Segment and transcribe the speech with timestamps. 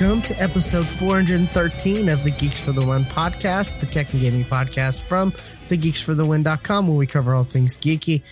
[0.00, 4.46] Welcome to episode 413 of the Geeks for the Win podcast, the tech and gaming
[4.46, 5.30] podcast from
[5.68, 8.22] thegeeksforthewin.com, where we cover all things geeky.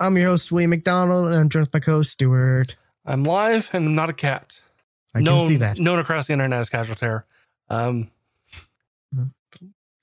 [0.00, 2.76] I'm your host, William McDonald, and I'm joined with my co-host, Stuart.
[3.04, 4.60] I'm live and I'm not a cat.
[5.14, 5.78] I can see that.
[5.78, 7.24] Known across the internet as Casual Terror.
[7.70, 8.10] Um,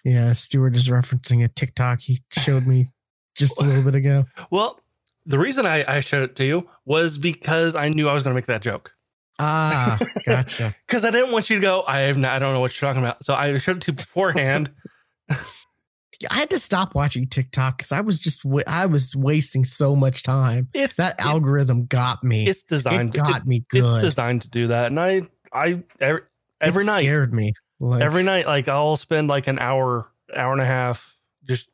[0.05, 2.91] Yeah, Stuart is referencing a TikTok he showed me
[3.35, 4.23] just a little bit ago.
[4.51, 4.79] well,
[5.25, 8.33] the reason I, I showed it to you was because I knew I was going
[8.33, 8.95] to make that joke.
[9.39, 10.75] Ah, gotcha.
[10.87, 12.87] Because I didn't want you to go, I have not, I don't know what you're
[12.89, 13.23] talking about.
[13.25, 14.71] So I showed it to you beforehand.
[16.31, 19.95] I had to stop watching TikTok because I was just wa- I was wasting so
[19.95, 20.69] much time.
[20.73, 22.45] It's That algorithm got me.
[22.47, 23.11] it's it designed.
[23.13, 26.21] got it- me it's designed to do that, and I I every,
[26.61, 27.53] every it night scared me.
[27.79, 31.67] Like, every night like I'll spend like an hour hour and a half just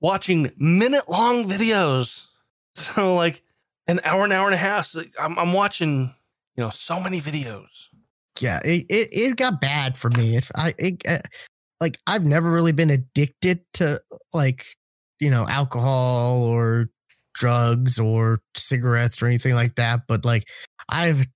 [0.00, 2.26] watching minute long videos.
[2.74, 3.42] So like
[3.88, 4.86] an hour an hour and a half.
[4.86, 6.14] So I'm I'm watching
[6.58, 7.86] you know so many videos.
[8.40, 10.36] yeah, it, it, it got bad for me.
[10.36, 11.18] If I it, uh,
[11.80, 14.02] like I've never really been addicted to
[14.34, 14.66] like
[15.20, 16.90] you know alcohol or
[17.34, 20.44] drugs or cigarettes or anything like that, but like
[20.88, 21.26] I've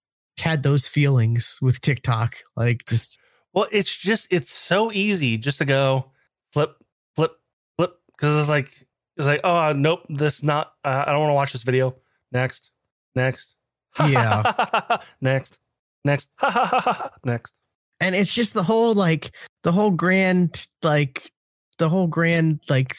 [0.41, 3.17] had those feelings with TikTok, like just
[3.55, 6.11] Well, it's just it's so easy just to go
[6.53, 6.75] flip
[7.15, 7.33] flip
[7.77, 8.70] flip because it's like
[9.17, 11.95] it's like oh nope this not uh, I don't want to watch this video.
[12.33, 12.73] Next,
[13.15, 13.55] next,
[14.01, 14.98] Yeah.
[15.21, 15.59] next,
[16.05, 16.29] next,
[17.25, 17.61] next.
[18.01, 19.31] and it's just the whole like
[19.62, 21.31] the whole grand like
[21.79, 22.95] the whole grand like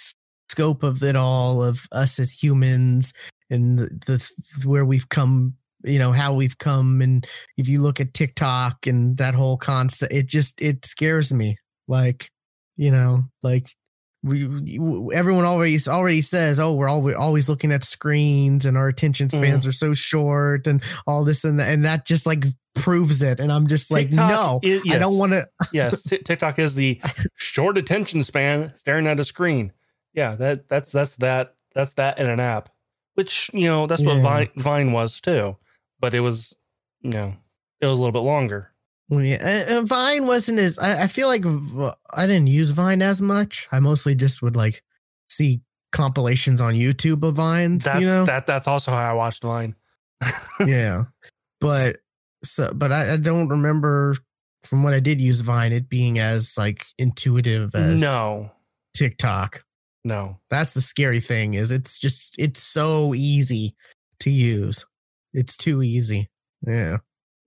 [0.50, 3.13] scope of it all of us as humans
[3.50, 8.00] and the, the where we've come you know how we've come and if you look
[8.00, 11.57] at tiktok and that whole concept it just it scares me
[11.88, 12.29] like
[12.75, 13.67] you know like
[14.23, 18.78] we, we- everyone already already says oh we're all we're always looking at screens and
[18.78, 19.38] our attention hmm.
[19.38, 22.45] spans are so short and all this and that and that just like
[22.75, 26.19] proves it and i'm just like TikTok no is- i don't want to yes, Ti-
[26.19, 27.01] TikTok is the
[27.35, 29.73] short attention span staring at a screen.
[30.13, 32.69] Yeah, that that's that's that that's that in an app,
[33.16, 35.57] which you know that's what Vine Vine was too,
[36.00, 36.55] but it was
[37.01, 37.34] you know
[37.81, 38.72] it was a little bit longer.
[39.09, 40.80] Yeah, Vine wasn't as.
[40.80, 41.46] I, I feel like
[42.14, 43.68] I didn't use Vine as much.
[43.72, 44.81] I mostly just would like
[45.30, 47.84] see compilations on YouTube of vines.
[47.84, 49.75] That's you know, that that's also how I watched Vine.
[50.66, 51.03] yeah.
[51.59, 51.97] But
[52.44, 54.16] so, but I, I don't remember
[54.64, 58.52] from what I did use Vine it being as like intuitive as No,
[58.96, 59.64] TikTok.
[60.03, 60.40] no.
[60.50, 61.53] That's the scary thing.
[61.53, 63.75] Is it's just it's so easy
[64.22, 64.85] to use.
[65.34, 66.30] It's too easy.
[66.66, 66.97] Yeah.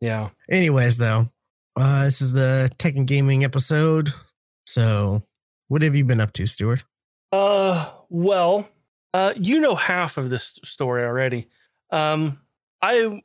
[0.01, 0.29] Yeah.
[0.51, 1.31] Anyways, though,
[1.77, 4.11] uh, this is the tech and gaming episode.
[4.67, 5.23] So,
[5.69, 6.85] what have you been up to, Stuart?
[7.33, 8.69] Uh, well,
[9.15, 11.49] uh, you know half of this story already.
[11.91, 12.41] Um,
[12.83, 13.21] I,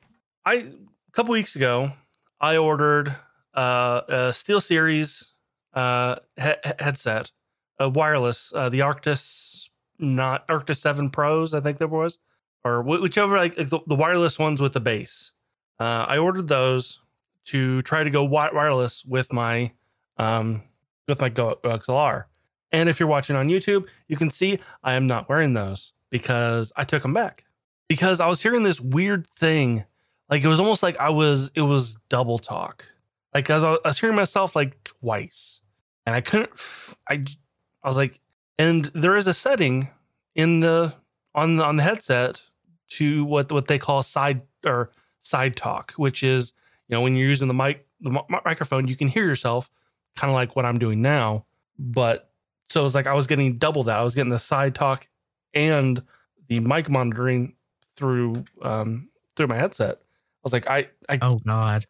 [0.46, 1.92] I, a couple weeks ago,
[2.40, 3.10] I ordered
[3.54, 5.28] uh, a SteelSeries
[5.74, 7.32] uh he- he- headset,
[7.80, 9.70] a wireless, uh, the Arctis,
[10.00, 12.20] not Arctis Seven Pros, I think there was,
[12.66, 15.32] or whichever, like like the, the wireless ones with the base.
[15.80, 17.00] Uh, I ordered those
[17.46, 19.72] to try to go wireless with my,
[20.18, 20.64] um,
[21.08, 22.26] with my Go XLR.
[22.72, 26.72] And if you're watching on YouTube, you can see I am not wearing those because
[26.76, 27.46] I took them back.
[27.90, 29.86] Because I was hearing this weird thing.
[30.30, 32.88] Like it was almost like I was, it was double talk.
[33.34, 35.62] Like I was, I was hearing myself like twice.
[36.06, 36.52] And I couldn't,
[37.10, 37.26] I
[37.84, 38.22] I was like,
[38.58, 39.90] and there is a setting
[40.36, 40.94] in the,
[41.34, 42.44] on the, on the headset
[42.90, 46.54] to what, what they call side or side talk, which is,
[46.92, 49.70] you know, when you're using the mic, the mi- microphone, you can hear yourself
[50.16, 51.46] kind of like what I'm doing now.
[51.80, 52.30] But
[52.70, 53.98] so it was like I was getting double that.
[53.98, 55.08] I was getting the side talk
[55.54, 56.02] and
[56.48, 57.56] the mic monitoring
[57.96, 59.96] through um through my headset.
[59.98, 61.86] I was like, I I Oh God!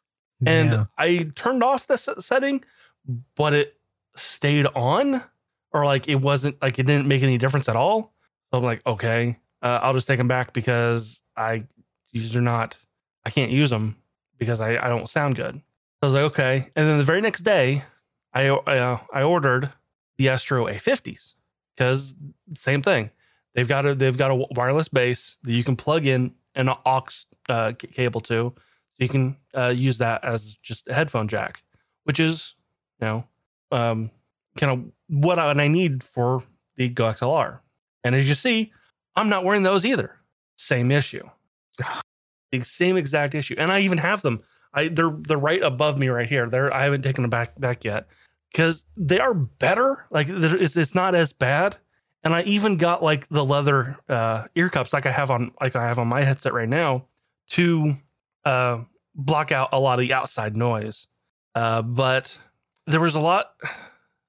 [0.46, 0.86] and Yeah.
[0.98, 2.64] I turned off the setting,
[3.36, 3.78] but it
[4.16, 5.24] stayed on,
[5.74, 8.14] or like it wasn't like it didn't make any difference at all.
[8.52, 11.64] So I'm like, okay, uh, I'll just take them back because I
[12.14, 12.78] these are not
[13.25, 13.96] I can't use them
[14.42, 15.54] because I I don't sound good.
[15.54, 15.62] So
[16.02, 17.84] I was like, okay, and then the very next day,
[18.34, 19.70] I uh, I ordered
[20.18, 21.36] the Astro A50s
[21.78, 22.16] because
[22.56, 23.12] same thing.
[23.54, 27.26] They've got a they've got a wireless base that you can plug in an aux
[27.50, 28.56] uh, cable to, So
[28.98, 31.64] you can uh, use that as just a headphone jack,
[32.06, 32.56] which is,
[33.00, 33.24] you know,
[33.72, 34.10] um,
[34.58, 36.42] kind of what I, what I need for
[36.78, 37.60] the Go XLR.
[38.04, 38.74] And as you see,
[39.16, 40.18] I'm not wearing those either.
[40.56, 41.30] Same issue,
[42.51, 44.42] the same exact issue, and I even have them.
[44.74, 46.48] I they're they're right above me right here.
[46.50, 48.07] They're I haven't taken them back back yet
[48.51, 50.06] because they are better.
[50.12, 51.77] Like it's it's not as bad.
[52.24, 55.75] And I even got like the leather uh, ear cups, like I have on like
[55.75, 57.07] I have on my headset right now,
[57.50, 57.95] to
[58.45, 58.81] uh,
[59.15, 61.07] block out a lot of the outside noise.
[61.56, 62.38] Uh, but
[62.88, 63.53] there was a lot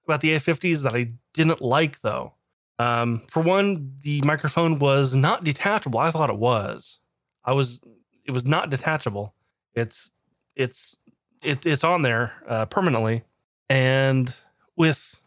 [0.07, 2.35] about the A50s that I didn't like, though.
[2.79, 5.99] Um, for one, the microphone was not detachable.
[5.99, 6.99] I thought it was.
[7.45, 7.81] I was.
[8.25, 9.35] It was not detachable.
[9.75, 10.13] It's
[10.55, 10.97] it's
[11.43, 13.25] it, it's on there uh, permanently,
[13.69, 14.35] and
[14.77, 15.21] with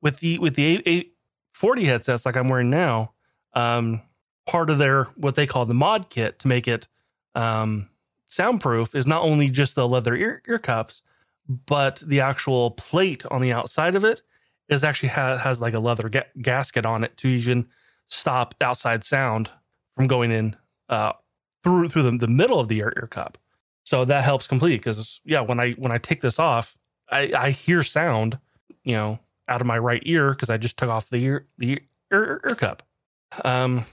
[0.00, 1.10] with the with the A,
[1.54, 3.12] 40 headsets like I'm wearing now,
[3.54, 4.02] um,
[4.46, 6.86] part of their what they call the mod kit to make it
[7.34, 7.88] um,
[8.28, 11.02] soundproof is not only just the leather ear, ear cups,
[11.48, 14.22] but the actual plate on the outside of it
[14.68, 17.66] is actually ha- has like a leather ga- gasket on it to even
[18.06, 19.50] stop outside sound
[19.94, 20.56] from going in
[20.88, 21.12] uh,
[21.66, 23.38] through through the, the middle of the ear, ear cup.
[23.82, 26.76] So that helps completely because yeah, when I when I take this off,
[27.10, 28.38] I, I hear sound,
[28.84, 29.18] you know,
[29.48, 31.80] out of my right ear because I just took off the ear the
[32.12, 32.84] ear, ear cup.
[33.44, 33.84] Um,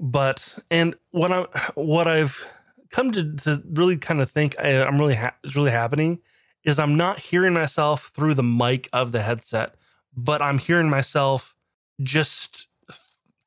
[0.00, 2.48] but and what I what I've
[2.90, 6.20] come to, to really kind of think I, am really ha- is really happening
[6.62, 9.74] is I'm not hearing myself through the mic of the headset,
[10.16, 11.56] but I'm hearing myself
[12.00, 12.68] just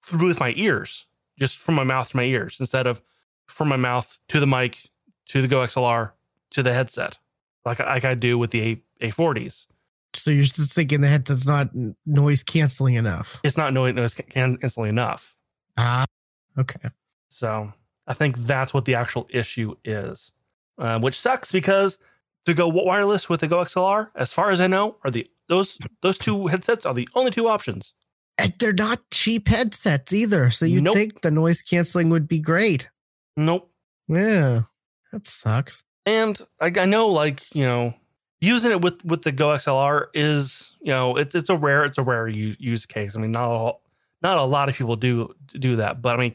[0.04, 1.06] through with my ears,
[1.40, 3.02] just from my mouth to my ears instead of
[3.48, 4.90] from my mouth to the mic
[5.28, 6.12] to the Go XLR
[6.52, 7.18] to the headset,
[7.66, 9.68] like like I do with the A A40s.
[10.14, 11.70] So you're just thinking the headset's not
[12.06, 13.42] noise canceling enough.
[13.44, 15.36] It's not noise noise canceling enough.
[15.78, 16.06] Ah,
[16.58, 16.90] okay.
[17.28, 17.74] So
[18.08, 20.32] I think that's what the actual issue is,
[20.78, 21.98] uh, which sucks because
[22.46, 25.78] to go wireless with the Go XLR, as far as I know, are the those
[26.02, 27.94] those two headsets are the only two options.
[28.38, 30.52] And they're not cheap headsets either.
[30.52, 30.96] So you'd Nope.
[30.96, 32.90] think the noise canceling would be great.
[33.38, 33.72] Nope.
[34.08, 34.64] Yeah.
[35.12, 35.84] That sucks.
[36.06, 37.94] And I, I know, like you know,
[38.42, 41.98] using it with with the Go XLR is you know it's it's a rare it's
[41.98, 43.16] a rare use case.
[43.16, 43.74] I mean, not a,
[44.22, 46.34] not a lot of people do do that, but I mean,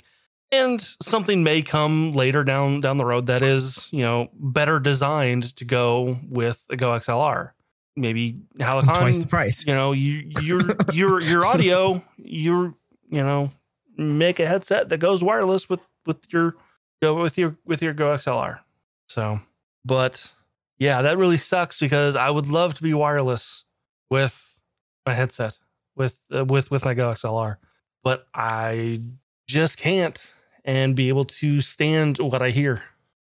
[0.51, 5.55] and something may come later down down the road that is you know better designed
[5.57, 7.51] to go with a Go XLR.
[7.97, 9.65] Maybe Twice the price.
[9.67, 10.61] you know, you your
[10.93, 12.75] your your audio, your
[13.09, 13.51] you know,
[13.97, 16.57] make a headset that goes wireless with with your
[17.03, 18.61] go with your with your Go XLR.
[19.09, 19.41] So,
[19.85, 20.33] but
[20.79, 23.65] yeah, that really sucks because I would love to be wireless
[24.11, 24.61] with
[25.07, 25.59] my headset
[25.97, 27.57] with uh, with with my Go XLR,
[28.03, 29.03] but I
[29.47, 32.83] just can't and be able to stand what I hear,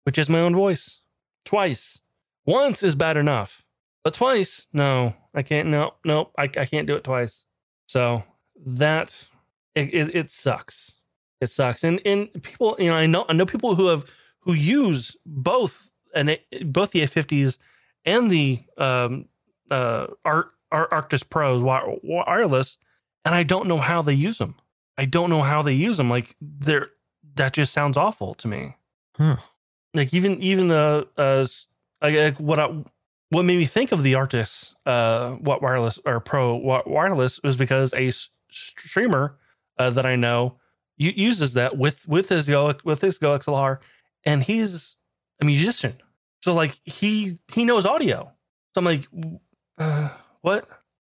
[0.05, 1.01] which is my own voice.
[1.45, 2.01] Twice,
[2.45, 3.65] once is bad enough,
[4.05, 5.69] but twice, no, I can't.
[5.69, 7.47] No, no, I, I can't do it twice.
[7.87, 8.25] So
[8.67, 9.29] that
[9.75, 10.97] it, it, it sucks.
[11.41, 14.05] It sucks, and and people, you know, I know I know people who have
[14.41, 17.59] who use both and both the A50s
[18.05, 19.27] and the um,
[19.71, 22.79] uh, Ar- Ar- Arctis Pros wireless,
[23.25, 24.57] and I don't know how they use them.
[24.97, 26.11] I don't know how they use them.
[26.11, 26.91] Like they're
[27.37, 28.77] that just sounds awful to me.
[29.17, 29.37] Huh.
[29.95, 31.47] Like even even the uh,
[32.03, 32.83] like, what I
[33.31, 37.57] what made me think of the Arctis uh what wireless or Pro wi- wireless was
[37.57, 38.11] because a
[38.51, 39.37] streamer
[39.79, 40.57] uh, that I know
[40.99, 43.79] uses that with with his with his Go XLR,
[44.25, 44.97] and he's
[45.41, 45.95] a musician.
[46.41, 48.33] So like he he knows audio.
[48.75, 49.09] So I'm like,
[49.79, 50.11] uh,
[50.43, 50.69] what?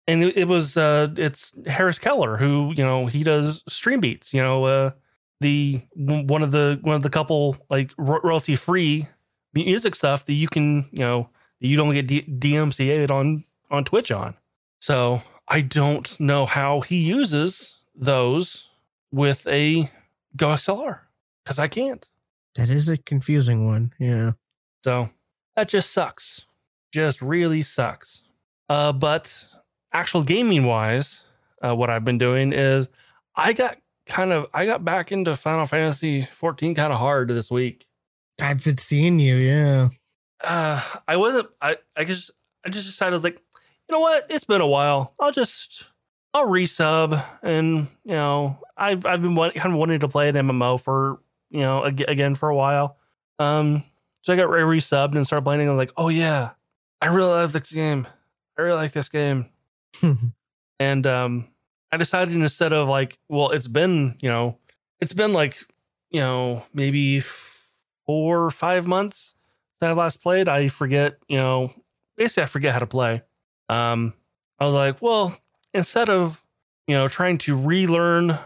[0.08, 4.34] And it, was uh it's Harris Heller who you know he does stream beats.
[4.34, 4.90] You know uh
[5.40, 9.06] the one of the one of the couple like royalty free
[9.54, 11.28] music stuff that you can you know
[11.60, 14.34] you don't get D- DMCA'd on on Twitch on.
[14.80, 18.68] So I don't know how he uses those
[19.12, 19.88] with a
[20.36, 21.00] Go XLR
[21.44, 22.08] because I can't.
[22.56, 23.92] That is a confusing one.
[23.98, 24.32] Yeah.
[24.82, 25.10] So
[25.56, 26.46] that just sucks.
[26.92, 28.24] Just really sucks.
[28.68, 29.46] Uh, but
[29.92, 31.24] actual gaming wise,
[31.62, 32.88] uh, what I've been doing is
[33.36, 33.76] I got
[34.06, 37.86] kind of I got back into Final Fantasy 14 kind of hard this week.
[38.40, 39.36] I've been seeing you.
[39.36, 39.88] Yeah.
[40.42, 41.48] Uh, I wasn't.
[41.60, 42.30] I I just
[42.64, 43.40] I just decided I was like,
[43.88, 44.26] you know what?
[44.28, 45.14] It's been a while.
[45.20, 45.88] I'll just
[46.34, 50.34] I'll resub, and you know I've I've been want, kind of wanting to play an
[50.34, 51.20] MMO for
[51.50, 52.96] you know ag- again for a while.
[53.38, 53.82] Um,
[54.22, 55.60] so I got re- resubbed and started playing.
[55.60, 56.50] And I was like, oh yeah,
[57.00, 58.06] I really love this game.
[58.58, 59.46] I really like this game.
[60.80, 61.46] And um,
[61.92, 64.58] I decided instead of like, well, it's been you know,
[65.00, 65.56] it's been like
[66.10, 67.20] you know maybe
[68.04, 69.36] four or five months
[69.80, 70.48] that I last played.
[70.48, 71.72] I forget, you know,
[72.16, 73.22] basically I forget how to play.
[73.68, 74.12] Um,
[74.58, 75.36] I was like, well,
[75.74, 76.42] instead of
[76.86, 78.38] you know trying to relearn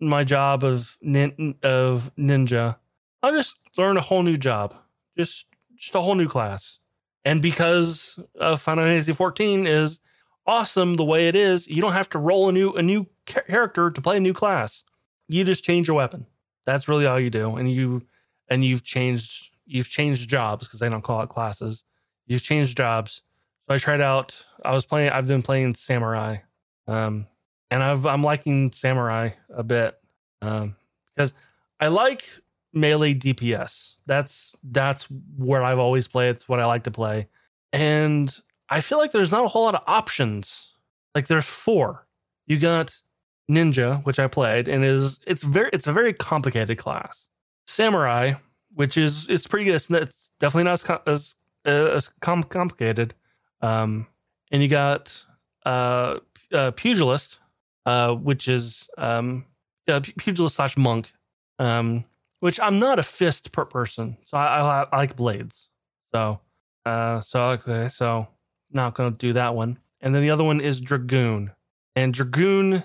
[0.00, 2.76] my job of nin- of ninja,
[3.22, 4.74] I'll just learn a whole new job,
[5.16, 6.78] just just a whole new class.
[7.24, 10.00] And because of Final Fantasy 14 is
[10.46, 13.90] awesome the way it is, you don't have to roll a new a new character
[13.90, 14.82] to play a new class.
[15.28, 16.26] You just change your weapon.
[16.64, 18.02] That's really all you do, and you
[18.48, 21.84] and you've changed you've changed jobs because they don't call it classes.
[22.26, 23.22] You've changed jobs
[23.68, 24.46] So I tried out.
[24.64, 25.10] I was playing.
[25.10, 26.38] I've been playing Samurai,
[26.88, 27.26] um,
[27.70, 29.96] and I've, I'm liking Samurai a bit
[30.42, 30.74] um,
[31.14, 31.34] because
[31.78, 32.24] I like
[32.72, 33.96] melee DPS.
[34.06, 36.30] That's that's where I've always played.
[36.30, 37.28] It's what I like to play,
[37.72, 38.34] and
[38.68, 40.72] I feel like there's not a whole lot of options.
[41.14, 42.06] Like there's four.
[42.46, 43.02] You got
[43.50, 47.28] Ninja, which I played, and is it's very it's a very complicated class.
[47.66, 48.34] Samurai,
[48.74, 49.74] which is it's pretty good.
[49.74, 53.14] It's, it's definitely not as as, as com- complicated.
[53.60, 54.06] Um,
[54.50, 55.24] and you got
[55.66, 56.18] uh,
[56.52, 57.40] uh pugilist,
[57.86, 59.44] uh, which is um,
[59.88, 61.12] uh, pugilist slash monk,
[61.58, 62.04] um,
[62.40, 65.68] which I'm not a fist per person, so I, I, I like blades.
[66.14, 66.40] So,
[66.84, 68.28] uh, so okay, so
[68.70, 69.78] not gonna do that one.
[70.00, 71.52] And then the other one is dragoon,
[71.96, 72.84] and dragoon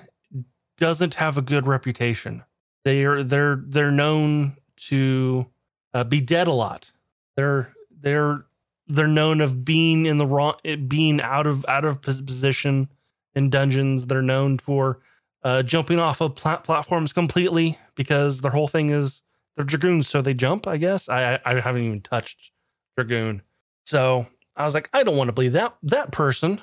[0.78, 2.44] doesn't have a good reputation.
[2.86, 4.56] They are they're they're known
[4.88, 5.48] to
[5.94, 6.92] uh, be dead a lot.
[7.36, 8.46] They're they're
[8.88, 10.56] they're known of being in the wrong,
[10.88, 12.90] being out of out of position
[13.36, 14.08] in dungeons.
[14.08, 15.00] They're known for
[15.44, 19.22] uh, jumping off of plat- platforms completely because their whole thing is
[19.56, 20.68] they're dragoons, so they jump.
[20.68, 22.52] I guess I I haven't even touched
[22.96, 23.42] dragoon,
[23.86, 24.26] so
[24.56, 26.60] I was like, I don't want to be that that person,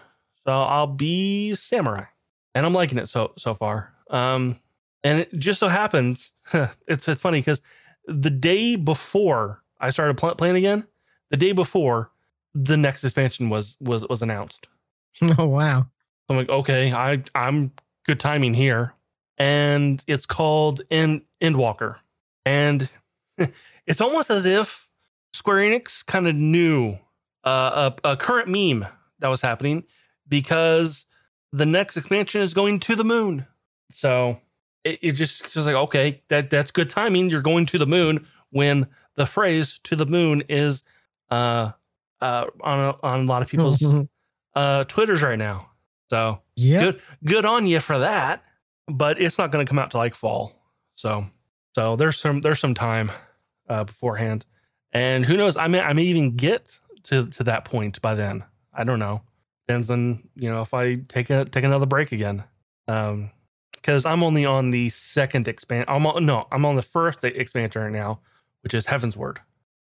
[0.46, 2.04] so I'll be samurai,
[2.54, 3.92] and I'm liking it so so far.
[4.08, 4.56] Um,
[5.04, 6.32] and it just so happens
[6.88, 7.62] it's it's funny because
[8.06, 10.86] the day before I started pl- playing again,
[11.30, 12.10] the day before
[12.54, 14.68] the next expansion was was was announced.
[15.38, 15.86] Oh wow!
[16.30, 17.72] I'm like, okay, I I'm
[18.06, 18.94] good timing here,
[19.36, 21.96] and it's called End Endwalker,
[22.46, 22.90] and
[23.86, 24.88] it's almost as if
[25.32, 26.98] Square Enix kind of knew
[27.44, 28.86] uh, a, a current meme
[29.18, 29.84] that was happening
[30.28, 31.04] because
[31.52, 33.46] the next expansion is going to the moon.
[33.90, 34.38] So
[34.84, 37.28] it, it just just like okay, that that's good timing.
[37.28, 40.84] You're going to the moon when the phrase "to the moon" is
[41.28, 41.72] uh
[42.20, 43.82] uh on a, on a lot of people's
[44.54, 45.69] uh twitters right now.
[46.10, 48.42] So yeah, good good on you for that.
[48.88, 50.52] But it's not going to come out to like fall.
[50.96, 51.26] So
[51.76, 53.12] so there's some there's some time
[53.68, 54.44] uh beforehand,
[54.92, 55.56] and who knows?
[55.56, 58.42] I may I may even get to to that point by then.
[58.74, 59.22] I don't know.
[59.68, 62.42] Depends on you know if I take a take another break again.
[62.88, 63.30] Um,
[63.72, 65.86] because I'm only on the second expand.
[65.88, 68.20] I'm on, no, I'm on the first expansion right now,
[68.62, 69.38] which is Heavensward.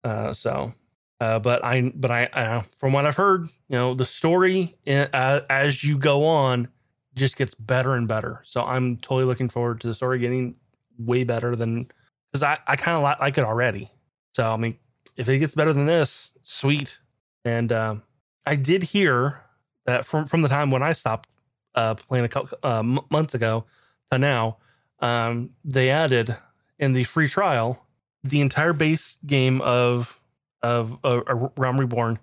[0.03, 0.73] Uh, so,
[1.19, 5.41] uh, but I, but I, uh, from what I've heard, you know, the story uh,
[5.49, 6.67] as you go on
[7.15, 8.41] just gets better and better.
[8.43, 10.55] So I'm totally looking forward to the story getting
[10.97, 11.87] way better than
[12.31, 13.89] because I, I kind of li- like it already.
[14.33, 14.77] So I mean,
[15.15, 16.99] if it gets better than this, sweet.
[17.45, 18.03] And um,
[18.45, 19.41] I did hear
[19.85, 21.29] that from from the time when I stopped
[21.75, 23.65] uh, playing a couple uh, months ago
[24.11, 24.57] to now,
[24.99, 26.35] um, they added
[26.79, 27.85] in the free trial
[28.23, 30.19] the entire base game of
[30.65, 31.21] of uh,
[31.57, 32.17] Realm Reborn,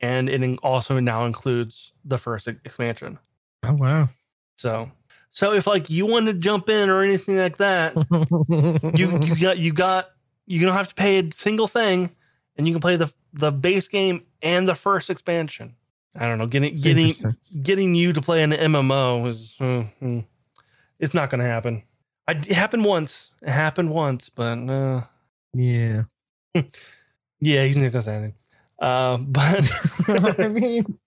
[0.00, 3.18] and it also now includes the first expansion.
[3.66, 4.08] Oh wow!
[4.56, 4.92] So,
[5.32, 7.96] so if like you want to jump in or anything like that,
[8.94, 10.10] you you got you got
[10.46, 12.14] you don't have to pay a single thing,
[12.56, 15.74] and you can play the the base game and the first expansion.
[16.14, 17.12] I don't know, getting getting
[17.62, 19.56] getting you to play an MMO is.
[19.60, 20.22] Uh,
[21.00, 21.82] it's not going to happen.
[22.26, 23.30] I, it happened once.
[23.42, 25.02] It happened once, but uh,
[25.54, 26.02] yeah,
[27.40, 28.34] yeah, he's not to say anything.
[28.80, 29.70] Uh, but
[30.38, 30.98] I mean,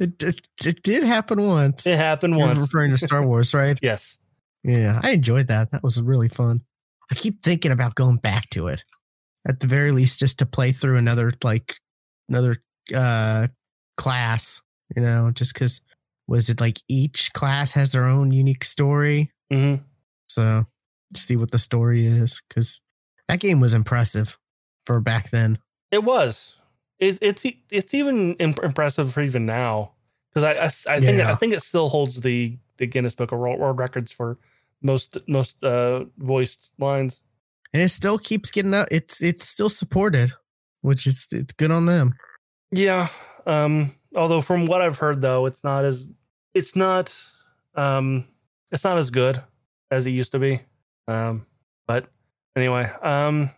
[0.00, 1.86] it, it, it did happen once.
[1.86, 2.58] It happened You're once.
[2.58, 3.78] Referring to Star Wars, right?
[3.82, 4.18] yes.
[4.64, 5.70] Yeah, I enjoyed that.
[5.70, 6.62] That was really fun.
[7.10, 8.84] I keep thinking about going back to it.
[9.46, 11.76] At the very least, just to play through another like
[12.28, 12.56] another
[12.94, 13.48] uh
[13.96, 14.60] class,
[14.94, 15.80] you know, just because
[16.26, 19.32] was it like each class has their own unique story?
[19.50, 19.82] Mm-hmm.
[20.28, 20.66] So
[21.14, 22.82] see what the story is because
[23.28, 24.36] that game was impressive
[24.88, 25.58] for back then.
[25.92, 26.56] It was.
[26.98, 29.92] It's it's, it's even impressive for even now
[30.30, 31.30] because I I, I think yeah.
[31.30, 34.38] I think it still holds the the Guinness Book of World Records for
[34.82, 37.20] most most uh, voiced lines.
[37.72, 38.88] And it still keeps getting out.
[38.90, 40.32] It's it's still supported,
[40.80, 42.14] which is it's good on them.
[42.72, 43.08] Yeah.
[43.46, 43.92] Um.
[44.16, 46.08] Although from what I've heard though, it's not as
[46.54, 47.14] it's not
[47.74, 48.24] um
[48.72, 49.42] it's not as good
[49.90, 50.62] as it used to be.
[51.06, 51.46] Um
[51.86, 52.08] but
[52.56, 53.50] anyway, um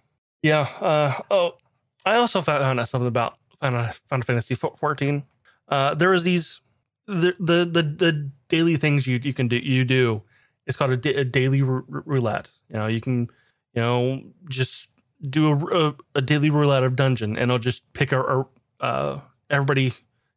[0.43, 1.57] yeah, uh oh
[2.05, 3.91] I also found out something about Final,
[4.23, 5.23] Fantasy 14.
[5.69, 6.61] Uh there was these
[7.07, 10.23] the, the the the daily things you you can do you do.
[10.67, 12.51] It's called a, daily r- roulette.
[12.69, 13.29] You know, you can
[13.75, 14.89] you know just
[15.29, 18.47] do a, a, a daily roulette of dungeon and it'll just pick a, a
[18.81, 19.21] uh
[19.51, 19.93] everybody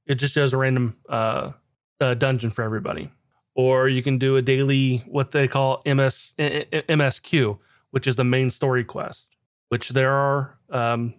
[0.05, 1.51] it just does a random uh
[2.13, 3.09] dungeon for everybody.
[3.55, 7.59] Or you can do a daily, what they call MS MSQ,
[7.91, 9.29] which is the main story quest,
[9.73, 11.15] which there are, um,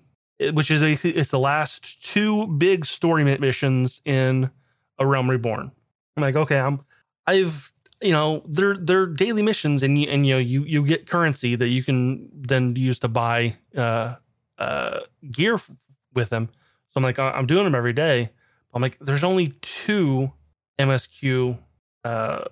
[0.52, 4.48] which is a, it's the last two big story missions in
[4.96, 5.72] a Realm Reborn.
[6.16, 6.78] I'm like, okay, I'm
[7.26, 11.08] I've you know they're they're daily missions and you and you know you you get
[11.08, 14.14] currency that you can then use to buy uh
[14.56, 15.00] uh
[15.32, 15.72] gear f-
[16.12, 16.48] with them.
[16.90, 18.30] So I'm like, I'm doing them every day.
[18.72, 20.30] I'm like, there's only two
[20.78, 21.58] MSQ
[22.04, 22.44] uh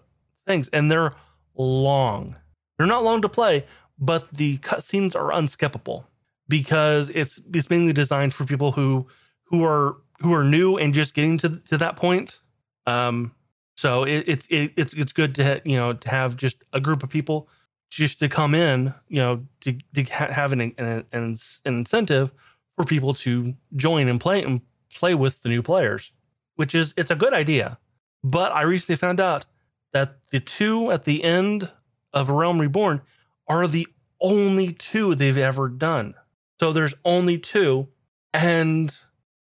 [0.49, 1.13] things, and they're
[1.55, 2.35] long.
[2.77, 3.67] They're not long to play,
[4.03, 6.05] but the cutscenes are unskippable
[6.49, 9.07] because it's it's mainly designed for people who
[9.45, 12.41] who are who are new and just getting to to that point.
[12.85, 13.33] Um,
[13.77, 17.05] so it, it, it it's it's good to you know to have just a group
[17.05, 17.49] of people
[17.91, 22.33] just to come in, you know, to, to ha- have an, an an an incentive
[22.75, 26.11] for people to join and play and play with the new players,
[26.57, 27.79] which is it's a good idea.
[28.25, 29.47] But I recently found out
[29.93, 31.71] that the two at the end
[32.13, 33.03] of Realm Reborn
[33.61, 33.87] are the
[34.21, 36.15] only two they've ever done.
[36.61, 37.89] So there's only two,
[38.33, 38.97] and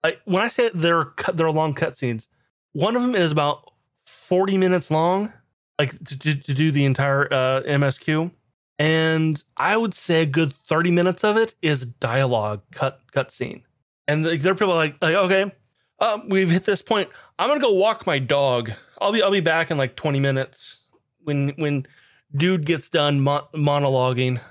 [0.04, 2.28] I, when I say they're cut, they're long cutscenes,
[2.74, 3.72] one of them is about
[4.06, 5.34] 40 minutes long,
[5.80, 8.32] like to, to, to do the entire uh, MSQ,
[8.78, 13.64] and I would say a good 30 minutes of it is dialogue cut cutscene.
[14.08, 15.52] And like, there are people like, like okay,
[16.00, 17.10] uh, we've hit this point.
[17.40, 18.72] I'm gonna go walk my dog.
[19.02, 20.86] I'll be I'll be back in like 20 minutes
[21.24, 21.88] when when
[22.36, 24.42] dude gets done mon- monologuing.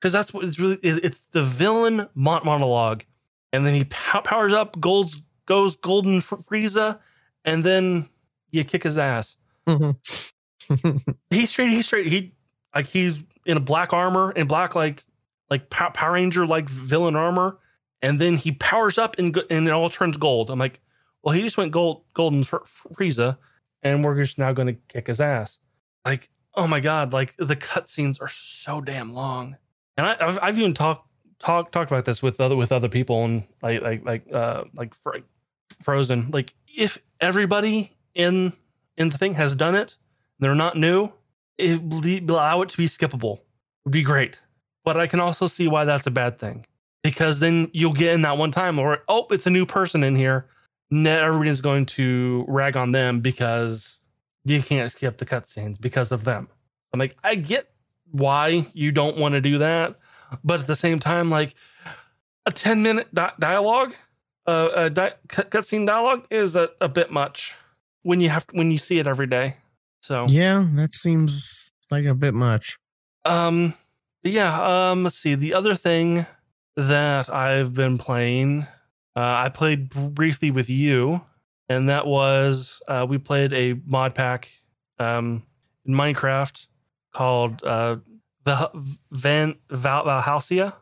[0.00, 3.04] Because that's what it's really it's the villain mon- monologue.
[3.52, 6.98] And then he pow- powers up golds goes golden frieza
[7.44, 8.08] and then
[8.50, 9.36] you kick his ass.
[9.68, 11.10] Mm-hmm.
[11.30, 12.32] He's straight he's straight he
[12.74, 15.04] like he's in a black armor and black like
[15.50, 17.58] like Pow- power ranger like villain armor.
[18.00, 20.50] And then he powers up and go- and it all turns gold.
[20.50, 20.80] I'm like
[21.22, 23.38] well he just went gold golden for frieza
[23.84, 25.58] and we're just now going to kick his ass.
[26.04, 29.56] Like oh my god like the cutscenes are so damn long.
[29.96, 33.24] And I, I've, I've even talked talk talked about this with other with other people
[33.24, 35.22] and like like like uh like Fro-
[35.82, 36.30] frozen.
[36.30, 38.52] Like if everybody in
[38.96, 39.96] in the thing has done it
[40.38, 41.12] they're not new
[41.58, 41.80] it
[42.28, 43.40] allow it to be skippable.
[43.84, 44.40] Would be great.
[44.84, 46.66] But i can also see why that's a bad thing.
[47.02, 50.16] Because then you'll get in that one time where oh it's a new person in
[50.16, 50.46] here.
[50.92, 54.01] Everybody's going to rag on them because
[54.44, 56.48] you can't skip the cutscenes because of them
[56.92, 57.66] i'm like i get
[58.10, 59.96] why you don't want to do that
[60.44, 61.54] but at the same time like
[62.46, 63.94] a 10 minute di- dialogue
[64.46, 67.54] uh, a di- cutscene dialogue is a, a bit much
[68.02, 69.56] when you have when you see it every day
[70.02, 72.76] so yeah, that seems like a bit much.
[73.24, 73.74] um
[74.24, 76.26] yeah um let's see the other thing
[76.76, 78.62] that i've been playing
[79.14, 81.22] uh, i played briefly with you
[81.72, 84.48] and that was uh, we played a mod pack
[84.98, 85.42] um
[85.86, 86.66] in minecraft
[87.12, 87.96] called uh
[88.44, 88.70] the
[89.10, 90.74] van Val- Valhelsia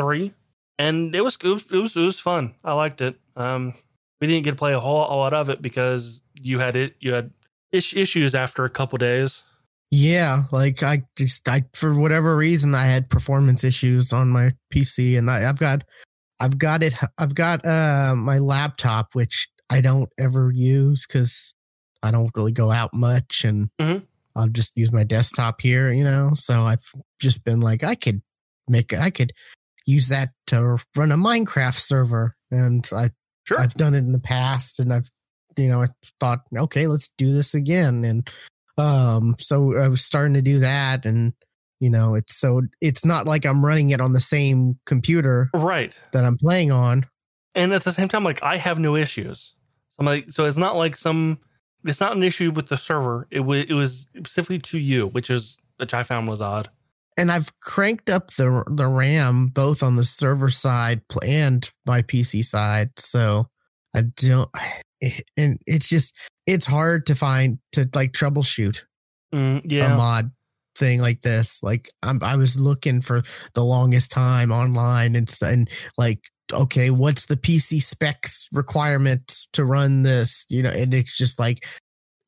[0.00, 0.32] 3
[0.78, 2.54] and it was, it was it was it was fun.
[2.64, 3.16] I liked it.
[3.36, 3.74] Um
[4.20, 7.12] we didn't get to play a whole lot of it because you had it you
[7.12, 7.30] had
[7.72, 9.44] is- issues after a couple days.
[9.90, 15.16] Yeah, like I just I for whatever reason I had performance issues on my PC
[15.18, 15.84] and I, I've got
[16.40, 21.54] I've got it I've got uh my laptop which I don't ever use because
[22.02, 24.06] I don't really go out much and Mhm.
[24.36, 26.30] I'll just use my desktop here, you know.
[26.34, 26.84] So I've
[27.20, 28.22] just been like I could
[28.68, 29.32] make I could
[29.86, 33.10] use that to run a Minecraft server and I
[33.44, 35.10] sure I've done it in the past and I've
[35.56, 35.86] you know I
[36.20, 38.30] thought okay let's do this again and
[38.76, 41.32] um so I was starting to do that and
[41.80, 46.00] you know it's so it's not like I'm running it on the same computer right
[46.12, 47.06] that I'm playing on
[47.54, 49.54] and at the same time like i have no issues
[49.98, 51.38] i'm like so it's not like some
[51.84, 53.28] it's not an issue with the server.
[53.30, 56.68] It was it was specifically to you which is which i found was odd.
[57.16, 62.44] And I've cranked up the the RAM both on the server side and my PC
[62.44, 63.46] side so
[63.94, 64.50] I don't
[65.36, 66.14] and it's just
[66.46, 68.84] it's hard to find to like troubleshoot
[69.32, 70.30] Mm, a mod
[70.76, 71.62] thing like this.
[71.62, 73.22] Like I'm, I was looking for
[73.54, 76.20] the longest time online and and like
[76.52, 80.44] okay, what's the PC specs requirements to run this?
[80.48, 81.64] You know, and it's just like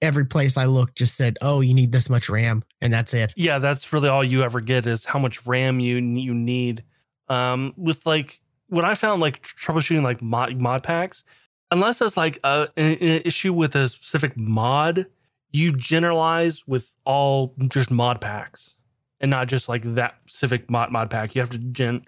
[0.03, 3.33] every place I looked just said, oh, you need this much RAM, and that's it.
[3.37, 6.83] yeah that's really all you ever get is how much ram you you need
[7.29, 11.25] um with like what i found like troubleshooting like mod, mod packs
[11.71, 15.07] unless it's like a, an, an issue with a specific mod
[15.53, 18.77] you generalize with all just mod packs
[19.21, 22.01] and not just like that specific mod mod pack you have to gen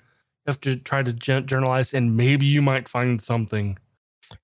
[0.46, 3.76] have to try to gen- generalize and maybe you might find something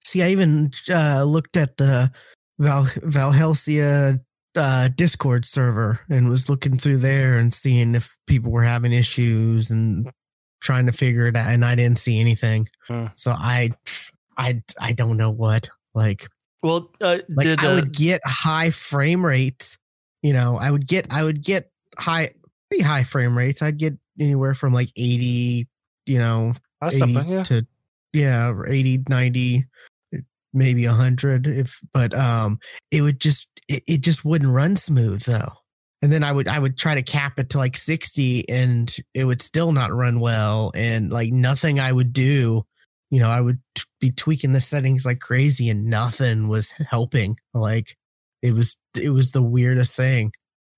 [0.04, 2.10] See, I even uh, looked at the
[2.58, 4.20] Val Valhelsia
[4.56, 9.70] uh, Discord server and was looking through there and seeing if people were having issues
[9.70, 10.10] and
[10.60, 12.68] trying to figure it out, and I didn't see anything.
[12.86, 13.06] Hmm.
[13.16, 13.70] So I,
[14.36, 16.26] I, I don't know what like.
[16.62, 19.78] Well, uh, Like did I uh, would get high frame rates.
[20.22, 22.30] You know, I would get I would get high
[22.68, 23.62] pretty high frame rates.
[23.62, 25.68] I'd get anywhere from like 80,
[26.08, 27.42] you know, that's 80 yeah.
[27.44, 27.66] to
[28.12, 29.66] yeah, or 80, 90,
[30.52, 32.58] maybe 100 if but um
[32.90, 35.52] it would just it, it just wouldn't run smooth though.
[36.00, 39.24] And then I would I would try to cap it to like 60 and it
[39.24, 42.64] would still not run well and like nothing I would do,
[43.10, 47.36] you know, I would t- be tweaking the settings like crazy and nothing was helping.
[47.52, 47.96] Like
[48.42, 50.32] it was it was the weirdest thing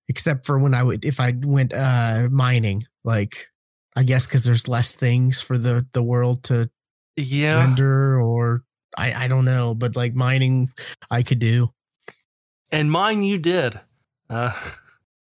[0.09, 3.47] except for when I would if I went uh mining like
[3.95, 6.69] I guess cuz there's less things for the the world to
[7.17, 7.57] Yeah.
[7.59, 8.63] render or
[8.97, 10.71] I I don't know, but like mining
[11.09, 11.73] I could do.
[12.71, 13.79] And mine you did.
[14.29, 14.53] Uh,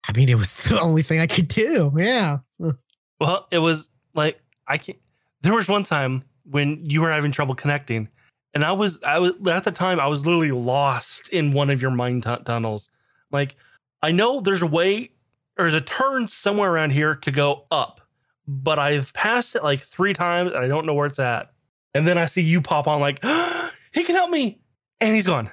[0.07, 1.93] I mean, it was the only thing I could do.
[1.97, 2.39] Yeah.
[3.19, 4.97] well, it was like I can't.
[5.41, 8.07] There was one time when you were having trouble connecting,
[8.55, 11.81] and I was I was at the time I was literally lost in one of
[11.81, 12.89] your mine tu- tunnels.
[13.31, 13.55] Like
[14.01, 15.11] I know there's a way,
[15.57, 18.01] there's a turn somewhere around here to go up,
[18.47, 21.51] but I've passed it like three times and I don't know where it's at.
[21.93, 23.23] And then I see you pop on like
[23.93, 24.59] he can help me,
[24.99, 25.49] and he's gone.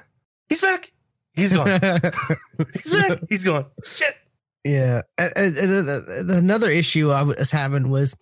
[0.49, 0.93] He's back.
[1.35, 1.67] He's gone.
[2.75, 3.19] He's back.
[3.29, 3.65] He's gone.
[3.85, 4.15] Shit.
[4.65, 5.01] yeah.
[5.17, 8.15] And- and- and, Another issue I was having was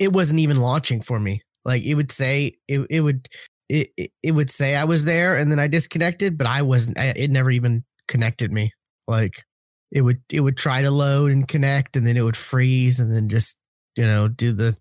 [0.00, 1.42] it wasn't even launching for me.
[1.64, 3.28] Like it would say it, it would
[3.68, 6.98] it, it it would say I was there and then I disconnected, but I wasn't.
[6.98, 8.72] I, it never even connected me.
[9.06, 9.44] Like
[9.92, 13.12] it would it would try to load and connect and then it would freeze and
[13.12, 13.56] then just
[13.96, 14.76] you know do the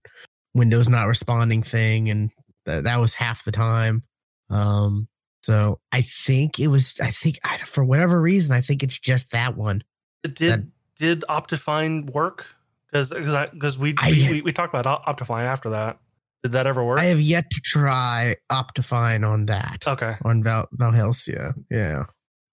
[0.54, 2.32] Windows not responding thing and
[2.66, 4.04] th- that was half the time.
[4.50, 5.08] Um,
[5.42, 7.00] so I think it was.
[7.02, 9.84] I think I, for whatever reason, I think it's just that one.
[10.24, 12.46] Did That- did Optifine work?
[12.92, 16.00] Because because because we, I- we we we talked about Op- Optifine after that.
[16.44, 17.00] Did that ever work?
[17.00, 20.16] I have yet to try Optifine on that okay.
[20.26, 21.54] on Val Valhelsia.
[21.70, 22.06] Yeah,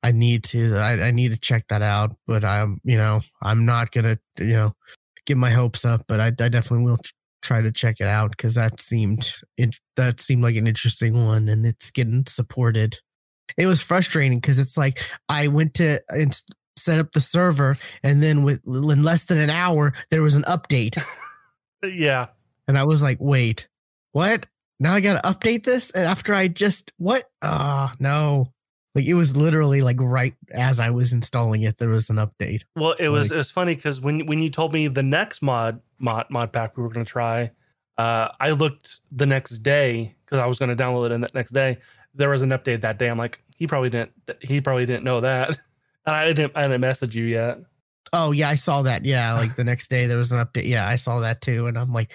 [0.03, 0.77] I need to.
[0.77, 2.15] I, I need to check that out.
[2.27, 4.75] But I'm you know I'm not gonna you know
[5.27, 6.05] get my hopes up.
[6.09, 6.99] But I, I definitely will
[7.43, 11.49] try to check it out because that seemed it that seemed like an interesting one
[11.49, 12.99] and it's getting supported.
[13.57, 18.23] It was frustrating because it's like I went to inst- set up the server and
[18.23, 21.01] then with in less than an hour there was an update
[21.85, 22.27] Yeah.
[22.69, 23.69] and I was like, wait,
[24.13, 24.47] what?
[24.79, 27.25] Now I got to update this And after I just what?
[27.43, 28.53] Ah, no.
[28.97, 32.65] Like it was literally like right as I was installing it, there was an update.
[32.75, 35.43] Well, it was Like- it was funny because when when you told me the next
[35.43, 37.51] mod mod mod pack we were going to try,
[37.99, 41.35] uh, I looked the next day because I was going to download it in that
[41.35, 41.77] next day
[42.15, 43.09] there was an update that day.
[43.09, 45.51] I'm like, he probably didn't he probably didn't know that,
[46.07, 47.59] and I didn't I didn't message you yet.
[48.15, 49.05] Oh yeah, I saw that.
[49.05, 50.67] Yeah, like the next day there was an update.
[50.67, 52.11] Yeah, I saw that too, and I'm like,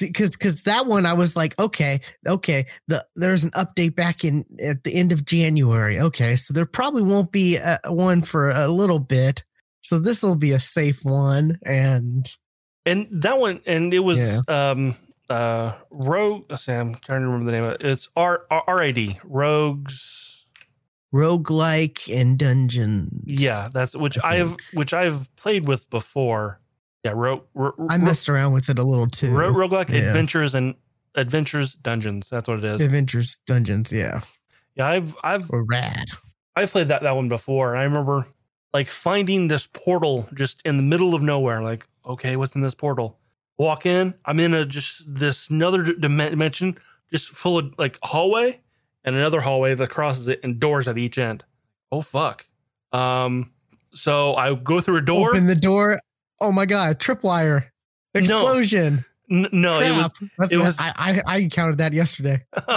[0.00, 4.44] because because that one I was like, okay, okay, the there's an update back in
[4.62, 5.98] at the end of January.
[6.00, 9.44] Okay, so there probably won't be a, one for a little bit.
[9.82, 12.26] So this will be a safe one, and
[12.86, 14.40] And that one, and it was Yeah.
[14.48, 14.96] um
[15.30, 16.44] uh Rogue.
[16.58, 17.82] see, I'm trying to remember the name of it.
[17.86, 20.44] It's R R A D Rogues.
[21.14, 23.22] roguelike and dungeons.
[23.26, 26.60] Yeah, that's which I have which I've played with before.
[27.04, 29.30] Yeah, ro, ro, I messed around with it a little too.
[29.32, 30.08] ro, roguelike Yeah.
[30.08, 30.74] adventures and
[31.14, 32.28] adventures dungeons.
[32.28, 32.80] That's what it is.
[32.80, 34.20] Adventures Dungeons, yeah,
[34.74, 36.08] Yeah, I've I've or rad.
[36.56, 37.72] I've played that that one before.
[37.74, 38.26] And I remember
[38.74, 41.62] like finding this portal just in the middle of nowhere.
[41.62, 43.18] Like, okay, what's in this portal?
[43.58, 44.14] Walk in.
[44.24, 46.78] I'm in a just this another dimension,
[47.12, 48.60] just full of like hallway
[49.04, 51.44] and another hallway that crosses it and doors at each end.
[51.90, 52.46] Oh fuck.
[52.92, 53.52] Um.
[53.92, 55.30] So I go through a door.
[55.30, 55.98] Open the door.
[56.40, 57.66] Oh my god, tripwire
[58.14, 59.04] explosion.
[59.30, 59.90] N- no, it
[60.38, 62.44] was it was- I, I I encountered that yesterday.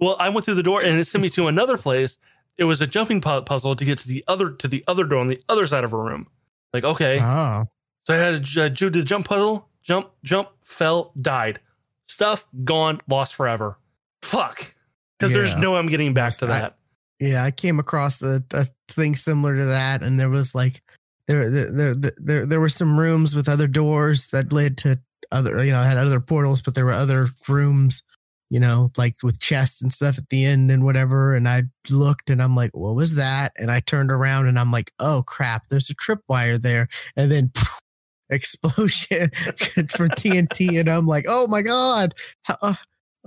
[0.00, 2.18] well, I went through the door and it sent me to another place.
[2.58, 5.28] It was a jumping puzzle to get to the other to the other door on
[5.28, 6.26] the other side of a room.
[6.72, 7.64] Like, okay, Oh,
[8.04, 11.60] so I had to do the jump puzzle, jump, jump, fell, died.
[12.06, 13.78] Stuff gone, lost forever.
[14.22, 14.74] Fuck,
[15.18, 16.76] because there's no way I'm getting back to I- that.
[17.18, 17.42] yeah.
[17.44, 20.82] I came across a, a thing similar to that, and there was like
[21.30, 25.00] there there there there, were some rooms with other doors that led to
[25.32, 28.02] other you know had other portals, but there were other rooms.
[28.52, 31.36] You know, like with chests and stuff at the end and whatever.
[31.36, 33.52] And I looked and I'm like, what was that?
[33.56, 36.88] And I turned around and I'm like, oh crap, there's a tripwire there.
[37.14, 37.52] And then
[38.30, 39.30] explosion
[39.94, 40.80] for TNT.
[40.80, 42.14] And I'm like, oh my God.
[42.42, 42.74] How- uh,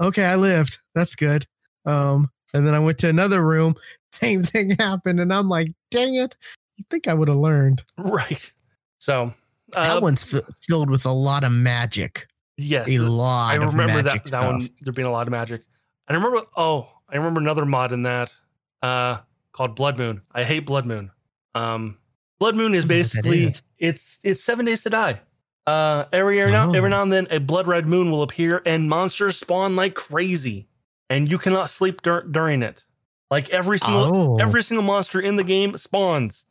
[0.02, 0.80] okay, I lived.
[0.94, 1.46] That's good.
[1.86, 3.76] Um, and then I went to another room.
[4.12, 5.20] Same thing happened.
[5.20, 6.36] And I'm like, dang it.
[6.78, 7.84] You think I would have learned.
[7.98, 8.52] Right.
[9.00, 9.34] So
[9.74, 12.28] That uh, one's fi- filled with a lot of magic.
[12.58, 14.68] yes, A lot I of remember that that one.
[14.82, 15.62] There being a lot of magic.
[16.08, 16.42] I remember.
[16.58, 18.34] Oh, I remember another mod in that
[18.82, 19.18] uh,
[19.52, 20.22] called Blood Moon.
[20.32, 21.12] I hate Blood Moon.
[21.56, 21.98] Um,
[22.40, 23.62] Blood Moon is I don't know what that basically is.
[23.78, 25.22] it's it's seven days to die.
[25.66, 26.92] Uh, every year now, every Oh.
[26.92, 30.68] now and then, a blood red moon will appear, and monsters spawn like crazy,
[31.10, 32.84] and you cannot sleep dur- during it.
[33.32, 36.46] Like every single Oh, every single monster in the game spawns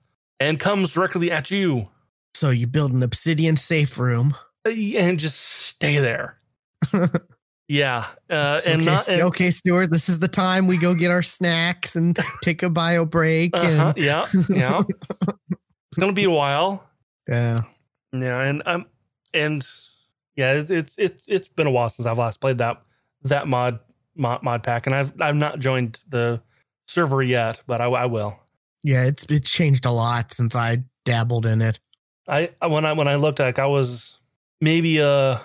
[0.48, 1.88] and comes directly at you,
[2.34, 4.34] so you build an obsidian safe room.
[4.66, 6.38] uh, and just stay there.
[7.68, 11.10] Yeah, uh, and okay, not and, okay, Stuart, this is the time we go get
[11.10, 13.56] our snacks and take a bio break.
[13.56, 14.82] uh-huh, And, yeah, yeah.
[15.90, 16.86] it's gonna be a while.
[17.26, 17.60] yeah.
[18.12, 18.84] Yeah, and um,
[19.32, 19.66] and
[20.36, 22.82] yeah, it, it's it's it's been a while since I've last played that
[23.22, 23.78] that mod
[24.16, 26.42] mod, mod pack, and I've I've not joined the
[26.86, 28.38] server yet, but I, I will.
[28.84, 31.78] Yeah, it's it's changed a lot since I dabbled in it.
[32.28, 34.18] I when I when I looked like I was
[34.60, 35.40] maybe a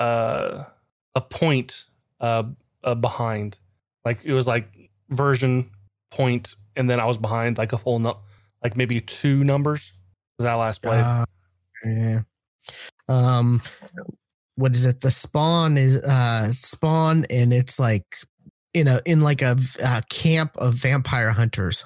[0.00, 0.66] a
[1.14, 1.84] a point
[2.20, 2.44] uh,
[2.82, 3.58] uh behind,
[4.04, 5.70] like it was like version
[6.10, 8.18] point, and then I was behind like a full no,
[8.62, 9.92] like maybe two numbers.
[10.38, 11.04] Was that last played?
[11.04, 11.24] Uh,
[11.84, 12.20] yeah.
[13.08, 13.62] Um,
[14.56, 15.00] what is it?
[15.00, 18.04] The spawn is uh spawn, and it's like
[18.72, 19.56] in a in like a
[20.10, 21.84] camp of vampire hunters.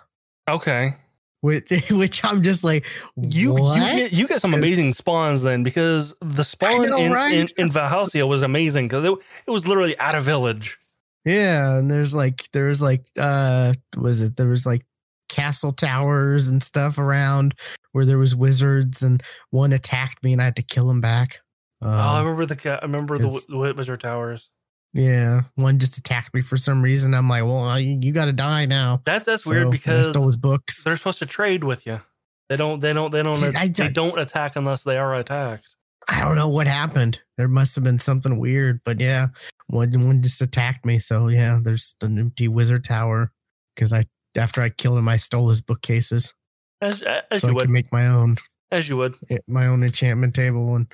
[0.48, 0.92] Okay,
[1.40, 6.16] Which, which I'm just like you you get you get some amazing spawns then because
[6.20, 7.52] the spawn know, in, in right?
[7.58, 9.12] in Valhelsia was amazing because it
[9.46, 10.78] it was literally at a village.
[11.24, 14.84] Yeah, and there's like there's like uh was it there was like
[15.28, 17.54] castle towers and stuff around
[17.92, 21.40] where there was wizards and one attacked me and I had to kill him back.
[21.82, 24.50] Um, oh, I remember the I remember the, the Wizard Towers.
[24.92, 27.14] Yeah, one just attacked me for some reason.
[27.14, 29.03] I'm like, well, I, you got to die now.
[29.05, 30.83] That's that's So, weird I because stole his books.
[30.85, 32.01] they're supposed to trade with you.
[32.48, 32.81] They don't.
[32.81, 33.11] They don't.
[33.11, 33.38] They don't.
[33.38, 35.77] Dude, I- they don't attack unless they are attacked.
[36.11, 37.20] I don't know what happened.
[37.37, 39.27] There must have been something weird, but yeah,
[39.66, 40.98] one one just attacked me.
[41.01, 43.31] So yeah, there's an empty wizard tower
[43.74, 44.05] because I
[44.37, 46.33] after I killed him, I stole his bookcases
[46.81, 47.68] As as so you I would.
[47.70, 48.38] make my own.
[48.70, 49.16] As you would.
[49.29, 50.90] Eh, my own enchantment table and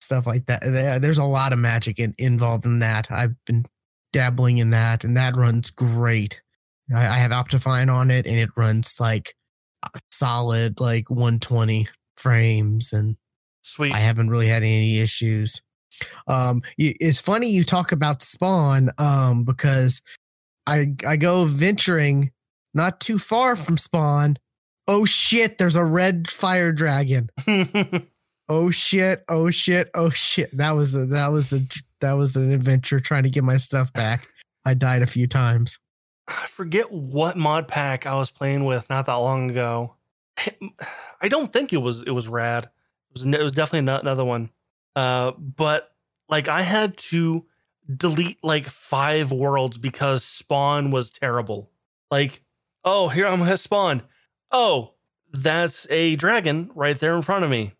[0.00, 0.62] stuff like that.
[1.00, 3.10] There's a lot of magic in, involved in that.
[3.10, 3.64] I've been
[4.12, 6.42] dabbling in that, and that runs great.
[6.94, 9.34] I, I have Optifine on it, and it runs like
[10.10, 13.16] solid like 120 frames, and
[13.62, 13.92] Sweet.
[13.92, 15.60] I haven't really had any issues.
[16.26, 20.02] Um, it's funny you talk about Spawn, um, because
[20.66, 22.32] I I go venturing
[22.74, 24.36] not too far from Spawn.
[24.88, 25.58] Oh shit!
[25.58, 27.30] There's a red fire dragon
[28.48, 31.60] oh shit oh shit oh shit that was a that was a
[32.00, 34.28] that was an adventure trying to get my stuff back
[34.64, 35.78] i died a few times
[36.28, 39.94] I forget what mod pack I was playing with not that long ago.
[41.20, 42.64] I don't think it was it was rad.
[42.64, 44.50] It was it was definitely not another one.
[44.94, 45.92] Uh, but
[46.28, 47.46] like I had to
[47.94, 51.70] delete like five worlds because spawn was terrible.
[52.10, 52.42] Like,
[52.84, 54.02] oh, here I'm gonna spawn.
[54.50, 54.94] Oh,
[55.30, 57.72] that's a dragon right there in front of me.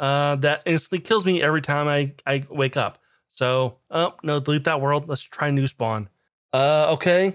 [0.00, 2.98] Uh, that instantly kills me every time I I wake up.
[3.30, 5.08] So, oh no, delete that world.
[5.08, 6.08] Let's try new spawn.
[6.52, 7.34] Uh, okay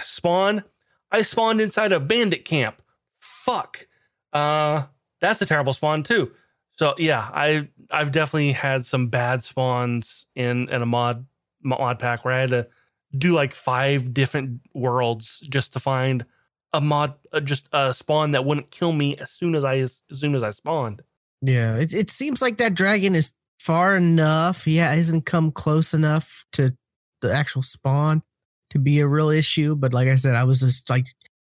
[0.00, 0.64] spawn.
[1.10, 2.82] I spawned inside a bandit camp.
[3.20, 3.86] Fuck.
[4.32, 4.84] Uh
[5.20, 6.32] that's a terrible spawn too.
[6.76, 11.26] So yeah, I I've definitely had some bad spawns in in a mod
[11.62, 12.68] mod pack where I had to
[13.16, 16.24] do like five different worlds just to find
[16.72, 20.02] a mod uh, just a spawn that wouldn't kill me as soon as I as
[20.12, 21.02] soon as I spawned.
[21.44, 23.32] Yeah it, it seems like that dragon is
[23.64, 24.64] far enough.
[24.64, 26.76] He hasn't come close enough to
[27.22, 28.22] the actual spawn
[28.70, 31.06] to be a real issue but like i said i was just like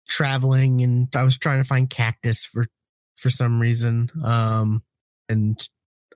[0.08, 2.66] traveling and i was trying to find cactus for
[3.16, 4.82] for some reason um
[5.28, 5.68] and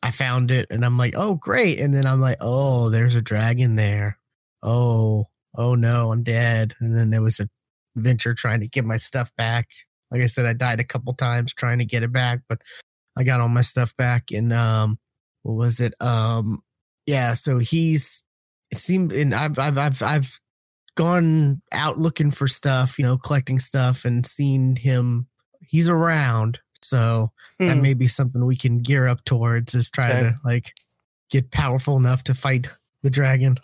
[0.02, 1.78] i found it and i'm like oh great.
[1.78, 4.18] And then i'm like oh there's a dragon there.
[4.62, 6.74] Oh oh no i'm dead.
[6.80, 7.48] And then there was a
[7.94, 9.68] venture trying to get my stuff back.
[10.10, 12.60] Like i said i died a couple times trying to get it back but
[13.16, 14.98] i got all my stuff back and um
[15.42, 16.62] what was it um
[17.06, 18.22] yeah so he's
[18.70, 20.40] it seemed and i've i've i've, I've
[20.96, 25.26] gone out looking for stuff you know collecting stuff and seen him
[25.60, 27.82] he's around so that Hmm.
[27.82, 30.30] may be something we can gear up towards is trying Okay.
[30.32, 30.72] to like
[31.30, 32.68] get powerful enough to fight
[33.02, 33.56] the dragon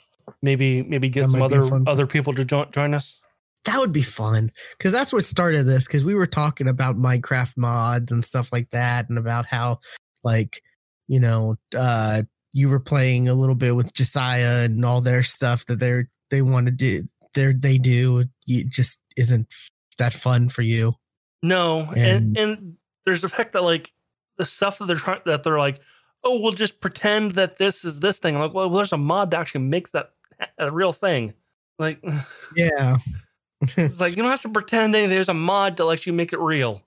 [0.43, 3.20] maybe maybe get That some might be a other other people to join join us.
[3.65, 7.57] That would be fun because that's what started this because we were talking about minecraft
[7.57, 9.79] mods and stuff like that and about how
[10.25, 10.63] like
[11.09, 15.67] you know uh you were playing a little bit with josiah and all their stuff
[15.67, 17.03] that they're they want to do
[17.35, 19.53] they they do it just isn't
[19.99, 20.95] that fun for you
[21.43, 23.91] No, and And- and there's the fact that like
[24.39, 25.81] the stuff that they're trying that they're like,
[26.25, 28.35] oh, we'll just pretend that this is this thing.
[28.37, 30.13] I'm like, well, there's a mod that actually makes that
[30.59, 31.33] a real thing.
[31.79, 32.03] Like,
[32.57, 32.97] yeah
[33.77, 35.11] It's like you don't have to pretend anything.
[35.11, 36.83] There's a mod to let you make it real.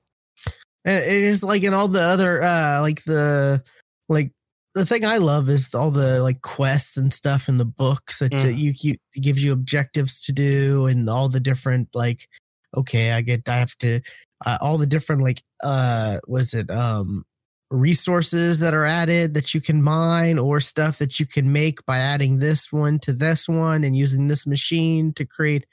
[0.85, 3.63] It is like in all the other uh like the
[4.09, 4.31] like
[4.75, 8.31] the thing I love is all the like quests and stuff in the books that,
[8.31, 8.41] Mm.
[8.41, 12.27] that you, you gives you objectives to do and all the different like
[12.75, 14.01] okay I get I have to
[14.45, 17.23] uh, all the different like uh was it um
[17.71, 21.97] resources that are added that you can mine or stuff that you can make by
[21.97, 25.65] adding this one to this one and using this machine to create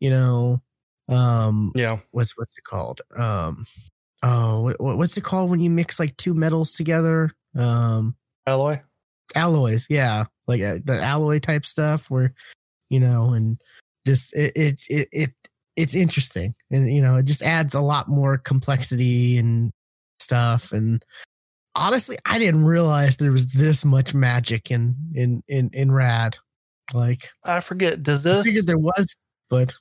[0.00, 0.60] you know
[1.08, 1.98] um Yeah.
[2.12, 3.00] what's what's it called?
[3.16, 3.66] Um,
[4.22, 7.30] oh, what, what- what's it called when you mix like two metals together?
[7.56, 8.80] Um, Alloy.
[9.34, 9.86] alloys.
[9.90, 12.34] Yeah, like uh, the alloy type stuff, where
[12.90, 13.60] you know, and
[14.06, 15.30] just it it it, it
[15.76, 19.72] it's interesting, and you know, it just adds a lot more complexity and
[20.20, 20.72] stuff.
[20.72, 21.04] And
[21.74, 26.36] honestly, I didn't realize there was this much magic in in in in Rad.
[26.92, 28.02] Like I forget.
[28.02, 29.16] Does I this figured there was,
[29.50, 29.74] but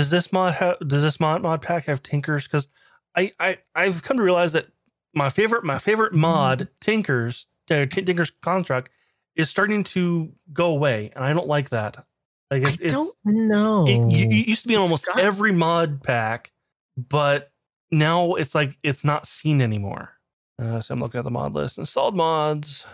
[0.00, 2.44] does this mod have does this mod mod pack have tinkers?
[2.44, 2.68] Because
[3.16, 4.66] I, I I've come to realize that
[5.14, 8.90] my favorite my favorite mod tinkers uh, tinkers construct
[9.36, 12.04] is starting to go away, and I don't like that.
[12.50, 13.86] Like I it's, it's don't know.
[13.86, 16.50] it, it used to be in almost got- every mod pack,
[16.96, 17.52] but
[17.90, 20.12] now it's like it's not seen anymore.
[20.60, 21.78] Uh, so I'm looking at the mod list.
[21.78, 22.86] Installed mods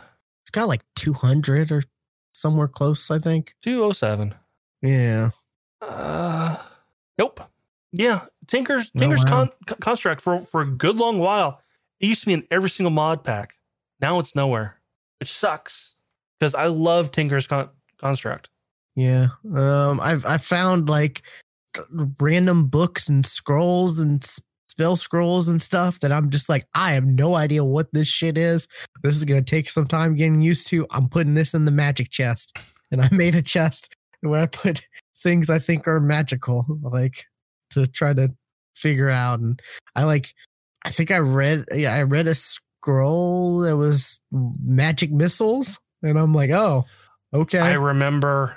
[0.47, 1.83] it's got like 200 or
[2.33, 3.55] somewhere close, I think.
[3.63, 4.33] 207.
[4.81, 5.31] Yeah.
[5.83, 6.55] Uh,
[7.19, 7.41] nope.
[7.93, 9.31] Yeah, Tinker's Oh, Tinker's wow.
[9.31, 11.61] con- con- construct for for a good long while.
[12.01, 13.55] It used to be in every single mod pack.
[14.01, 14.81] Now it's nowhere,
[15.21, 15.97] which sucks
[16.39, 18.51] because I love Tinker's con- construct.
[18.97, 19.29] Yeah.
[19.55, 21.23] Um I've I found like
[22.21, 24.25] random books and scrolls and
[24.69, 28.37] spell scrolls and stuff that I'm just like I have no idea what this shit
[28.37, 28.69] is.
[29.03, 30.87] This is going to take some time getting used to.
[30.91, 32.59] I'm putting this in the magic chest.
[32.91, 34.83] And I made a chest where I put
[35.27, 37.27] things I think are magical like
[37.71, 38.29] to try to
[38.77, 39.61] figure out and
[39.97, 40.33] I like
[40.85, 46.33] I think I read yeah, I read a scroll that was magic missiles and I'm
[46.33, 46.85] like, "Oh,
[47.35, 48.57] okay." I remember,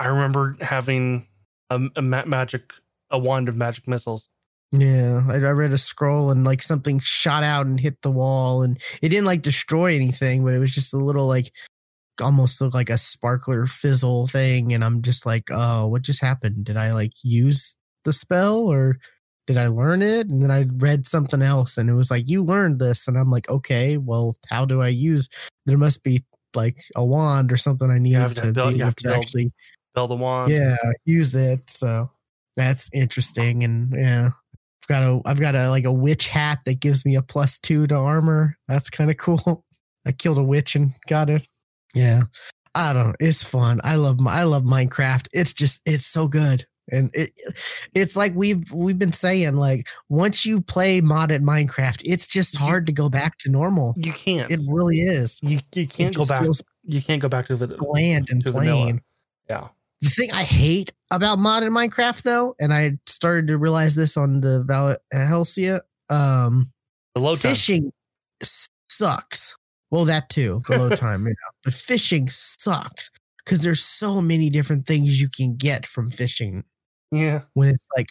[0.00, 1.24] I remember having
[1.70, 2.72] a, a ma- magic
[3.10, 4.28] a wand of magic missiles.
[4.72, 8.62] Yeah, I, I read a scroll and like something shot out and hit the wall,
[8.62, 11.52] and it didn't like destroy anything, but it was just a little like
[12.20, 14.72] almost look like a sparkler fizzle thing.
[14.72, 16.64] And I'm just like, oh, what just happened?
[16.64, 18.98] Did I like use the spell or
[19.46, 20.28] did I learn it?
[20.28, 23.08] And then I read something else and it was like, you learned this.
[23.08, 25.28] And I'm like, okay, well, how do I use?
[25.66, 28.78] There must be like a wand or something I need have to to, build- be
[28.78, 29.52] you able have to to actually
[29.94, 30.50] Build the wand.
[30.52, 30.76] yeah
[31.06, 32.10] use it so
[32.56, 36.78] that's interesting and yeah i've got a i've got a like a witch hat that
[36.80, 39.64] gives me a plus two to armor that's kind of cool
[40.06, 41.46] i killed a witch and got it
[41.94, 42.22] yeah
[42.74, 46.28] i don't know it's fun i love my i love minecraft it's just it's so
[46.28, 47.30] good and it
[47.94, 52.86] it's like we've we've been saying like once you play modded minecraft it's just hard
[52.86, 54.50] to go back to normal You can't.
[54.50, 56.44] it really is you you can't go back.
[56.84, 59.02] You can't go back to the land and plain
[59.50, 59.68] Yeah.
[60.00, 64.40] the thing I hate about modded Minecraft though, and I started to realize this on
[64.40, 66.70] the Val Helsia, um,
[67.14, 67.92] The load fishing
[68.88, 69.56] sucks.
[69.90, 73.10] Well, that too, the low time, you know, but fishing sucks
[73.44, 76.64] because there's so many different things you can get from fishing.
[77.10, 77.42] Yeah.
[77.54, 78.08] When it's like,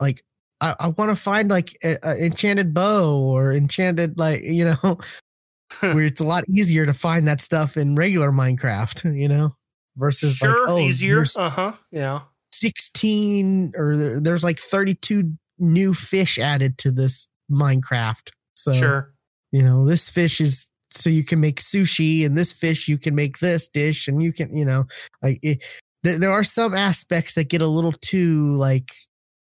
[0.00, 0.22] like
[0.60, 4.98] I, I want to find like an enchanted bow or enchanted like you know,
[5.80, 9.52] where it's a lot easier to find that stuff in regular Minecraft, you know,
[9.96, 10.50] versus Sure.
[10.50, 11.24] like oh, easier.
[11.36, 11.72] Uh huh.
[11.90, 12.20] Yeah.
[12.52, 18.30] 16 or there- there's like 32 new fish added to this Minecraft.
[18.54, 19.12] So, Sure.
[19.52, 23.14] you know, this fish is so you can make sushi and this fish you can
[23.14, 24.84] make this dish and you can, you know,
[25.22, 25.62] like it,
[26.02, 28.92] there, there are some aspects that get a little too like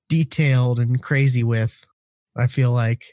[0.09, 1.84] detailed and crazy with,
[2.36, 3.05] I feel like.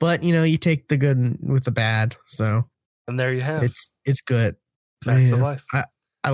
[0.00, 2.16] But, you know, you take the good with the bad.
[2.26, 2.64] So,
[3.08, 4.56] And there you have it's it's good.
[5.04, 5.44] facts of yeah.
[5.44, 5.64] life.
[5.72, 5.84] I,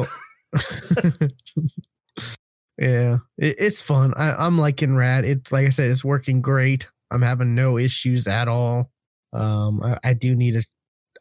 [2.79, 4.15] yeah, it, it's fun.
[4.17, 5.25] I, I'm liking Rad.
[5.25, 6.89] It's like I said, it's working great.
[7.11, 8.91] I'm having no issues at all.
[9.33, 10.65] Um, I, I do need to,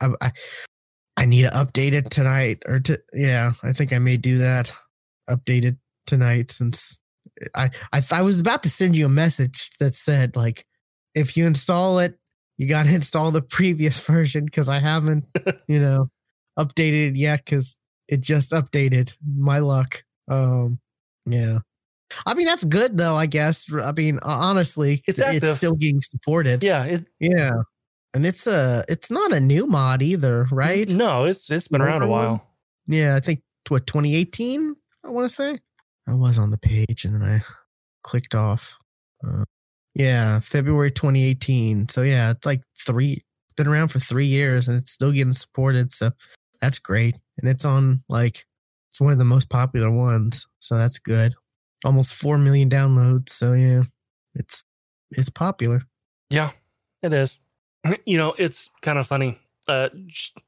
[0.01, 0.31] I, I,
[1.17, 4.71] I need to update it tonight or to, yeah, I think I may do that.
[5.29, 5.75] Update it
[6.07, 6.97] tonight since
[7.55, 10.65] I, I, I was about to send you a message that said like,
[11.15, 12.17] if you install it,
[12.57, 15.25] you got to install the previous version because I haven't,
[15.67, 16.09] you know,
[16.57, 17.75] updated it yet because
[18.07, 19.15] it just updated.
[19.37, 20.03] My luck.
[20.27, 20.79] Um,
[21.25, 21.59] yeah.
[22.25, 23.15] I mean that's good though.
[23.15, 23.71] I guess.
[23.71, 26.63] I mean honestly, It's it's, still getting supported.
[26.63, 26.85] Yeah.
[26.85, 27.51] It, Yeah.
[28.13, 30.89] And it's a it's not a new mod either, right?
[30.89, 32.43] No, it's it's been around a while.
[32.87, 34.75] Yeah, I think what 2018.
[35.03, 35.59] I want to say
[36.07, 37.43] I was on the page and then I
[38.03, 38.77] clicked off.
[39.25, 39.43] Uh,
[39.93, 41.89] yeah, February 2018.
[41.89, 43.21] So yeah, it's like three
[43.55, 45.91] been around for three years and it's still getting supported.
[45.91, 46.11] So
[46.61, 47.17] that's great.
[47.37, 48.45] And it's on like
[48.89, 50.47] it's one of the most popular ones.
[50.59, 51.35] So that's good.
[51.83, 53.29] Almost four million downloads.
[53.29, 53.83] So yeah,
[54.33, 54.63] it's
[55.11, 55.81] it's popular.
[56.29, 56.51] Yeah,
[57.03, 57.39] it is.
[58.05, 59.37] You know, it's kind of funny.
[59.67, 59.89] Uh,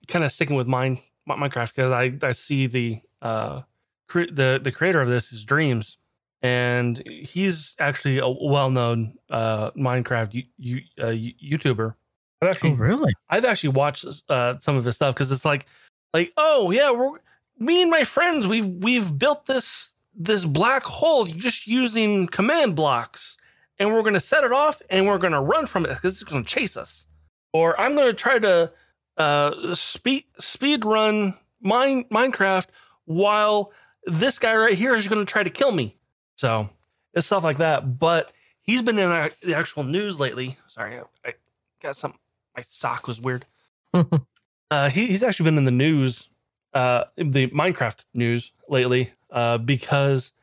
[0.08, 3.62] kind of sticking with mine Minecraft because I I see the uh
[4.08, 5.98] cre- the the creator of this is Dreams,
[6.42, 11.96] and he's actually a well known uh Minecraft you, you, uh, YouTuber.
[12.42, 13.14] I've actually, oh, really?
[13.30, 15.68] I've actually watched uh, some of his stuff because it's like,
[16.14, 17.20] like, oh yeah, we're
[17.60, 23.38] me and my friends we've we've built this this black hole just using command blocks
[23.80, 26.22] and we're going to set it off and we're going to run from it because
[26.22, 27.08] it's going to chase us.
[27.54, 28.72] Or I'm going to try to
[29.18, 32.68] uh, speed speed run mine Minecraft
[33.06, 33.72] while
[34.06, 35.96] this guy right here is going to try to kill me.
[36.36, 36.70] So
[37.14, 38.00] it's stuff like that.
[38.00, 38.32] But
[38.62, 39.10] he's been in
[39.44, 40.58] the actual news lately.
[40.68, 41.34] Sorry, I, I
[41.82, 42.16] got some.
[42.56, 43.46] My sock was weird.
[43.94, 46.30] uh, he, he's actually been in the news,
[46.74, 50.34] uh, the Minecraft news lately, uh, because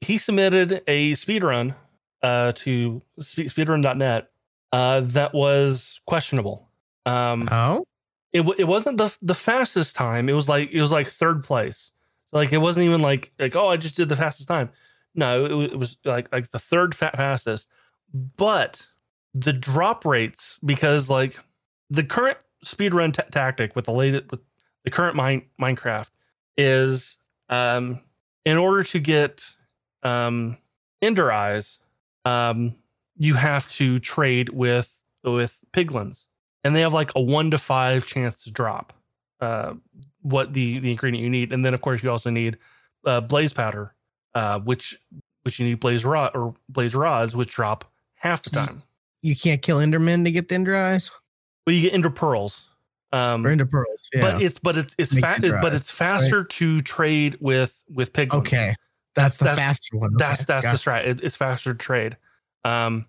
[0.00, 1.74] he submitted a speed run
[2.22, 4.30] uh, to speedrun.net
[4.72, 6.68] uh, that was questionable.
[7.06, 7.84] Um, oh,
[8.32, 10.28] it it wasn't the the fastest time.
[10.28, 11.92] It was like it was like third place.
[12.32, 14.70] Like it wasn't even like like oh I just did the fastest time.
[15.14, 17.68] No, it, it was like like the third fa- fastest.
[18.12, 18.86] But
[19.34, 21.38] the drop rates because like
[21.88, 24.40] the current speedrun t- tactic with the latest with
[24.84, 26.10] the current mine Minecraft
[26.56, 27.16] is
[27.48, 28.00] um
[28.44, 29.54] in order to get
[30.02, 30.56] um
[31.02, 31.80] ender eyes
[32.24, 32.76] um,
[33.20, 36.24] you have to trade with with piglins,
[36.64, 38.94] and they have like a one to five chance to drop
[39.40, 39.74] uh,
[40.22, 42.56] what the the ingredient you need, and then of course you also need
[43.04, 43.94] uh, blaze powder,
[44.34, 44.98] uh, which
[45.42, 48.82] which you need blaze rod or blaze rods, which drop half the time.
[49.20, 51.10] You can't kill Endermen to get the Ender eyes.
[51.66, 52.70] Well, you get Ender pearls.
[53.12, 54.22] Um, or Ender pearls, yeah.
[54.22, 56.48] But it's but it's it's fa- but it's faster right?
[56.48, 58.38] to trade with with piglins.
[58.38, 58.74] Okay,
[59.14, 60.14] that's the that's, faster one.
[60.14, 61.06] Okay, that's that's just right.
[61.06, 62.16] It, it's faster to trade.
[62.64, 63.06] Um,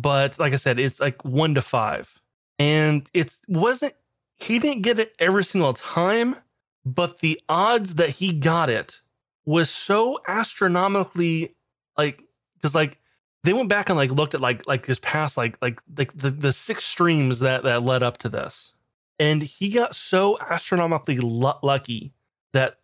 [0.00, 2.20] but like I said, it's like one to five,
[2.58, 3.94] and it wasn't.
[4.36, 6.36] He didn't get it every single time,
[6.84, 9.00] but the odds that he got it
[9.44, 11.54] was so astronomically
[11.96, 12.20] like
[12.56, 12.98] because like
[13.44, 16.30] they went back and like looked at like like this past like like like the,
[16.30, 18.74] the six streams that that led up to this
[19.18, 22.12] and he got so astronomically l- lucky
[22.52, 22.76] that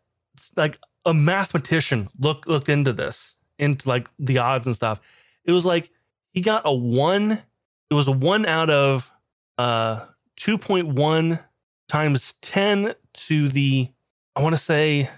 [0.56, 5.00] like a mathematician looked looked into this, into like the odds and stuff.
[5.44, 5.90] It was like
[6.32, 7.42] he got a one.
[7.90, 9.10] It was a one out of
[9.58, 10.06] uh
[10.38, 11.44] 2.1
[11.88, 13.88] times 10 to the
[14.36, 15.10] I want to say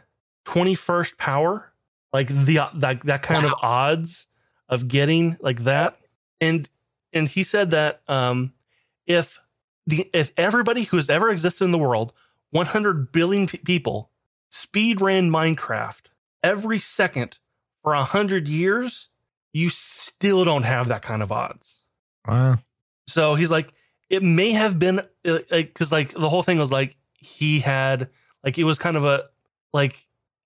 [0.46, 1.72] 21st power.
[2.12, 3.52] Like the like that kind wow.
[3.52, 4.26] of odds
[4.68, 5.98] of getting like that.
[6.40, 6.68] And
[7.12, 8.52] and he said that um
[9.06, 9.38] if
[9.86, 12.12] the if everybody who has ever existed in the world,
[12.50, 14.10] 100 billion p- people
[14.50, 16.02] speed ran Minecraft
[16.42, 17.38] every second
[17.82, 19.08] for a hundred years,
[19.52, 21.80] you still don't have that kind of odds.
[22.26, 22.58] Wow.
[23.06, 23.72] So he's like,
[24.08, 28.08] it may have been uh, like because like the whole thing was like he had
[28.44, 29.24] like it was kind of a
[29.72, 29.96] like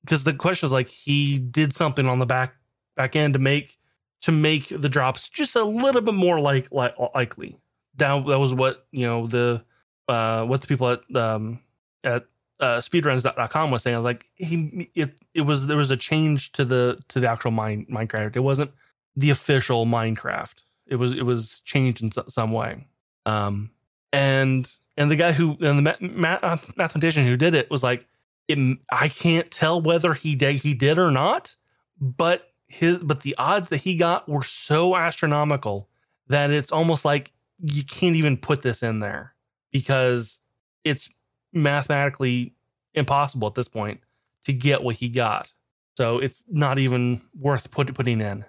[0.02, 2.54] because the question was like he did something on the back
[2.96, 3.76] back end to make
[4.22, 7.58] to make the drops just a little bit more like, like likely.
[7.96, 9.62] That that was what you know the
[10.08, 11.60] uh what the people at um
[12.04, 12.26] at
[12.58, 16.52] uh, speedruns.com was saying, I was like, he it it was there was a change
[16.52, 18.36] to the to the actual mine Minecraft.
[18.36, 18.70] It wasn't
[19.16, 20.62] the official Minecraft.
[20.86, 22.86] It was it was changed in some way.
[23.24, 23.70] Um,
[24.12, 28.06] and and the guy who and the math, mathematician who did it was like,
[28.48, 31.56] it, I can't tell whether he did he did or not,
[32.00, 35.88] but his but the odds that he got were so astronomical
[36.28, 39.34] that it's almost like you can't even put this in there
[39.72, 40.40] because
[40.84, 41.08] it's
[41.52, 42.54] mathematically
[42.94, 44.00] impossible at this point
[44.44, 45.52] to get what he got.
[45.96, 48.44] So it's not even worth put, putting in.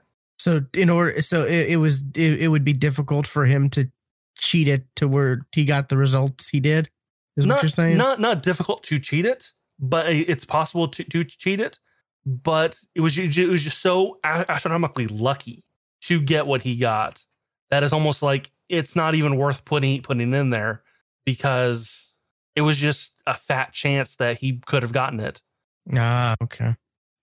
[0.47, 3.91] So in order, so it, it was it, it, would be difficult for him to
[4.37, 6.89] cheat it to where he got the results he did.
[7.35, 7.97] Is not, what you're saying?
[7.97, 11.79] Not not difficult to cheat it, but it's possible to, to cheat it.
[12.25, 15.65] But it was it was just so astronomically lucky
[16.03, 17.25] to get what he got
[17.69, 20.81] that is almost like it's not even worth putting putting in there
[21.25, 22.13] because
[22.55, 25.41] it was just a fat chance that he could have gotten it.
[25.93, 26.77] Ah, okay.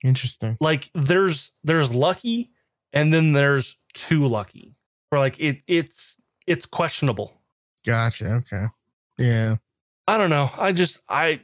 [0.04, 0.58] Interesting.
[0.60, 2.50] Like there's there's lucky
[2.94, 4.74] and then there's too lucky.
[5.12, 6.16] Or like it it's
[6.46, 7.40] it's questionable.
[7.84, 8.26] Gotcha.
[8.36, 8.66] Okay.
[9.18, 9.56] Yeah.
[10.08, 10.48] I don't know.
[10.58, 11.40] I just I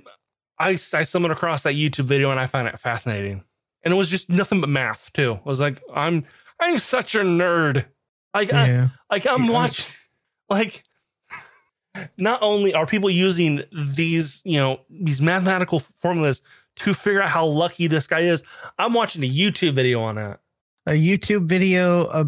[0.58, 3.44] I I stumbled across that YouTube video and I found it fascinating.
[3.84, 5.34] And it was just nothing but math too.
[5.44, 6.24] I was like, I'm
[6.60, 7.84] I'm such a nerd.
[8.34, 9.52] Like, I, like i'm Yeah.
[9.52, 9.94] watching,
[10.50, 10.84] like,
[12.18, 16.40] not only are people using these, you know, these mathematical formulas
[16.76, 18.42] to figure out how lucky this guy is,
[18.78, 20.38] I'm watching a YouTube video on it.
[20.90, 22.26] A YouTube video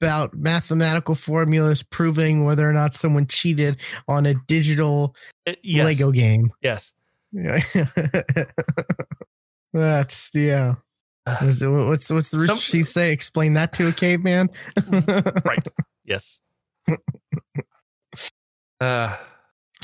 [0.00, 5.16] about mathematical formulas proving whether or not someone cheated on a digital
[5.46, 5.84] Uh, Yes.
[5.86, 6.52] Lego game.
[6.62, 6.92] Yes.
[7.32, 7.60] Yeah.
[9.72, 10.74] That's yeah.
[11.40, 13.12] What's what's, what's the Rooster Teeth say?
[13.12, 14.48] Explain that to a caveman.
[15.44, 15.66] Right.
[16.04, 16.40] Yes.
[18.80, 19.16] Uh,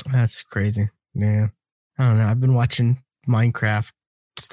[0.09, 0.87] That's crazy.
[1.13, 1.47] Yeah.
[1.99, 2.27] I don't know.
[2.27, 2.97] I've been watching
[3.27, 3.91] Minecraft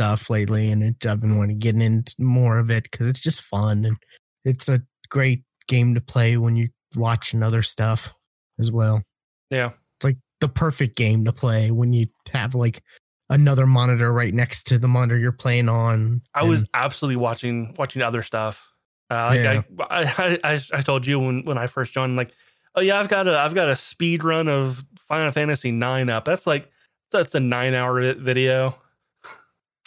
[0.02, 3.20] stuff lately, and it, I've been wanting to get into more of it because it's
[3.20, 3.96] just fun and
[4.44, 8.12] it's a great game to play when you're watching other stuff
[8.58, 9.02] as well.
[9.50, 9.70] Yeah.
[9.96, 12.82] It's like the perfect game to play when you have like
[13.30, 16.22] another monitor right next to the monitor you're playing on.
[16.34, 18.68] I was absolutely watching watching other stuff.
[19.08, 19.62] Uh, like Yeah.
[19.88, 22.32] I, I, I, I told you when, when I first joined, like,
[22.74, 26.24] oh yeah, I've got a I've got a speed run of Final Fantasy nine up.
[26.24, 26.68] That's like
[27.12, 28.74] that's a nine hour video.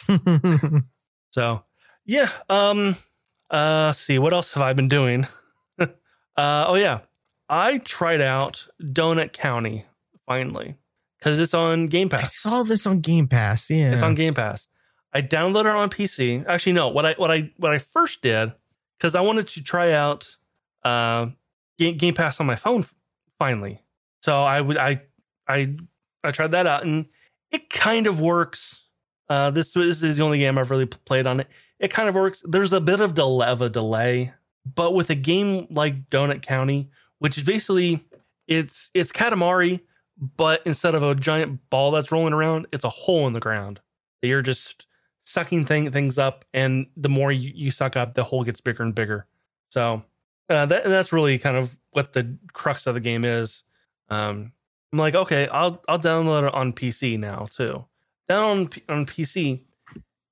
[1.32, 1.64] So
[2.06, 2.30] yeah.
[2.48, 2.96] Um.
[3.50, 3.92] Uh.
[3.92, 5.26] See what else have I been doing?
[5.78, 5.86] uh.
[6.36, 7.00] Oh yeah.
[7.48, 9.84] I tried out Donut County
[10.26, 10.76] finally
[11.18, 12.22] because it's on Game Pass.
[12.22, 13.68] I saw this on Game Pass.
[13.68, 13.92] Yeah.
[13.92, 14.66] It's on Game Pass.
[15.12, 16.44] I downloaded it on PC.
[16.48, 16.88] Actually, no.
[16.88, 18.52] What I what I what I first did
[18.98, 20.36] because I wanted to try out
[20.84, 21.26] uh,
[21.78, 22.84] Game, Game Pass on my phone
[23.38, 23.82] finally.
[24.22, 25.02] So I would I
[25.46, 25.76] I
[26.24, 27.06] I tried that out and
[27.50, 28.85] it kind of works.
[29.28, 31.48] Uh, this, this is the only game I've really played on it.
[31.78, 32.42] It kind of works.
[32.46, 34.32] There's a bit of of a delay,
[34.74, 38.00] but with a game like Donut County, which is basically
[38.46, 39.80] it's it's Katamari,
[40.18, 43.80] but instead of a giant ball that's rolling around, it's a hole in the ground.
[44.22, 44.86] You're just
[45.22, 48.82] sucking thing, things up, and the more you, you suck up, the hole gets bigger
[48.82, 49.26] and bigger.
[49.70, 50.02] So
[50.48, 53.64] uh, that that's really kind of what the crux of the game is.
[54.08, 54.52] Um,
[54.92, 57.84] I'm like, okay, I'll I'll download it on PC now too.
[58.28, 59.62] Down on, on PC,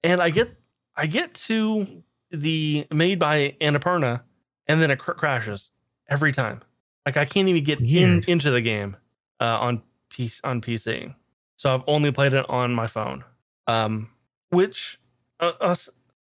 [0.02, 0.56] and I get
[0.96, 4.22] I get to the made by Annapurna,
[4.66, 5.70] and then it cr- crashes
[6.08, 6.62] every time.
[7.06, 8.96] Like I can't even get in into the game
[9.40, 11.14] uh, on PC on PC.
[11.56, 13.24] So I've only played it on my phone.
[13.66, 14.10] Um,
[14.50, 14.98] which
[15.40, 15.88] uh, us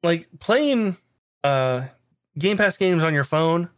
[0.03, 0.97] like playing
[1.43, 1.87] uh
[2.37, 3.69] Game Pass games on your phone.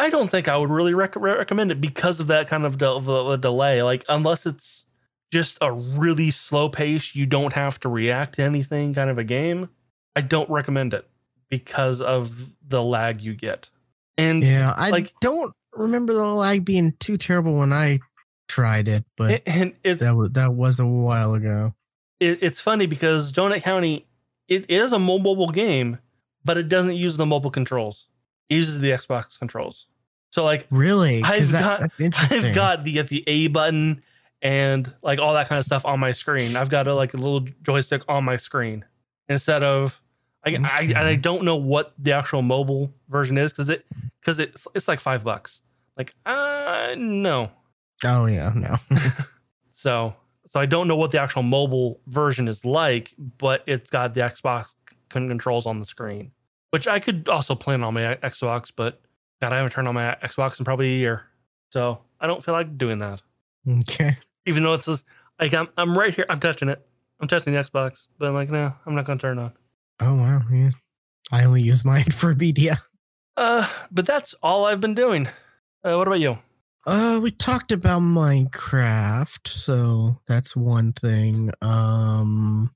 [0.00, 2.88] I don't think I would really rec- recommend it because of that kind of, de-
[2.88, 3.82] of a delay.
[3.82, 4.84] Like unless it's
[5.30, 9.24] just a really slow pace, you don't have to react to anything kind of a
[9.24, 9.68] game.
[10.16, 11.08] I don't recommend it
[11.48, 13.70] because of the lag you get.
[14.16, 18.00] And Yeah, I like- don't remember the lag being too terrible when I
[18.48, 21.74] tried it, but and it's that was that was a while ago.
[22.18, 24.06] it, it's funny because Donut County
[24.48, 25.98] it is a mobile game,
[26.44, 28.08] but it doesn't use the mobile controls.
[28.48, 29.86] It uses the Xbox controls.
[30.32, 34.02] So like really, I've that- got- I've got the the A button
[34.42, 36.56] and like all that kind of stuff on my screen.
[36.56, 38.84] I've got a like a little joystick on my screen
[39.28, 40.02] instead of
[40.44, 43.84] I, I and I don't know what the actual mobile version is because it
[44.20, 45.62] because it's it's like five bucks.
[45.96, 47.50] Like uh no.
[48.04, 48.76] Oh yeah, no.
[49.72, 50.16] So
[50.48, 54.22] so I don't know what the actual mobile version is like, but it's got the
[54.22, 54.74] Xbox
[55.08, 56.32] con- controls on the screen,
[56.70, 59.00] which I could also play on my Xbox, but
[59.40, 61.26] God, I haven't turned on my Xbox in probably a year,
[61.70, 63.22] so I don't feel like doing that.
[63.68, 64.16] okay.
[64.48, 65.04] Even though it's just,
[65.38, 66.84] like I'm I'm right here, I'm touching it,
[67.20, 69.52] I'm touching the Xbox, but I'm like no, I'm not gonna turn it on.
[70.00, 70.70] Oh wow, yeah.
[71.30, 72.78] I only use mine for media.
[73.36, 75.28] Uh, but that's all I've been doing.
[75.84, 76.38] Uh, what about you?
[76.86, 81.50] Uh, we talked about Minecraft, so that's one thing.
[81.60, 82.70] Um,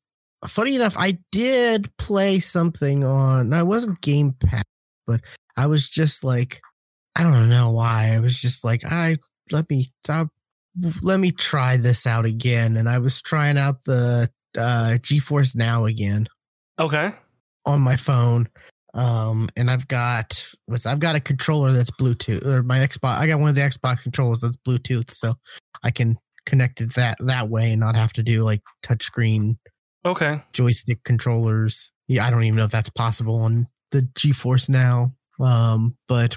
[0.46, 3.54] funny enough, I did play something on.
[3.54, 4.64] I wasn't Game Pass,
[5.06, 5.22] but
[5.56, 6.60] I was just like,
[7.16, 8.12] I don't know why.
[8.12, 9.16] I was just like, I
[9.50, 10.26] let me i
[11.02, 15.86] let me try this out again, and I was trying out the uh GeForce Now
[15.86, 16.28] again
[16.78, 17.10] Okay,
[17.64, 18.48] on my phone.
[18.94, 23.18] Um, and I've got what's I've got a controller that's Bluetooth or my Xbox.
[23.18, 25.34] I got one of the Xbox controllers that's Bluetooth, so
[25.82, 29.56] I can connect it that that way and not have to do like touchscreen
[30.04, 31.92] okay, joystick controllers.
[32.08, 35.14] Yeah, I don't even know if that's possible on the GeForce now.
[35.40, 36.36] Um, but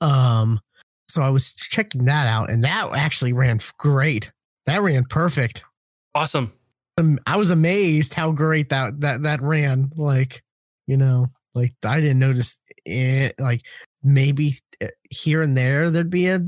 [0.00, 0.60] um,
[1.08, 4.32] so I was checking that out, and that actually ran great.
[4.66, 5.64] That ran perfect.
[6.14, 6.52] awesome.
[6.98, 9.90] Um, I was amazed how great that that that ran.
[9.96, 10.42] Like,
[10.86, 13.34] you know, like I didn't notice it.
[13.38, 13.62] Like
[14.02, 16.40] maybe uh, here and there there'd be a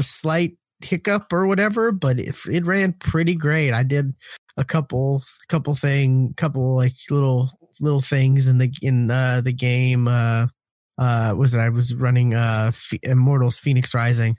[0.00, 3.72] slight hiccup or whatever, but if it ran pretty great.
[3.72, 4.14] I did
[4.56, 10.06] a couple couple thing couple like little little things in the in uh the game
[10.06, 10.46] uh
[10.98, 14.36] uh was it I was running uh F- Immortals Fenyx Rising.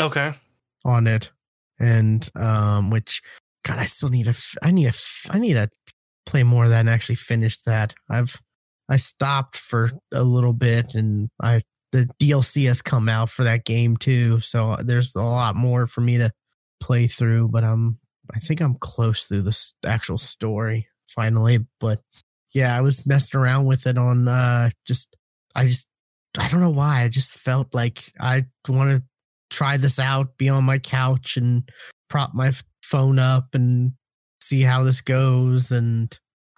[0.00, 0.32] Okay.
[0.84, 1.32] on it.
[1.80, 3.20] And um which
[3.64, 5.68] god I still need a f- I need a f- I need to
[6.26, 7.94] play more of that and actually finish that.
[8.10, 8.40] I've
[8.88, 11.60] I stopped for a little bit and I
[11.92, 14.40] the DLC has come out for that game too.
[14.40, 16.30] So there's a lot more for me to
[16.80, 17.98] play through but I'm
[18.34, 21.66] I think I'm close through the actual story finally.
[21.80, 22.00] But
[22.54, 25.14] yeah I was messing around with it on uh just
[25.54, 25.87] I just
[26.38, 29.02] I don't know why I just felt like I want to
[29.50, 31.68] try this out be on my couch and
[32.10, 33.92] prop my phone up and
[34.42, 36.16] see how this goes and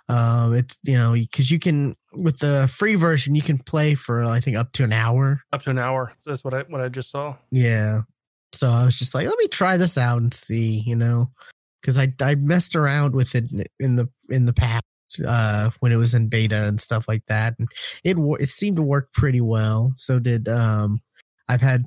[0.08, 4.24] um it's you know because you can with the free version you can play for
[4.24, 6.12] i think up to an hour Up to an hour.
[6.26, 7.36] That's what I what I just saw.
[7.52, 8.00] yeah
[8.52, 11.30] so i was just like let me try this out and see you know
[11.80, 14.82] because i i messed around with it in- in the in the past
[15.26, 17.68] uh when it was in beta and stuff like that and
[18.04, 21.00] it it seemed to work pretty well so did um
[21.48, 21.84] i've had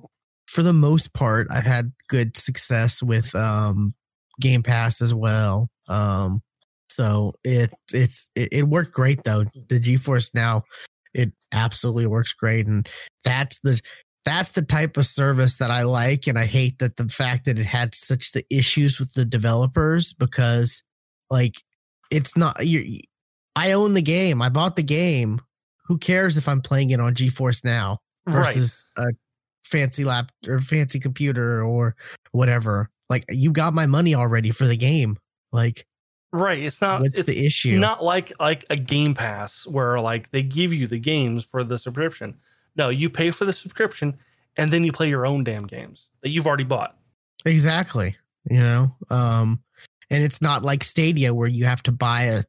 [0.47, 3.93] for the most part i've had good success with um
[4.41, 6.41] game pass as well um
[6.89, 10.63] so it it's it, it worked great though the geforce now
[11.13, 12.89] it absolutely works great and
[13.24, 13.80] that's the
[14.26, 17.59] that's the type of service that I like, and I hate that the fact that
[17.59, 20.82] it had such the issues with the developers because,
[21.30, 21.55] like,
[22.09, 22.99] it's not you.
[23.56, 24.41] I own the game.
[24.41, 25.41] I bought the game.
[25.88, 29.08] Who cares if I'm playing it on GeForce now versus a
[29.64, 31.95] fancy lap or fancy computer or
[32.32, 32.89] whatever?
[33.10, 35.18] Like, you got my money already for the game.
[35.51, 35.86] Like,
[36.34, 36.43] Right.
[36.43, 36.64] Right.
[36.64, 37.78] It's not what's it's the issue?
[37.78, 41.78] not like like a game pass where like they give you the games for the
[41.78, 42.36] subscription.
[42.76, 44.18] No, you pay for the subscription
[44.58, 46.97] and then you play your own damn games that you've already bought.
[47.45, 48.16] Exactly.
[48.49, 49.62] You know, um,
[50.10, 52.43] and it's not like Stadia where you have to buy a,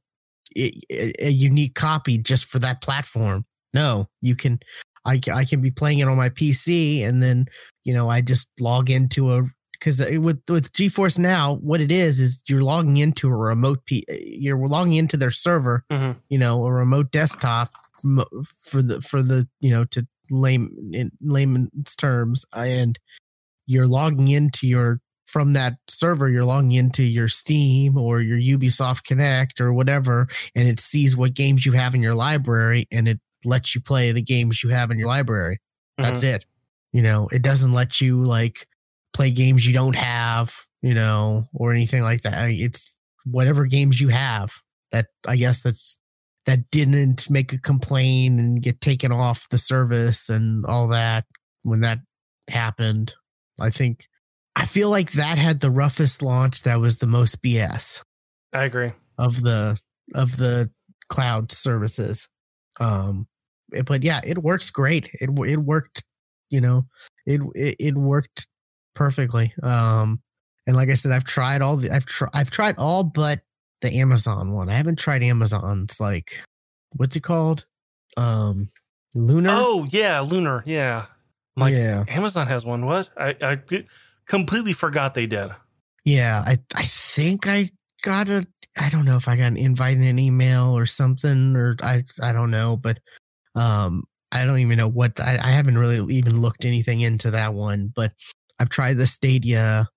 [0.56, 3.44] a, unique copy just for that platform.
[3.72, 4.60] No, you can,
[5.04, 7.46] I, I can be playing it on my PC and then,
[7.84, 9.42] you know, I just log into a,
[9.72, 14.04] because with with GeForce now, what it is is you're logging into a remote, P,
[14.08, 16.16] you're logging into their server, Mhm.
[16.30, 17.74] you know, a remote desktop
[18.60, 22.98] for the for the you know to lame in layman's terms, and
[23.66, 25.00] you're logging into your
[25.34, 30.68] from that server, you're logging into your Steam or your Ubisoft Connect or whatever, and
[30.68, 34.22] it sees what games you have in your library and it lets you play the
[34.22, 35.58] games you have in your library.
[35.98, 36.36] That's mm-hmm.
[36.36, 36.46] it.
[36.92, 38.68] You know, it doesn't let you like
[39.12, 42.38] play games you don't have, you know, or anything like that.
[42.38, 44.52] I mean, It's whatever games you have
[44.92, 45.98] that I guess that's
[46.46, 51.24] that didn't make a complaint and get taken off the service and all that
[51.64, 51.98] when that
[52.48, 53.14] happened.
[53.60, 54.06] I think
[54.56, 58.02] I feel like that had the roughest launch that was the most BS
[58.52, 58.92] I agree.
[59.18, 59.78] of the
[60.14, 60.70] of the
[61.08, 62.28] cloud services.
[62.80, 63.26] Um
[63.72, 65.10] it- but yeah, it works great.
[65.14, 66.04] It it worked,
[66.50, 66.86] you know,
[67.26, 68.46] it it, it worked
[68.94, 69.52] perfectly.
[69.62, 70.22] Um
[70.66, 73.40] and like I said I've tried all the I've tried I've tried all but
[73.80, 74.68] the Amazon one.
[74.70, 76.42] I haven't tried Amazon's like
[76.92, 77.66] what's it called?
[78.16, 78.70] Um
[79.16, 79.50] Luna?
[79.52, 80.62] Oh yeah, Luna.
[80.64, 81.06] Yeah.
[81.56, 82.04] I'm like yeah.
[82.08, 82.84] Amazon has one.
[82.86, 83.10] What?
[83.16, 83.58] I, I
[84.28, 85.50] completely forgot they did.
[86.04, 87.70] Yeah, I I think I
[88.02, 88.46] got a
[88.78, 92.02] I don't know if I got an invite in an email or something or I
[92.22, 92.98] I don't know, but
[93.54, 97.54] um I don't even know what I, I haven't really even looked anything into that
[97.54, 98.12] one, but
[98.58, 99.88] I've tried the Stadia.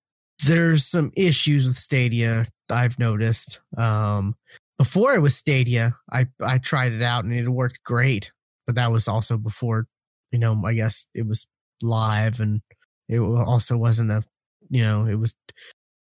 [0.45, 3.59] There's some issues with Stadia I've noticed.
[3.77, 4.35] Um
[4.77, 8.31] before it was Stadia, I I tried it out and it worked great,
[8.65, 9.87] but that was also before,
[10.31, 11.47] you know, I guess it was
[11.81, 12.61] live and
[13.09, 14.23] it also wasn't a
[14.69, 15.35] you know, it was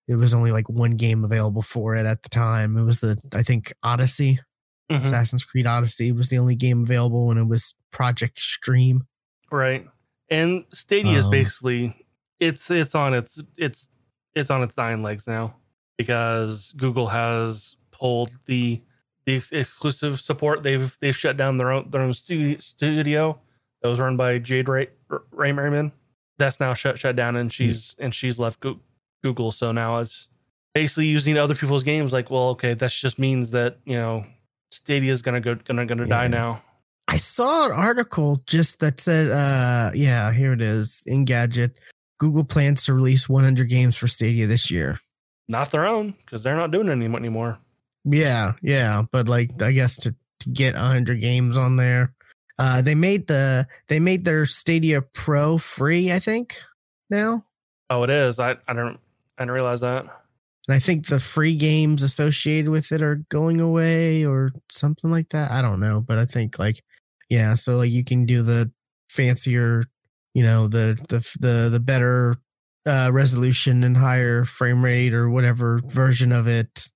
[0.07, 2.76] it was only like one game available for it at the time.
[2.76, 4.38] It was the I think Odyssey,
[4.92, 5.01] Mhm.
[5.01, 9.07] Assassin's Creed Odyssey was the only game available when it was Project Stream.
[9.51, 9.86] Right.
[10.30, 12.07] And Stadia is Um, basically
[12.40, 13.88] it's it's on its it's
[14.34, 15.57] it's on its nine legs now
[15.97, 18.82] because Google has pulled the
[19.26, 20.62] the ex- exclusive support.
[20.62, 23.40] They've they've shut down their own their own stu- studio
[23.80, 24.88] that was run by Jade Ray,
[25.30, 25.92] Raymond.
[26.39, 28.64] That's now shut shut down, and she's and she's left
[29.22, 29.53] Google.
[29.53, 30.28] So now it's
[30.74, 32.12] basically using other people's games.
[32.12, 34.24] Like, well, okay, that just means that you know
[34.72, 36.62] Stadia is gonna go gonna gonna die now.
[37.07, 41.72] I saw an article just that said, uh, yeah, here it is Engadget.
[42.18, 44.99] Google plans to release 100 games for Stadia this year.
[45.47, 47.59] Not their own because they're not doing it any- anymore.
[48.05, 52.14] Yeah, yeah, but like I guess to, to get 100 games on there,
[52.59, 56.12] uh, they made the they made their Stadia Pro free.
[56.12, 56.57] I think
[57.11, 57.44] now.
[57.90, 58.38] Oh, it is.
[58.38, 58.98] I I don't
[59.38, 60.07] I didn't realize that.
[60.66, 65.28] And I think the free games associated with it are going away or something like
[65.30, 65.50] that.
[65.50, 66.82] I don't know, but I think like
[67.28, 68.70] yeah, so like you can do the
[69.09, 69.84] fancier,
[70.32, 72.36] you know, the the the the better
[72.86, 76.88] uh resolution and higher frame rate or whatever version of it.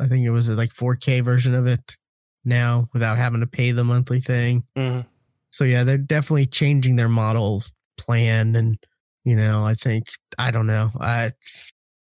[0.00, 1.96] I think it was like 4K version of it
[2.44, 4.64] now without having to pay the monthly thing.
[4.76, 5.00] hmm
[5.52, 7.64] So yeah, they're definitely changing their model
[7.98, 8.78] plan and
[9.24, 10.90] you know, I think I don't know.
[11.00, 11.32] I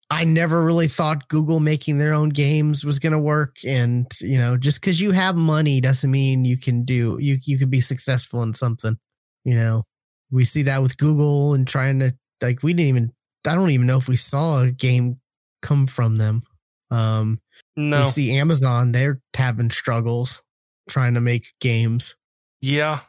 [0.09, 4.37] I never really thought Google making their own games was going to work and you
[4.37, 7.81] know, just cuz you have money doesn't mean you can do you you can be
[7.81, 8.97] successful in something,
[9.43, 9.85] you know.
[10.31, 13.13] We see that with Google and trying to like we didn't even
[13.47, 15.19] I don't even know if we saw a game
[15.61, 16.43] come from them.
[16.91, 17.39] Um
[17.75, 18.03] No.
[18.03, 20.41] we see Amazon they're having struggles
[20.89, 22.15] trying to make games.
[22.61, 22.99] Yeah.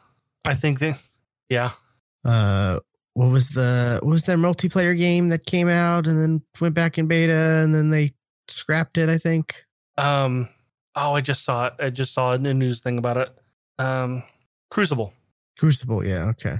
[0.43, 0.95] I think they
[1.49, 1.71] Yeah.
[2.23, 2.79] uh
[3.13, 6.97] what was the what was their multiplayer game that came out and then went back
[6.97, 8.11] in beta and then they
[8.47, 9.63] scrapped it i think
[9.97, 10.47] Um.
[10.97, 11.73] Oh, I just saw it.
[11.79, 13.29] I just saw a news thing about it.
[13.79, 14.23] Um.
[14.71, 15.13] Crucible.
[15.59, 16.57] crucible yeah okay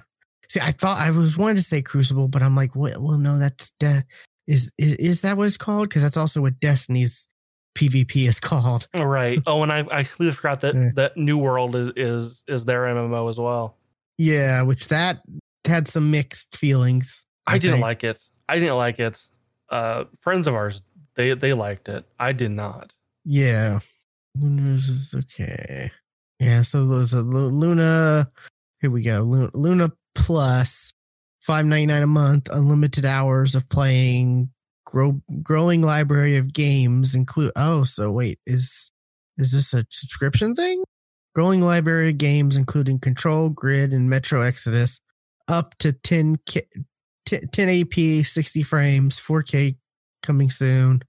[0.49, 3.37] see i thought i was wanting to say crucible but i'm like well, well no
[3.37, 4.03] that's de-
[4.47, 7.27] is, is is that what it's called because that's also what destiny's
[7.76, 9.39] pvp is called All right.
[9.45, 10.89] Oh, and I I completely forgot that Yeah.
[10.95, 13.76] that New World is is is their MMO as well.
[14.17, 15.21] yeah which that
[15.67, 17.84] had some mixed feelings I, didn't think.
[17.84, 18.30] like it.
[18.49, 19.28] I didn't like it.
[19.69, 20.82] Uh, friends of ours
[21.15, 22.05] they they liked it.
[22.19, 22.95] I did not.
[23.23, 23.80] Yeah.
[24.38, 25.91] Luna's is okay.
[26.39, 28.30] Yeah, so there's a Luna.
[28.82, 29.21] Here we go.
[29.21, 30.91] Luna, Luna Plus,
[31.41, 34.49] five ninety nine a month, unlimited hours of playing,
[34.86, 37.51] grow, growing library of games include.
[37.55, 38.91] Oh, so wait, is
[39.38, 40.83] is this a subscription thing?
[41.33, 45.01] Growing library of games including Control, Grid, and Metro Exodus,
[45.47, 46.61] up to 10 K,
[47.25, 49.75] 10 1080p, sixty frames, four K
[50.23, 51.01] coming soon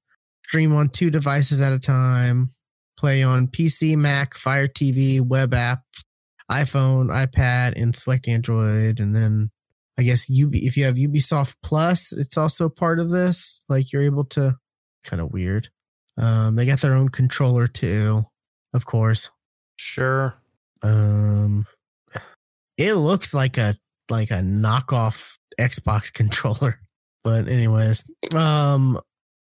[0.47, 2.51] stream on two devices at a time,
[2.97, 6.05] play on PC, Mac, Fire TV, web apps,
[6.51, 9.01] iPhone, iPad, and select Android.
[9.01, 9.51] And then
[9.99, 13.61] I guess UB, if you have Ubisoft Plus, it's also part of this.
[13.69, 14.57] Like you're able to
[15.05, 15.69] kind of weird.
[16.19, 18.25] Um, they got their own controller too,
[18.75, 19.31] of course.
[19.79, 20.35] Sure.
[20.83, 21.67] Um,
[22.77, 23.77] it looks like a
[24.11, 26.81] like a knockoff Xbox controller,
[27.25, 29.01] but anyways, um,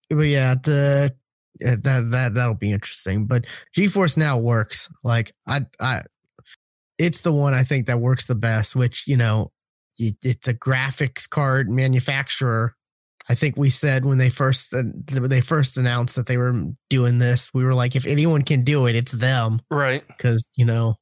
[0.09, 1.15] but yeah, the
[1.59, 3.27] that that that'll be interesting.
[3.27, 3.45] But
[3.77, 4.89] GeForce Now works.
[5.03, 6.03] Like I I,
[6.97, 8.75] it's the one I think that works the best.
[8.75, 9.51] Which you know,
[9.97, 12.75] it's a graphics card manufacturer.
[13.27, 16.53] I think we said when they first uh, they first announced that they were
[16.89, 20.07] doing this, we were like, if anyone can do it, it's them Right.
[20.07, 20.95] because you know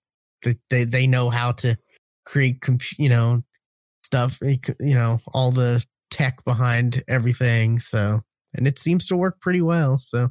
[0.43, 1.77] they, they they know how to
[2.25, 3.41] create comp- you know
[4.05, 8.21] stuff you know all the tech behind everything so
[8.53, 10.29] and it seems to work pretty well so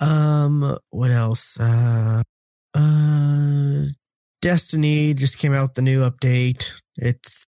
[0.00, 2.22] um what else uh
[2.74, 3.82] uh
[4.40, 7.46] destiny just came out with the new update it's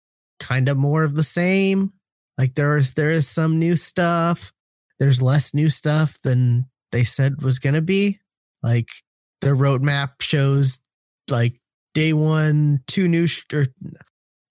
[0.41, 1.93] kind of more of the same.
[2.37, 4.51] Like there's there is some new stuff.
[4.99, 8.19] There's less new stuff than they said was gonna be.
[8.61, 8.89] Like
[9.39, 10.79] their roadmap shows
[11.29, 11.61] like
[11.93, 13.67] day one two new sh- or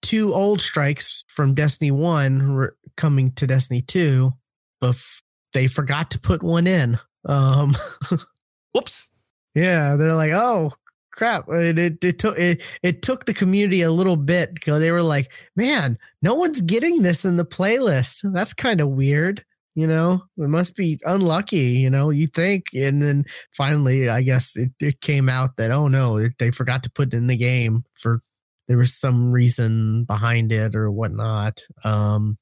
[0.01, 2.67] two old strikes from destiny 1 re-
[2.97, 4.31] coming to destiny 2
[4.79, 5.21] but f-
[5.53, 6.97] they forgot to put one in.
[7.25, 7.75] Um
[8.73, 9.11] Whoops.
[9.53, 10.73] yeah they're like oh
[11.11, 11.45] crap.
[11.49, 15.03] It, it, it took it, it took the community a little bit because they were
[15.03, 18.31] like man no one's getting this in the playlist.
[18.33, 19.43] That's kind of weird
[19.73, 20.21] you know?
[20.37, 22.65] It must be unlucky you know you think.
[22.73, 26.91] And then finally i guess it, it came out that oh no they forgot to
[26.91, 28.21] put in the game for
[28.67, 31.61] there was some reason behind it or whatnot.
[31.83, 32.37] Um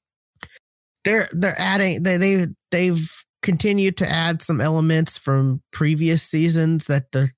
[1.04, 7.12] they're they're adding they they they've continued to add some elements from previous seasons that
[7.12, 7.30] the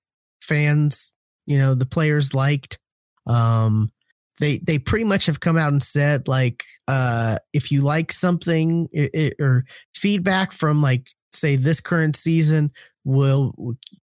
[0.41, 1.13] fans
[1.45, 2.79] you know the players liked
[3.27, 3.91] um
[4.39, 8.87] they they pretty much have come out and said like uh if you like something
[8.91, 12.71] it, it, or feedback from like say this current season
[13.03, 13.53] will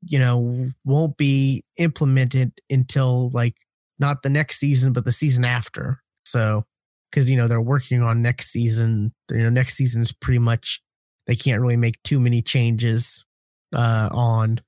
[0.04, 3.56] you know won't be implemented until like
[4.00, 6.02] not the next season but the season after.
[6.26, 6.66] So
[7.12, 10.82] because you know they're working on next season you know next season is pretty much
[11.28, 13.26] they can't really make too many changes
[13.74, 14.60] uh on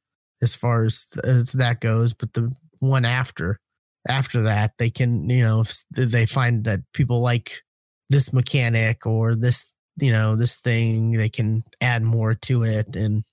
[0.45, 3.59] as far as, as that goes but the one after
[4.07, 7.61] after that they can you know if they find that people like
[8.09, 12.95] this mechanic or this you know this thing they can add more to it.
[12.95, 13.23] And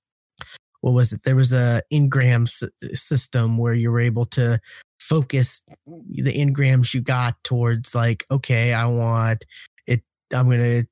[0.80, 1.22] what was it?
[1.24, 4.60] There was a engram s- system where you were able to
[5.00, 9.44] focus the engrams you got towards like okay i want
[9.88, 10.00] it
[10.32, 10.84] i'm gonna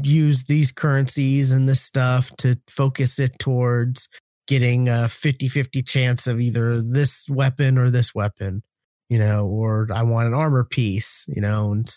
[0.00, 4.08] use these currencies and this stuff to focus it towards
[4.46, 8.62] getting a 50-50 chance of either this weapon or this weapon
[9.08, 11.90] you know or i want an armor piece you know and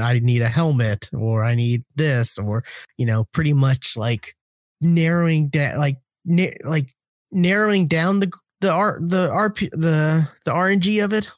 [0.00, 2.64] i need a helmet or i need this or
[2.96, 4.34] you know pretty much like
[4.80, 6.94] narrowing down like na- like
[7.32, 11.30] narrowing down the the r the rp the the rng of it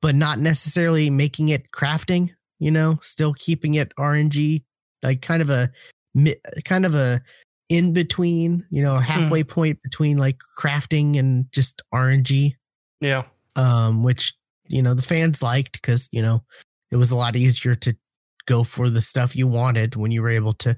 [0.00, 4.62] but not necessarily making it crafting you know still keeping it rng
[5.02, 5.68] like kind of a
[6.64, 7.20] kind of a
[7.72, 9.48] in between you know halfway mm.
[9.48, 12.54] point between like crafting and just rng
[13.02, 13.24] yeah.
[13.56, 14.32] Um which
[14.68, 16.42] you know the fans liked because you know
[16.90, 17.94] it was a lot easier to
[18.46, 20.76] go for the stuff you wanted when you were able to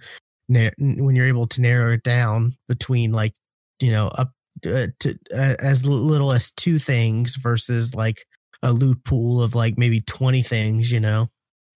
[0.49, 3.35] when you're able to narrow it down between like
[3.81, 4.33] you know up
[4.67, 8.25] uh, to uh, as little as two things versus like
[8.63, 11.29] a loot pool of like maybe 20 things you know?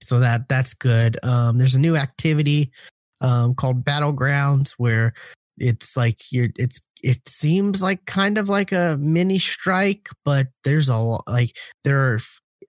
[0.02, 1.22] So that that's good.
[1.22, 2.72] Um there's a new activity
[3.20, 5.12] um called battlegrounds where
[5.58, 10.88] it's like you're it's it seems like kind of like a mini strike but there's
[10.88, 10.96] a
[11.26, 12.18] like there are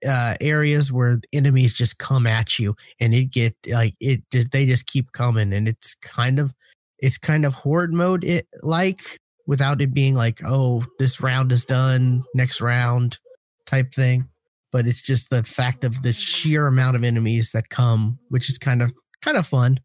[0.08, 4.64] uh, areas where enemies just come at you and it get like it just they
[4.64, 6.54] just keep coming and it's kind of
[7.00, 11.66] it's kind of horde mode it like without it being like oh this round is
[11.66, 13.18] done next round
[13.66, 14.28] type thing.
[14.72, 18.58] But it's just the fact of the sheer amount of enemies that come which is
[18.58, 18.92] kind of
[19.22, 19.78] kind of fun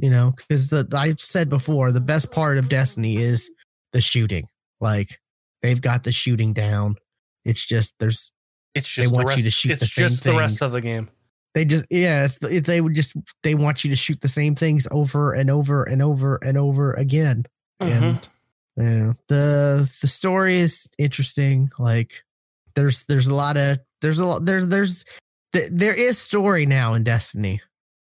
[0.00, 3.50] you know because the i've said before the best part of destiny is
[3.92, 4.46] the shooting
[4.80, 5.20] like
[5.62, 6.96] they've got the shooting down
[7.44, 8.32] it's just there's
[8.74, 10.34] it's just they want rest, you to shoot the same just things.
[10.34, 11.10] the rest of the game.
[11.54, 15.32] They just yes, they would just they want you to shoot the same things over
[15.32, 17.44] and over and over and over again.
[17.80, 18.04] Mm-hmm.
[18.04, 18.28] And
[18.76, 21.70] yeah, the the story is interesting.
[21.78, 22.24] Like
[22.76, 25.04] there's there's a lot of there's a lot there there's
[25.52, 27.60] there is story now in Destiny.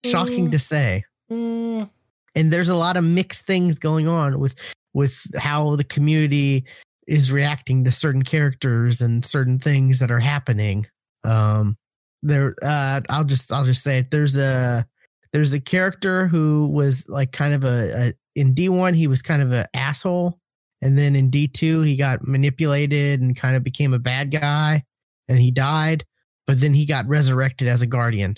[0.05, 0.51] Shocking mm.
[0.51, 1.03] to say.
[1.31, 1.89] Mm.
[2.35, 4.55] And there's a lot of mixed things going on with
[4.93, 6.65] with how the community
[7.07, 10.85] is reacting to certain characters and certain things that are happening.
[11.23, 11.75] Um,
[12.21, 14.11] there, uh, I'll just, I'll just say it.
[14.11, 14.85] There's a,
[15.33, 19.41] there's a character who was like kind of a, a in D1, he was kind
[19.41, 20.39] of an asshole.
[20.81, 24.83] And then in D2, he got manipulated and kind of became a bad guy
[25.27, 26.03] and he died.
[26.45, 28.35] But then he got resurrected as a guardian.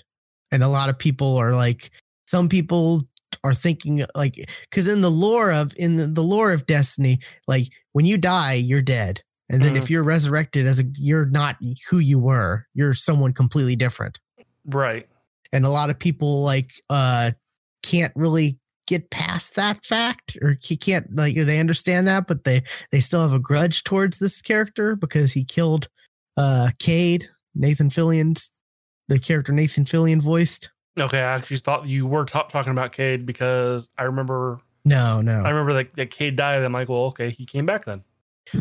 [0.51, 1.89] And a lot of people are like,
[2.26, 3.03] some people
[3.43, 7.67] are thinking like because in the lore of in the, the, lore of destiny like
[7.93, 9.21] when you die you're dead.
[9.47, 9.84] And then mm-hmm.
[9.84, 11.57] if you're resurrected as a you're not
[11.89, 14.19] who you were you're someone completely different.
[14.65, 15.07] Right.
[15.51, 17.32] And a lot of people like uh
[17.84, 22.63] can't really get past that fact or he can't like they understand that but they
[22.91, 25.88] they still have a grudge towards this character because he killed
[26.38, 28.51] uh Cayde Nathan Fillion's
[29.07, 33.25] the character Nathan Fillion voiced Okay, I actually thought you were t- talking about Cayde
[33.25, 34.61] because I remember.
[34.85, 35.41] No, no.
[35.41, 36.63] I remember that, that Cayde died.
[36.63, 38.03] I'm like, well, okay, he came back then.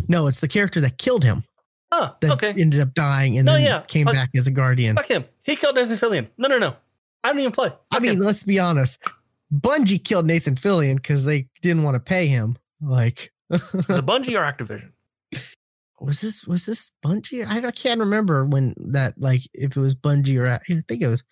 [0.08, 1.44] No, it's the character that killed him.
[1.92, 2.54] Oh, that okay.
[2.58, 3.82] Ended up dying and no, then yeah.
[3.86, 4.96] came fuck, back as a guardian.
[4.96, 5.24] Fuck him.
[5.44, 6.28] He killed Nathan Fillion.
[6.38, 6.74] No, no, no.
[7.22, 7.68] I didn't even play.
[7.68, 8.20] Fuck I mean, him.
[8.20, 8.98] let's be honest.
[9.52, 12.56] Bungie killed Nathan Fillion because they didn't want to pay him.
[12.80, 13.58] Like the
[14.04, 14.90] Bungie or Activision?
[16.00, 17.46] Was this was this Bungie?
[17.46, 21.08] I, I can't remember when that like if it was Bungie or I think it
[21.08, 21.22] was.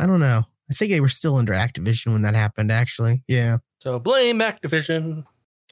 [0.00, 0.44] I don't know.
[0.70, 2.72] I think they were still under Activision when that happened.
[2.72, 3.58] Actually, yeah.
[3.80, 5.24] So blame Activision.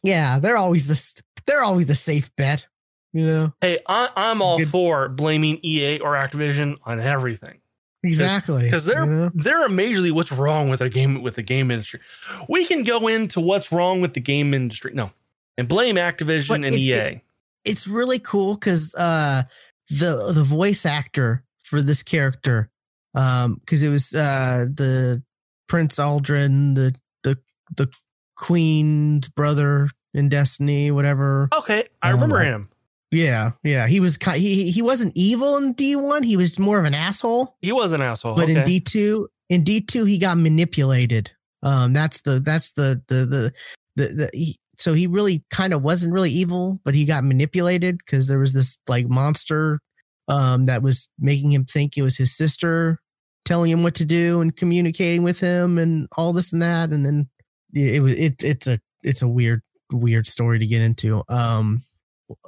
[0.02, 2.66] Yeah, they're always a they're always a safe bet.
[3.12, 3.54] You know.
[3.60, 4.68] Hey, I, am all Good.
[4.68, 7.60] for blaming EA or Activision on everything.
[8.04, 9.30] Exactly, because they're you know?
[9.34, 12.00] they're amazingly what's wrong with the game with the game industry.
[12.48, 14.92] We can go into what's wrong with the game industry.
[14.94, 15.10] No,
[15.56, 16.92] and blame Activision but and it, EA.
[16.92, 17.20] It,
[17.64, 19.42] it's really cool because uh,
[19.90, 22.70] the the voice actor for this character
[23.18, 25.22] um because it was uh the
[25.66, 26.94] prince Uldren the
[27.24, 27.38] the
[27.76, 27.92] the
[28.36, 31.48] queen's brother in destiny whatever.
[31.58, 32.68] Okay i remember um, him.
[33.10, 36.94] yeah yeah he was he he wasn't evil in d1 he was more of an
[36.94, 37.56] asshole.
[37.60, 38.60] He was an asshole but okay.
[38.60, 41.30] in d2 in d2 he got manipulated.
[41.62, 43.52] Um that's the that's the the the
[43.96, 47.98] the, the he, so he really kind of wasn't really evil but he got manipulated
[47.98, 49.80] because there was this like monster
[50.28, 53.00] um, that was making him think it was his sister
[53.48, 56.90] telling him what to do and communicating with him and all this and that.
[56.90, 57.28] And then
[57.72, 61.22] it was it, it's a it's a weird weird story to get into.
[61.30, 61.82] Um,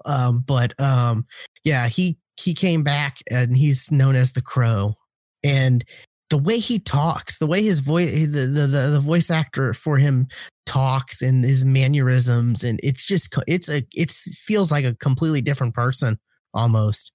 [0.04, 1.26] um, but um,
[1.64, 4.94] yeah, he he came back and he's known as the Crow,
[5.42, 5.82] and
[6.28, 9.96] the way he talks, the way his voice, the, the the the voice actor for
[9.96, 10.26] him
[10.66, 15.74] talks and his mannerisms, and it's just it's a it feels like a completely different
[15.74, 16.18] person
[16.52, 17.12] almost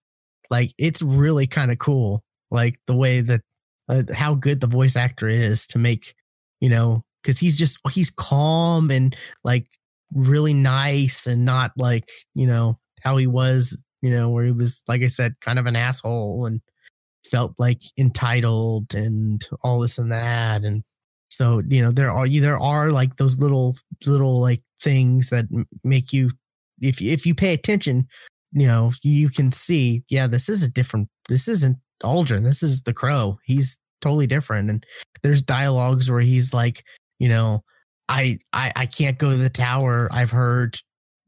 [0.49, 3.41] like it's really kind of cool, like the way that
[3.89, 6.15] uh, how good the voice actor is to make,
[6.59, 9.67] you know, because he's just he's calm and like
[10.13, 14.83] really nice and not like you know how he was you know where he was
[14.87, 16.61] like i said kind of an asshole and
[17.25, 20.63] felt like entitled and all this and that.
[20.63, 20.83] And
[21.29, 23.75] so you know there are there are like those little
[24.05, 25.45] little like things that
[25.83, 26.31] make you
[26.81, 28.07] if if you pay attention
[28.51, 32.81] you know you can see yeah this is a different this isn't Uldren this is
[32.83, 34.85] the crow he's totally different and
[35.23, 36.83] there's dialogues where he's like
[37.19, 37.63] you know
[38.09, 40.09] I, I I can't go to the tower.
[40.11, 40.79] I've heard,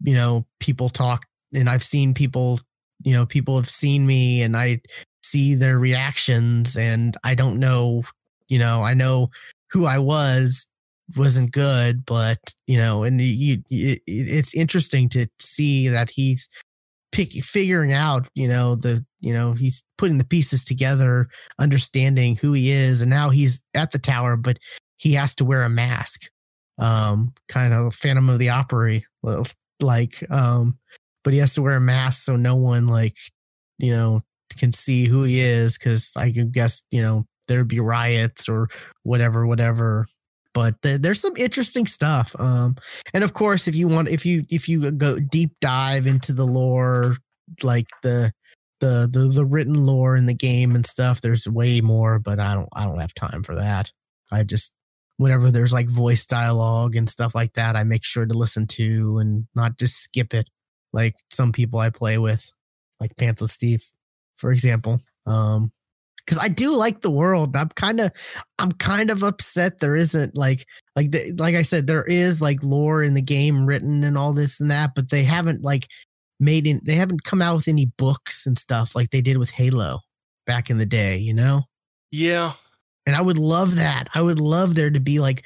[0.02, 2.60] you know, people talk and I've seen people,
[3.04, 4.82] you know, people have seen me and I
[5.24, 8.04] see their reactions and I don't know,
[8.48, 9.30] you know, I know
[9.72, 10.68] who I was
[11.16, 12.38] wasn't good, but
[12.68, 16.48] you know, and you, you it's interesting to see that he's
[17.12, 21.28] pick, figuring out, you know, the, you know, he's putting the pieces together,
[21.60, 24.58] understanding who he is, and now he's at the tower, but
[24.98, 26.30] he has to wear a mask
[26.80, 29.02] um, kind of Phantom of the Opera
[29.80, 30.78] like, um,
[31.24, 33.18] but he has to wear a mask so no one like,
[33.78, 34.22] you know,
[34.58, 38.70] can see who he is because I guess, you know, there'd be riots or
[39.04, 40.08] whatever, whatever.
[40.58, 42.36] But th- there's some interesting stuff.
[42.40, 42.78] Um,
[43.14, 46.46] and of course, if you want, if you if you go deep dive into the
[46.46, 47.16] lore,
[47.62, 48.32] like the
[48.80, 52.18] the the the written lore in the game and stuff, there's way more.
[52.18, 53.92] But I don't I don't have time for that.
[54.32, 54.74] I just
[55.18, 59.20] whenever there's like voice dialogue and stuff like that, I make sure to listen to
[59.20, 60.50] and not just skip it
[60.92, 62.52] like some people I play with,
[63.00, 63.84] like Pantsless Steve,
[64.36, 65.02] for example.
[65.28, 65.72] Um,
[66.28, 67.56] because I do like the world.
[67.56, 68.12] I'm kind of,
[68.60, 70.66] I'm kind of upset there isn't like,
[70.96, 74.34] like, the, like I said, there is like lore in the game written and all
[74.34, 75.88] this and that, but they haven't like
[76.42, 79.52] made in, they haven't come out with any books and stuff like they did with
[79.52, 80.02] Halo
[80.46, 81.18] back in the day.
[81.18, 81.62] You know?
[82.12, 82.54] Yeah,
[83.06, 84.10] and I would love that.
[84.14, 85.46] I would love there to be like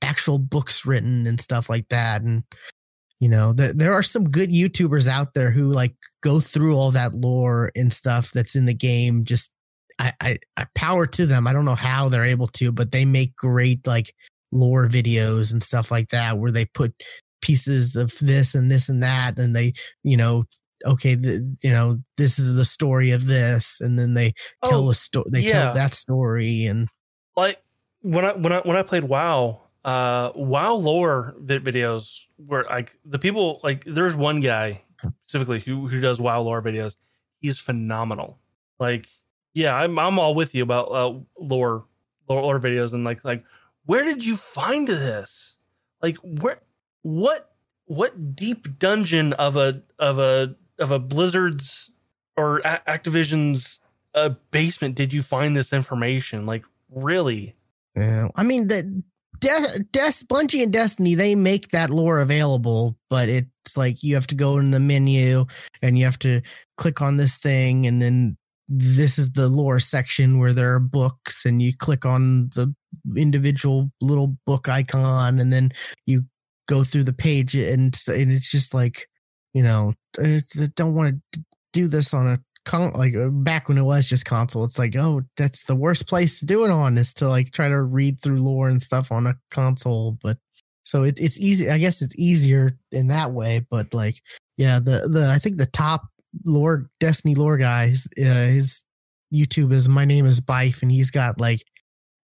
[0.00, 2.22] actual books written and stuff like that.
[2.22, 2.44] And,
[3.18, 6.92] you know, the, there are some good YouTubers out there who like go through all
[6.92, 9.24] that lore and stuff that's in the game.
[9.24, 9.50] Just,
[10.00, 11.46] I, I, I power to them.
[11.46, 14.14] I don't know how they're able to, but they make great like
[14.50, 16.94] lore videos and stuff like that where they put
[17.42, 20.44] pieces of this and this and that and they, you know,
[20.86, 24.32] okay, the, you know, this is the story of this, and then they
[24.64, 25.26] tell oh, a story.
[25.30, 25.52] They yeah.
[25.52, 26.88] tell that story, and
[27.36, 27.62] like
[28.00, 33.18] when I when I when I played WoW, uh, WoW lore videos where like the
[33.18, 34.82] people like there's one guy
[35.26, 36.96] specifically who who does WoW lore videos.
[37.40, 38.38] He's phenomenal.
[38.78, 39.06] Like,
[39.54, 41.84] yeah, I'm I'm all with you about uh, lore
[42.28, 43.44] lore lore videos and like like
[43.86, 45.58] where did you find this?
[46.02, 46.60] Like where
[47.02, 47.52] what
[47.86, 51.90] what deep dungeon of a of a of a Blizzard's
[52.36, 53.80] or a- Activision's
[54.14, 56.46] uh, basement did you find this information?
[56.46, 57.56] Like really?
[57.96, 59.02] Yeah, I mean the
[59.40, 64.26] De- Des- Bungie and Destiny they make that lore available, but it's like you have
[64.28, 65.46] to go in the menu
[65.82, 66.42] and you have to
[66.76, 68.36] click on this thing, and then
[68.70, 72.72] this is the lore section where there are books, and you click on the
[73.16, 75.70] individual little book icon, and then
[76.06, 76.22] you
[76.68, 79.06] go through the page, and, and it's just like
[79.52, 80.40] you know, I
[80.76, 84.24] don't want to do this on a con like uh, back when it was just
[84.24, 84.64] console.
[84.64, 87.68] It's like, oh, that's the worst place to do it on is to like try
[87.68, 90.18] to read through lore and stuff on a console.
[90.22, 90.38] But
[90.84, 91.70] so it, it's easy.
[91.70, 93.66] I guess it's easier in that way.
[93.70, 94.20] But like,
[94.56, 96.02] yeah, the the I think the top
[96.44, 98.84] lore Destiny lore guys, uh, his
[99.32, 101.62] YouTube is my name is Byf, and he's got like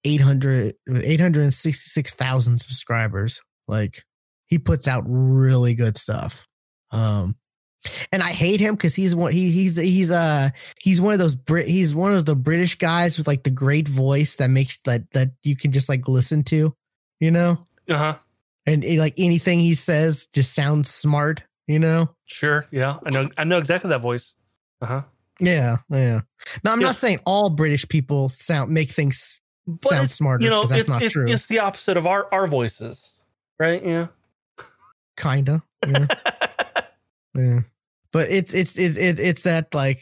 [0.05, 3.41] 800 866,000 subscribers.
[3.69, 4.05] Like
[4.47, 6.47] he puts out really good stuff.
[6.91, 7.37] Um,
[8.13, 10.51] and I hate him because he's one he he's he's uh
[10.81, 13.89] he's one of those Brit he's one of the British guys with like the great
[13.89, 16.75] voice that makes that that you can just like listen to,
[17.21, 17.59] you know.
[17.89, 18.15] Uh huh.
[18.67, 22.09] And it, like anything he says just sounds smart, you know.
[22.27, 22.67] Sure.
[22.71, 23.29] Yeah, I know.
[23.37, 24.35] I know exactly that voice.
[24.81, 25.03] Uh huh.
[25.41, 25.79] Yeah.
[25.91, 26.21] Yeah.
[26.65, 26.89] Now I'm yeah.
[26.89, 30.45] not saying all British people sound make things but sound smarter.
[30.45, 31.29] You know, that's it's, not it's, true.
[31.29, 33.15] It's the opposite of our our voices,
[33.59, 33.85] right?
[33.85, 34.09] Yeah.
[35.17, 35.63] Kinda.
[35.87, 36.07] Yeah.
[37.37, 37.61] Yeah.
[38.13, 40.01] But it's it's it's it's, it's that like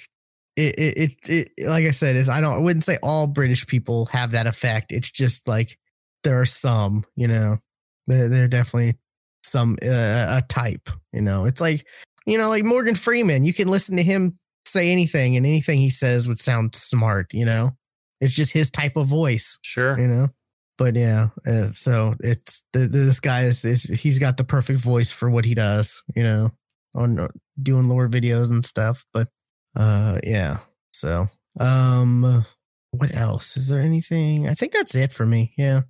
[0.55, 3.67] it, it it, it like I said is I don't I wouldn't say all British
[3.67, 4.93] people have that effect.
[4.93, 5.77] It's just like
[6.23, 7.59] there are some, you know.
[8.07, 8.99] There are definitely
[9.45, 11.45] some uh, a type, you know.
[11.45, 11.87] It's like
[12.27, 13.45] you know, like Morgan Freeman.
[13.45, 17.33] You can listen to him say anything, and anything he says would sound smart.
[17.33, 17.77] You know,
[18.21, 19.59] it's just his type of voice.
[19.63, 20.29] Sure, you know.
[20.77, 25.13] But yeah, uh, so it's the, this guy is, is he's got the perfect voice
[25.13, 26.03] for what he does.
[26.17, 26.51] You know
[26.95, 27.29] on uh,
[27.61, 29.05] doing lore videos and stuff.
[29.13, 29.29] But
[29.77, 30.59] uh, yeah.
[30.93, 31.29] So
[31.59, 32.45] um,
[32.93, 33.57] what else?
[33.57, 34.49] Is there anything?
[34.49, 35.53] I think that's it for me.
[35.57, 35.83] Yeah.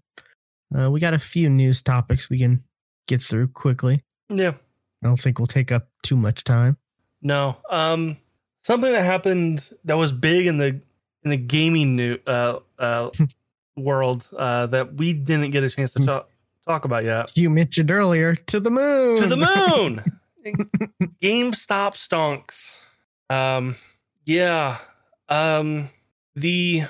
[0.76, 2.64] Uh, we got a few news topics we can
[3.06, 4.02] get through quickly.
[4.28, 4.52] Yeah.
[5.02, 6.78] I don't think we'll take up too much time.
[7.22, 7.56] No.
[7.70, 8.16] Um,
[8.62, 10.80] something that happened that was big in the
[11.22, 13.10] in the gaming new uh, uh,
[13.76, 16.28] world uh, that we didn't get a chance to talk
[16.66, 17.36] talk about yet.
[17.36, 19.16] You mentioned earlier to the moon.
[19.16, 20.02] To the moon.
[21.22, 22.80] GameStop stonks.
[23.30, 23.76] Um,
[24.26, 24.78] yeah.
[25.28, 25.88] Um,
[26.34, 26.84] the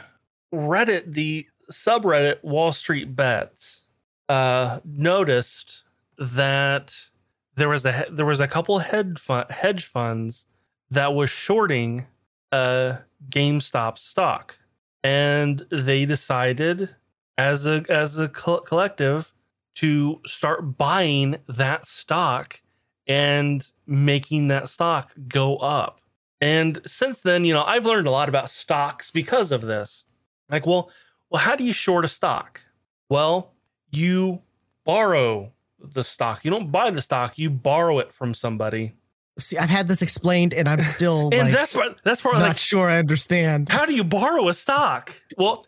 [0.53, 3.85] Reddit, the subreddit Wall Street Bets,
[4.29, 5.84] uh, noticed
[6.19, 7.11] that
[7.57, 10.47] there was a there was a couple hedge fund, hedge funds
[10.91, 12.07] that was shorting
[12.53, 12.99] uh
[13.29, 14.59] GameStop stock,
[15.03, 16.97] and they decided
[17.39, 19.33] as a as a co- collective
[19.77, 22.61] to start buying that stock
[23.07, 26.01] and making that stock go up.
[26.41, 30.05] And since then, you know, I've learned a lot about stocks because of this.
[30.49, 30.91] Like, well,
[31.31, 32.65] well, how do you short a stock?
[33.09, 33.55] Well,
[33.91, 34.43] you
[34.85, 35.54] borrow
[35.93, 36.45] the stock.
[36.45, 38.95] You don't buy the stock, you borrow it from somebody.
[39.39, 42.43] See, I've had this explained, and I'm still And like, that's part that's part not
[42.43, 43.69] like sure I understand.
[43.69, 45.13] how do you borrow a stock?
[45.37, 45.67] Well,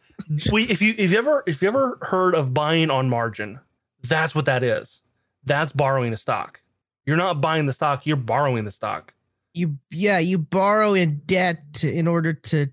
[0.52, 3.60] we if you if you ever if you ever heard of buying on margin,
[4.02, 5.02] that's what that is.
[5.44, 6.62] That's borrowing a stock.
[7.06, 9.14] You're not buying the stock, you're borrowing the stock.
[9.54, 12.66] You, yeah, you borrow in debt to, in order to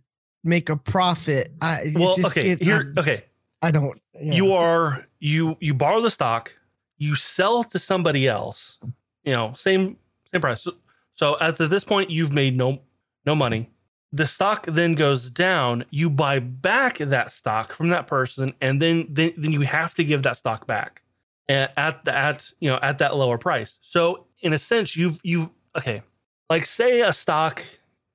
[0.44, 1.50] make a profit.
[1.62, 3.24] I Well, just, okay, it- here okay.
[3.62, 4.00] I, I don't.
[4.22, 6.54] You are you you borrow the stock,
[7.04, 8.80] you sell to somebody else,
[9.26, 9.98] you know, same
[10.32, 10.62] same price.
[10.62, 10.72] So,
[11.12, 12.82] so at this point you've made no
[13.26, 13.70] no money.
[14.14, 19.08] The stock then goes down, you buy back that stock from that person and then
[19.10, 21.02] then, then you have to give that stock back
[21.50, 23.80] at, the at you know at that lower price.
[23.82, 26.04] So in a sense you've you've okay.
[26.50, 27.64] Like say a stock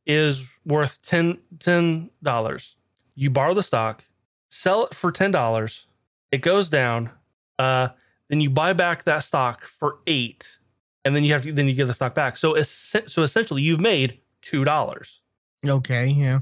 [0.07, 2.77] is worth 10 dollars.
[3.15, 4.05] You borrow the stock,
[4.49, 5.89] sell it for ten dollars.
[6.31, 7.11] It goes down.
[7.59, 7.89] Uh,
[8.29, 10.59] then you buy back that stock for eight,
[11.05, 12.37] and then you have to then you give the stock back.
[12.37, 15.21] So es- so essentially, you've made two dollars.
[15.67, 16.07] okay.
[16.07, 16.41] Yeah.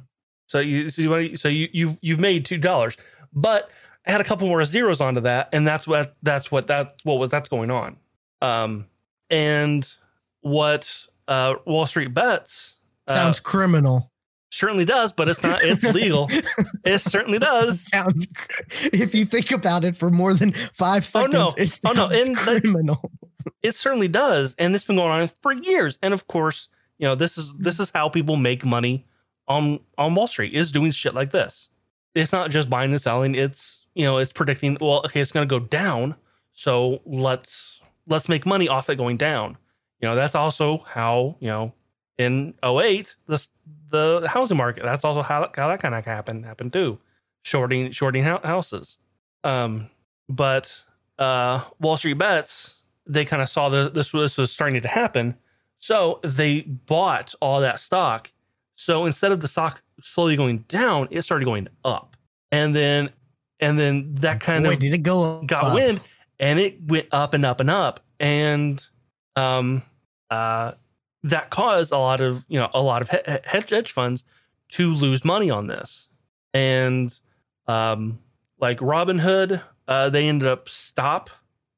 [0.49, 2.97] So you so you so you you you've made two dollars,
[3.33, 3.71] but
[4.05, 7.49] add a couple more zeros onto that, and that's what that's what that's what that's
[7.49, 7.97] going on.
[8.43, 8.87] Um,
[9.31, 9.93] and
[10.43, 12.79] what uh Wall Street bets
[13.09, 14.11] uh, Sounds criminal.
[14.57, 15.63] Certainly does, but it's not.
[15.63, 16.29] It's legal.
[16.85, 17.81] it certainly does.
[17.81, 18.27] Sounds.
[18.93, 21.53] If you think about it for more than five oh, seconds, no.
[21.57, 22.09] it Oh, no.
[22.11, 23.11] And, criminal.
[23.63, 25.99] It certainly does, and it's been going on for years.
[26.03, 29.07] And of course, you know this is this is how people make money
[29.49, 31.69] on on Wall Street is doing shit like this.
[32.15, 33.35] It's not just buying and selling.
[33.35, 34.77] It's you know it's predicting.
[34.81, 36.17] Well, okay, it's going to go down,
[36.53, 39.59] so let's let's make money off it going down.
[40.01, 41.73] You know that's also how you know
[42.19, 43.47] in 08 the
[43.91, 44.83] the housing market.
[44.83, 46.99] That's also how how that kind of happened happened too,
[47.45, 48.99] shorting shorting houses.
[49.45, 49.91] Um,
[50.29, 50.83] but
[51.19, 54.89] uh, Wall Street bets they kind of saw that this was, this was starting to
[54.89, 55.37] happen,
[55.79, 58.33] so they bought all that stock.
[58.75, 62.17] So instead of the stock slowly going down, it started going up,
[62.51, 63.11] and then
[63.61, 65.75] and then that kind Boy, of did it go got up.
[65.75, 66.01] wind,
[66.39, 68.85] and it went up and up and up, and
[69.37, 69.83] um
[70.31, 70.73] uh
[71.31, 74.25] that caused a lot of you know a lot of he- he- hedge hedge funds
[74.73, 76.09] to lose money on this,
[76.55, 77.21] and
[77.67, 78.19] um
[78.59, 81.31] like Robinhood, uh, they ended up stop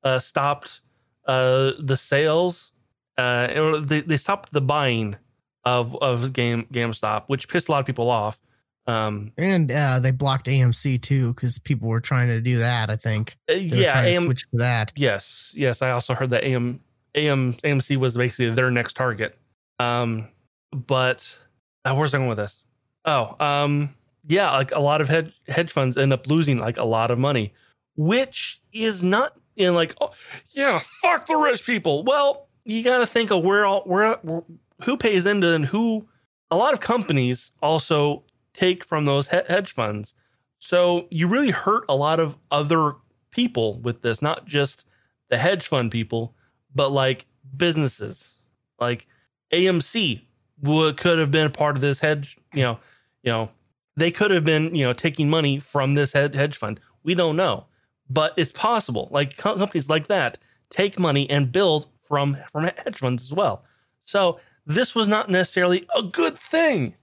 [0.04, 0.80] uh stopped
[1.26, 2.72] uh the sales
[3.16, 5.16] uh or they, they stopped the buying
[5.64, 8.40] of of game GameStop, which pissed a lot of people off.
[8.86, 12.88] Um And uh, they blocked AMC too because people were trying to do that.
[12.90, 13.36] I think.
[13.50, 14.92] uh, They yeah, AM, switch to that.
[14.96, 15.82] Yes, yes.
[15.82, 16.80] I also heard that AM
[17.19, 19.36] AM AMC was basically their next target.
[19.78, 20.28] Um,
[20.73, 21.39] but
[21.85, 22.62] uh, where's I going with this?
[23.05, 23.95] Oh, um,
[24.27, 27.19] yeah, like a lot of hedge hedge funds end up losing like a lot of
[27.19, 27.53] money,
[27.97, 30.11] which is not in like, oh,
[30.51, 32.05] yeah, fuck the rich people.
[32.05, 34.43] Well, you got to think of where all where, where
[34.85, 36.09] who pays into and who.
[36.51, 38.24] A lot of companies also
[38.55, 40.15] take from those he- hedge funds,
[40.59, 42.95] so you really hurt a lot of other
[43.31, 44.85] people with this, not just
[45.28, 46.35] the hedge fund people,
[46.74, 47.27] but like
[47.57, 48.35] businesses.
[48.78, 49.07] Like
[49.53, 50.23] AMC
[50.62, 52.78] would could have been a part of this hedge, you know,
[53.23, 53.51] you know,
[53.97, 56.81] they could have been, you know, taking money from this hedge fund.
[57.03, 57.66] We don't know.
[58.09, 59.09] But it's possible.
[59.11, 60.39] Like companies like that
[60.70, 63.65] take money and build from from hedge funds as well.
[64.05, 66.95] So this was not necessarily a good thing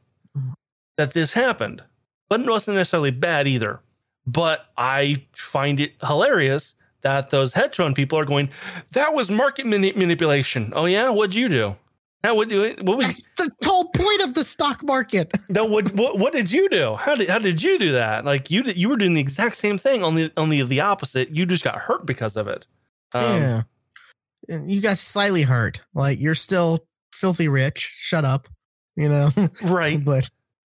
[0.97, 1.83] that this happened,
[2.29, 3.81] but it wasn't necessarily bad either.
[4.25, 6.75] But I find it hilarious
[7.05, 8.49] that those hedge fund people are going,
[8.93, 10.73] that was market mani- manipulation.
[10.75, 11.09] Oh, yeah?
[11.11, 11.75] What'd you do?
[12.23, 12.75] How would you?
[12.81, 15.31] What was That's the whole point of the stock market.
[15.49, 15.63] no?
[15.63, 16.95] What, what what did you do?
[16.95, 18.25] How did how did you do that?
[18.25, 21.29] Like you did, you were doing the exact same thing, only only the opposite.
[21.29, 22.65] You just got hurt because of it.
[23.13, 23.61] Um, yeah.
[24.49, 25.83] And you got slightly hurt.
[25.93, 27.93] Like you're still filthy rich.
[27.99, 28.47] Shut up.
[28.95, 29.29] You know,
[29.61, 30.03] Right.
[30.03, 30.27] but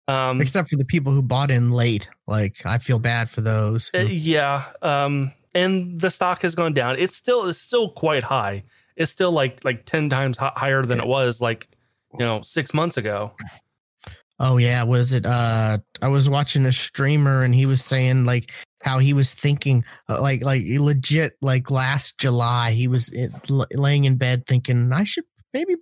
[0.08, 2.10] Um, except for the people who bought in late.
[2.26, 3.90] Like I feel bad for those.
[3.92, 4.64] who- Uh, yeah.
[4.82, 6.96] Um, and the stock has gone down.
[6.98, 8.64] It's still it's still quite high.
[8.96, 11.68] It's still like like ten times hi- higher than it was like
[12.12, 13.32] you know six months ago.
[14.40, 15.24] Oh yeah, was it?
[15.26, 18.50] Uh, I was watching a streamer and he was saying like
[18.82, 23.14] how he was thinking, uh, like like legit, like last July he was
[23.48, 25.76] l- laying in bed thinking I should maybe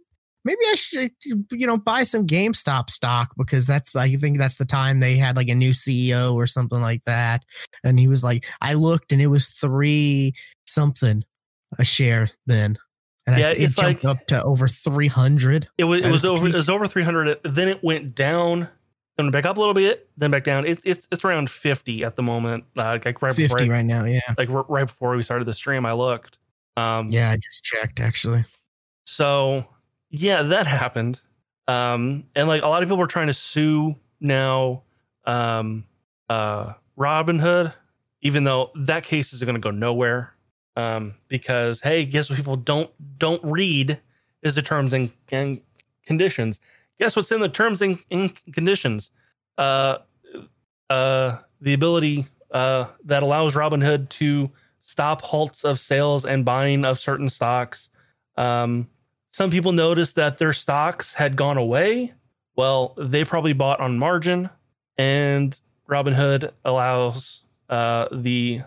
[0.44, 4.64] maybe I should you know buy some GameStop stock because that's I think that's the
[4.64, 7.44] time they had like a new CEO or something like that,
[7.85, 10.35] and he was like I looked and it was three
[10.66, 11.24] something
[11.78, 12.78] a share then.
[13.27, 15.69] And Yeah, I, it it's jumped like- up to over 300.
[15.78, 16.55] It was it was over peak.
[16.55, 17.39] it was over three hundred.
[17.44, 18.69] Then it went down.
[19.16, 20.09] Then back up a little bit.
[20.16, 20.66] Then back down.
[20.66, 22.64] It's it's it's around fifty at the moment.
[22.77, 24.20] Uh, like right 50 before right now, yeah.
[24.39, 26.39] like right before we started the stream, I looked.
[26.77, 28.44] Um, Yeah, I just checked actually.
[29.06, 29.64] So
[30.13, 31.23] yeah, that happened.
[31.67, 34.83] Um, and like a lot of people were trying to sue now,
[35.25, 35.85] um,
[36.29, 37.73] uh, Robinhood,
[38.21, 40.35] even though that case is going to go nowhere.
[40.77, 42.37] Um, because hey, guess what?
[42.37, 44.01] People don't don't read
[44.43, 45.61] is the terms and, and
[46.07, 46.61] conditions.
[46.99, 49.11] Guess what's in the terms and, and conditions?
[49.59, 49.99] Uh,
[50.89, 54.51] uh, the ability uh that allows Robinhood to
[54.83, 57.89] stop halts of sales and buying of certain stocks.
[58.37, 58.89] Um,
[59.33, 62.13] some people noticed that their stocks had gone away.
[62.57, 64.51] Well, they probably bought on margin,
[64.99, 68.61] and Robinhood allows uh, the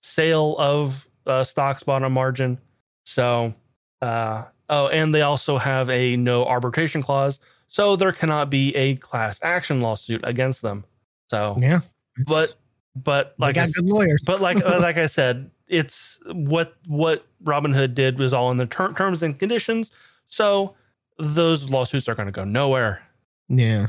[0.00, 2.58] sale of uh, stocks bought on margin.
[3.04, 3.52] So,
[4.00, 8.94] uh, oh, and they also have a no arbitration clause, so there cannot be a
[8.96, 10.84] class action lawsuit against them.
[11.30, 11.80] So, Yeah.
[12.26, 12.54] but
[12.94, 14.22] but like I got good lawyers.
[14.24, 18.66] but like uh, like I said, it's what what Robinhood did was all in the
[18.66, 19.90] ter- terms and conditions.
[20.32, 20.74] So
[21.18, 23.02] those lawsuits are going to go nowhere.
[23.48, 23.86] yeah.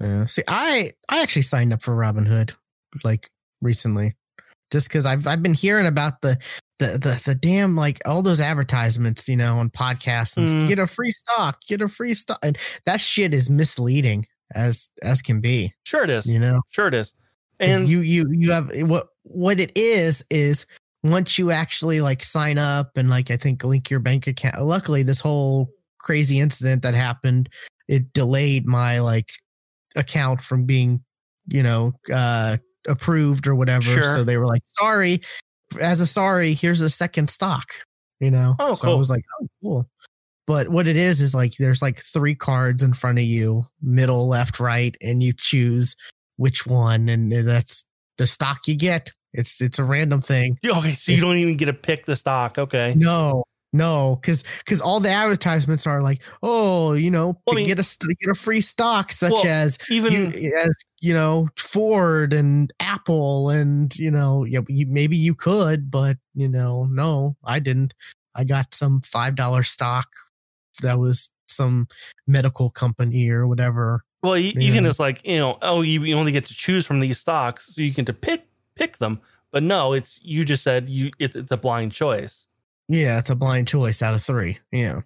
[0.00, 0.24] Yeah.
[0.26, 2.54] See, I I actually signed up for Robinhood
[3.04, 4.14] like recently.
[4.72, 6.38] Just because I've I've been hearing about the
[6.80, 10.66] the the the damn like all those advertisements, you know, on podcasts and Mm.
[10.66, 12.38] get a free stock, get a free stock.
[12.42, 16.26] And that shit is misleading as as can be, Sure it is.
[16.26, 16.62] you know.
[16.70, 17.12] Sure it is.
[17.60, 20.66] And you you you have what what it is is
[21.04, 24.60] once you actually like sign up and like I think link your bank account.
[24.62, 25.70] Luckily, this whole
[26.02, 27.48] crazy incident that happened
[27.88, 29.30] it delayed my like
[29.96, 31.02] account from being
[31.48, 32.56] you know uh
[32.88, 33.84] approved or whatever.
[33.84, 34.02] Sure.
[34.02, 35.20] So they were like, sorry,
[35.80, 37.66] as a sorry, here's a second stock.
[38.20, 38.54] You know.
[38.58, 39.88] Oh, so I was like, oh, cool.
[40.46, 44.28] But what it is is like there's like three cards in front of you, middle,
[44.28, 45.96] left, right, and you choose
[46.36, 47.84] which one, and that's
[48.18, 49.12] the stock you get.
[49.32, 50.58] It's it's a random thing.
[50.64, 52.58] okay, so you don't even get to pick the stock.
[52.58, 52.94] Okay.
[52.96, 57.66] No, no, because because all the advertisements are like, oh, you know, Well, I mean-
[57.66, 62.32] get a get a free stock such Well, as Even you, as you know Ford
[62.32, 67.58] and Apple and you know yeah you, maybe you could but you know no I
[67.58, 67.94] didn't
[68.34, 70.08] I got some five dollar stock
[70.82, 71.88] that was some
[72.26, 74.90] medical company or whatever well, e- even Yeah.
[74.90, 77.82] it's like you know, oh, you, you only get to choose from these stocks, so
[77.82, 78.46] you can to pick
[78.76, 79.20] pick them.
[79.50, 82.46] But no, it's you just said you it's, it's a blind choice.
[82.92, 84.58] Yeah it's a blind choice out of three.
[84.70, 85.00] Yeah.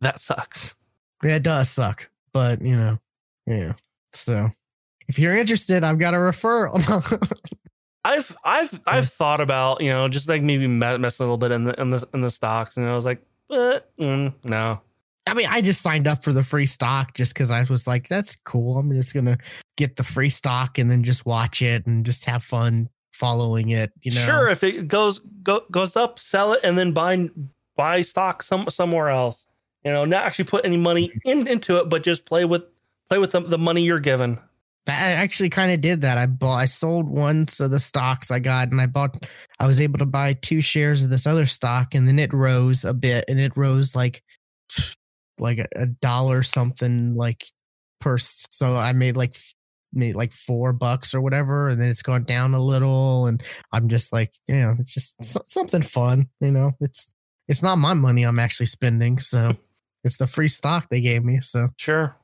[0.00, 0.74] That sucks.
[1.22, 2.98] yeah it does suck but you know
[3.46, 3.74] yeah.
[4.12, 4.50] So
[5.08, 6.80] if you're interested I've got a referral.
[8.04, 11.64] I've I've I've thought about you know just like maybe messing a little bit in
[11.64, 14.80] the in the in the stocks, and I was like, but mm, no,
[15.28, 18.08] I mean, I just signed up for the free stock just because I was like,
[18.08, 18.78] that's cool.
[18.78, 19.38] I'm just gonna
[19.76, 22.88] get the free stock and then just watch it and just have fun
[23.22, 23.92] following it.
[24.02, 27.30] You know, sure if it goes go, goes up, sell it, and then buy
[27.76, 29.46] buy stock some somewhere else.
[29.84, 31.28] You know, not actually put any money mm-hmm.
[31.30, 32.64] in, into it, but just play with
[33.08, 34.38] play with the, the money you're given.
[34.88, 36.18] I actually kind of did that.
[36.18, 39.24] I bought, I sold one of the stocks I got, and I bought.
[39.60, 42.84] I was able to buy two shares of this other stock, and then it rose
[42.84, 44.24] a bit, and it rose like,
[45.38, 47.44] like a, a dollar something like
[48.00, 48.18] per.
[48.18, 49.36] So I made like
[49.92, 53.42] made like four bucks or whatever, and then it's gone down a little, and
[53.72, 56.72] I'm just like, yeah, it's just so- something fun, you know.
[56.80, 57.10] It's
[57.48, 59.56] it's not my money I'm actually spending, so
[60.04, 61.40] it's the free stock they gave me.
[61.40, 62.16] So, Sure,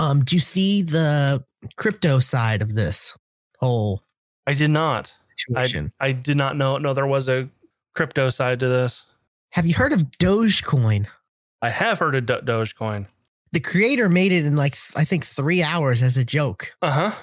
[0.00, 1.44] um, do you see the
[1.76, 3.16] crypto side of this
[3.58, 4.02] whole
[4.46, 5.14] I did not.
[5.36, 5.92] situation?
[6.00, 6.78] I did not know.
[6.78, 7.48] No, there was a
[7.94, 9.06] crypto side to this.
[9.50, 11.06] Have you heard of Dogecoin?
[11.60, 13.06] I have heard of Do- Dogecoin.
[13.52, 17.18] The creator made it in like I think three hours as a joke, Uh huh.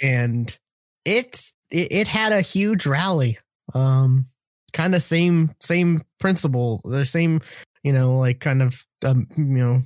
[0.00, 0.56] and
[1.04, 3.38] it's it, it had a huge rally.
[3.74, 4.26] Um,
[4.72, 6.80] kind of same same principle.
[6.84, 7.40] The same,
[7.82, 9.82] you know, like kind of um, you know,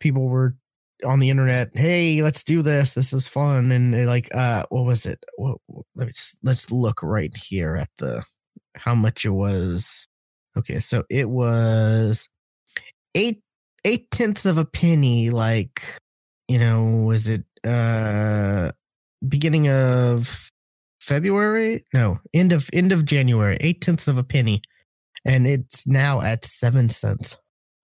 [0.00, 0.56] people were
[1.04, 1.68] on the internet.
[1.74, 2.94] Hey, let's do this.
[2.94, 3.70] This is fun.
[3.72, 5.22] And like, uh, what was it?
[5.36, 8.22] What, what- let's let's look right here at the
[8.76, 10.06] how much it was.
[10.56, 12.28] Okay, so it was
[13.14, 13.42] eight
[13.84, 15.30] eight tenths of a penny.
[15.30, 15.82] Like,
[16.48, 18.72] you know, was it uh
[19.26, 20.50] beginning of
[21.00, 21.84] February?
[21.92, 23.56] No, end of end of January.
[23.60, 24.62] Eight tenths of a penny,
[25.24, 27.38] and it's now at seven cents.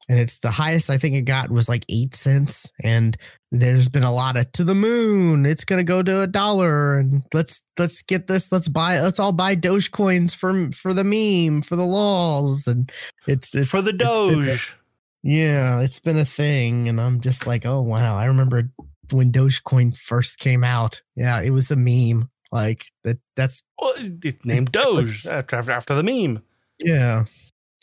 [0.08, 2.72] And it's the highest I think it got was like eight cents.
[2.82, 3.16] And
[3.52, 5.46] there's been a lot of to the moon.
[5.46, 8.50] It's gonna go to a dollar, and let's let's get this.
[8.50, 9.00] Let's buy.
[9.00, 12.90] Let's all buy Doge coins for for the meme for the laws, and
[13.28, 14.74] it's, it's For the Doge.
[15.22, 18.70] Yeah, it's been a thing, and I'm just like, oh wow, I remember
[19.12, 21.02] when Dogecoin first came out.
[21.16, 22.30] Yeah, it was a meme.
[22.52, 23.18] Like that.
[23.36, 26.42] That's Well, it's named Doge after, after the meme.
[26.80, 27.24] yeah,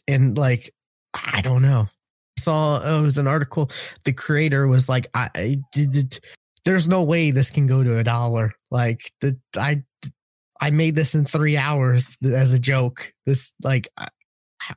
[0.07, 0.73] and like
[1.13, 1.87] I don't know.
[2.37, 3.69] Saw oh, it was an article.
[4.03, 5.95] The creator was like, I, I did.
[5.95, 6.19] it-
[6.65, 8.53] There's no way this can go to a dollar.
[8.71, 9.83] Like the I.
[10.59, 13.13] I made this in three hours as a joke.
[13.27, 13.87] This like,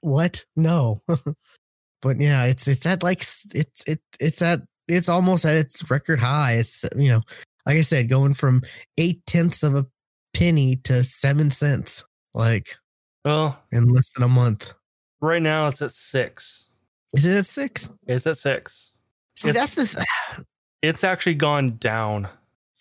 [0.03, 0.45] what?
[0.55, 1.03] No,
[2.03, 6.21] but yeah, it's it's at like it's it it's at it's almost at its record
[6.21, 6.55] high.
[6.55, 7.23] It's you know,
[7.67, 8.63] like I said, going from
[8.99, 9.87] eight tenths of a
[10.35, 12.05] penny to seven cents,
[12.35, 12.77] like
[13.25, 14.73] Well, in less than a month.
[15.21, 16.69] right now it's at six.
[17.13, 17.91] Is it at six?
[18.07, 18.93] It's at six.
[19.37, 19.97] See, It's- that's the
[20.37, 20.47] th-
[20.83, 22.27] It's actually gone down.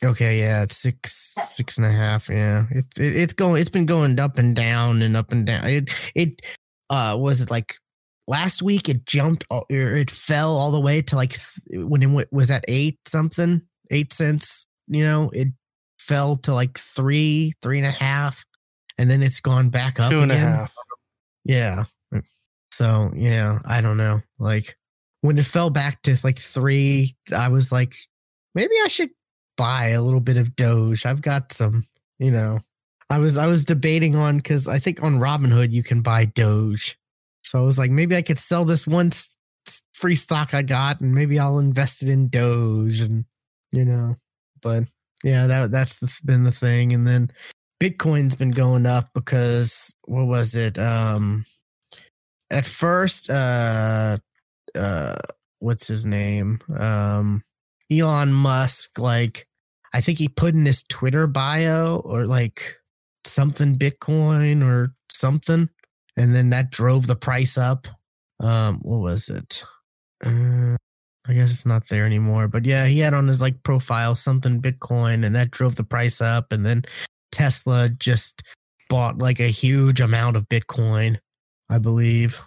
[0.04, 0.40] okay.
[0.40, 2.30] Yeah, it's six, six and a half.
[2.30, 3.60] Yeah, it's it, it's going.
[3.60, 5.66] It's been going up and down and up and down.
[5.68, 6.42] It it
[6.90, 7.74] uh was it like
[8.30, 8.88] last week?
[8.88, 12.50] It jumped or er, it fell all the way to like th- when it was
[12.50, 13.62] at eight something,
[13.92, 14.66] eight cents.
[14.88, 15.50] You know, it
[16.00, 18.46] fell to like three, three and a half,
[18.98, 20.48] and then it's gone back up Two and a again.
[20.48, 20.76] half.
[21.44, 21.86] Yeah.
[22.72, 24.22] So yeah, I don't know.
[24.38, 24.78] Like
[25.22, 27.94] when it fell back to like three, I was like,
[28.56, 29.10] maybe I should
[29.58, 31.06] buy a little bit of Doge.
[31.06, 31.86] I've got some,
[32.20, 32.60] you know.
[33.10, 36.98] I was I was debating on because I think on Robinhood you can buy Doge.
[37.44, 39.12] So I was like, maybe I could sell this one
[39.94, 43.26] free stock I got, and maybe I'll invest it in Doge, and
[43.72, 44.16] you know.
[44.62, 44.84] But
[45.24, 47.32] yeah, that that's the, been the thing, and then
[47.80, 50.78] Bitcoin's been going up because what was it?
[50.78, 51.46] Um,
[52.52, 54.18] at first, uh,
[54.76, 55.16] uh,
[55.60, 56.60] what's his name?
[56.78, 57.44] Um,
[57.92, 59.00] Elon Musk.
[59.00, 59.48] Like,
[59.94, 62.76] I think he put in his Twitter bio or like
[63.26, 65.70] something Bitcoin or something,
[66.20, 67.88] and then that drove the price up.
[68.40, 69.64] Um, what was it?
[70.24, 70.76] Uh,
[71.28, 72.48] I guess it's not there anymore.
[72.48, 76.22] But yeah, he had on his like profile something Bitcoin, and that drove the price
[76.22, 76.52] up.
[76.52, 76.84] And then
[77.32, 78.42] Tesla just
[78.90, 81.18] bought like a huge amount of Bitcoin,
[81.70, 82.42] I believe.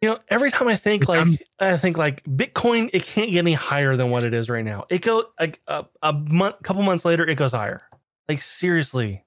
[0.00, 3.38] You know, every time I think like I'm- I think like Bitcoin, it can't get
[3.40, 4.84] any higher than what it is right now.
[4.90, 7.82] It go like a, a month, couple months later, it goes higher.
[8.28, 9.24] Like seriously,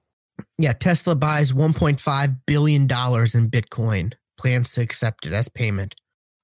[0.58, 5.94] Yeah, Tesla buys 1.5 billion dollars in Bitcoin, plans to accept it as payment.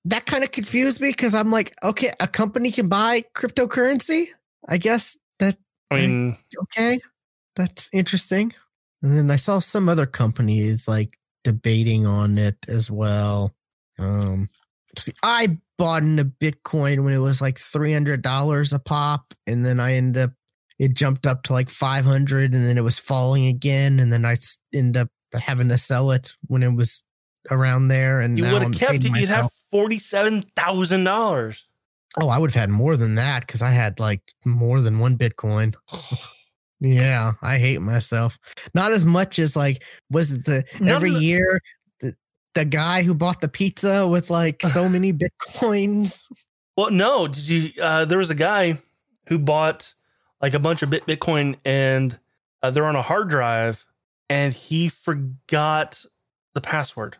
[0.05, 4.27] That kind of confused me because I'm like, okay, a company can buy cryptocurrency.
[4.69, 5.57] I guess that
[5.91, 7.01] I mean, okay,
[7.57, 8.53] that's interesting.
[9.03, 13.55] And then I saw some other companies like debating on it as well.
[13.99, 14.49] Um,
[14.97, 19.65] see, I bought into Bitcoin when it was like three hundred dollars a pop, and
[19.65, 20.31] then I ended up
[20.79, 24.25] it jumped up to like five hundred, and then it was falling again, and then
[24.25, 24.37] i
[24.73, 25.09] ended up
[25.41, 27.03] having to sell it when it was
[27.51, 28.21] around there.
[28.21, 29.05] And you would have kept it.
[29.05, 31.67] You'd have forty seven thousand dollars.
[32.21, 35.19] Oh, I would have had more than that because I had like more than one
[35.19, 35.75] Bitcoin.
[36.81, 38.39] Yeah, I hate myself.
[38.73, 41.61] Not as much as like was it the None every the- year
[42.01, 42.15] the,
[42.55, 46.27] the guy who bought the pizza with like so many bitcoins.
[46.77, 47.27] Well, no.
[47.27, 47.83] Did you?
[47.83, 48.79] Uh, there was a guy
[49.27, 49.93] who bought
[50.41, 52.19] like a bunch of bit Bitcoin, and
[52.63, 53.85] uh, they're on a hard drive,
[54.29, 56.05] and he forgot
[56.55, 57.13] the password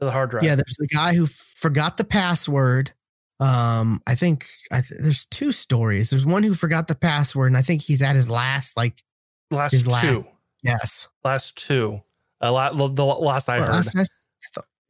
[0.00, 0.42] to the hard drive.
[0.44, 2.92] Yeah, there's a guy who forgot the password.
[3.40, 6.10] Um, I think I th- there's two stories.
[6.10, 9.02] There's one who forgot the password, and I think he's at his last like
[9.50, 9.90] last his two.
[9.90, 10.28] last-
[10.62, 11.08] yes.
[11.24, 12.00] Last two.
[12.42, 13.74] Uh, la- the, the last I Well, heard.
[13.74, 14.26] last- last-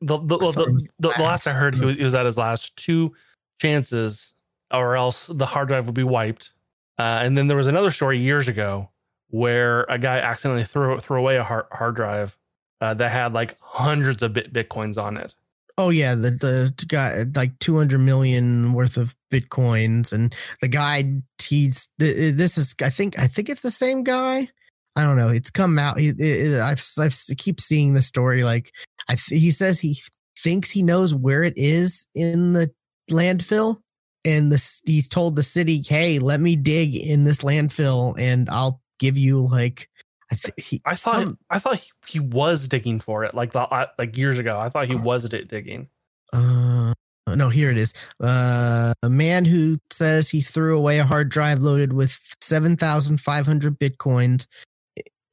[0.01, 2.27] the the, well, thought it the, the last I heard, he was, he was at
[2.27, 3.15] his last two
[3.61, 4.35] chances,
[4.71, 6.53] or else the hard drive would be wiped.
[6.99, 8.91] Uh, and then there was another story years ago
[9.29, 12.37] where a guy accidentally threw threw away a hard, hard drive
[12.81, 15.35] uh, that had like hundreds of bit bitcoins on it.
[15.77, 21.89] Oh yeah, the the guy like 200 million worth of bitcoins, and the guy he's
[21.99, 24.49] this is I think I think it's the same guy.
[24.97, 25.31] I don't know.
[25.31, 25.99] It's come out.
[25.99, 28.45] He, it, I've I've keep seeing the story.
[28.45, 28.71] Like
[29.09, 29.99] I th- he says he
[30.39, 32.71] thinks he knows where it is in the
[33.11, 33.81] landfill,
[34.25, 38.83] and the he told the city, "Hey, let me dig in this landfill, and I'll
[38.99, 39.89] give you like."
[40.33, 43.53] I, th- he, I thought some, I thought he, he, was digging for it like
[43.53, 44.59] the, uh, like years ago.
[44.59, 45.89] I thought he was digging.
[46.33, 46.95] Uh,
[47.29, 47.93] no, here it is.
[48.23, 53.21] Uh, a man who says he threw away a hard drive loaded with seven thousand
[53.21, 54.47] five hundred bitcoins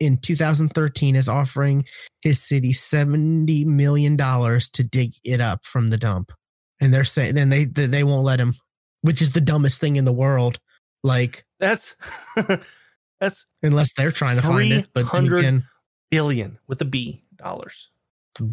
[0.02, 1.86] in 2013 is offering
[2.22, 6.32] his city 70 million dollars to dig it up from the dump
[6.80, 8.56] and they're saying then they they won't let him
[9.02, 10.60] which is the dumbest thing in the world.
[11.04, 11.96] Like that's
[13.20, 15.66] that's unless they're trying to find it but again,
[16.10, 17.92] billion with a b dollars.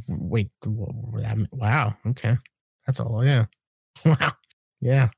[0.09, 2.37] Wait wow okay.
[2.87, 3.47] That's all yeah.
[4.05, 4.33] Wow
[4.81, 5.09] yeah.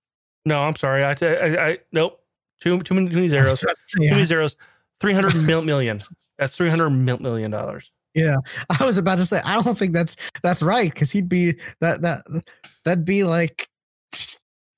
[0.45, 2.21] No i'm sorry i i, I nope.
[2.61, 3.61] Too too many, too many zeros.
[3.61, 4.57] too many zeros.
[5.01, 6.01] 300 mil million.
[6.39, 7.91] That's 300 million dollars.
[8.15, 8.37] Yeah,
[8.79, 12.03] I was about to say I don't think that's that's right because he'd be that
[12.03, 12.25] that
[12.85, 13.69] that'd be like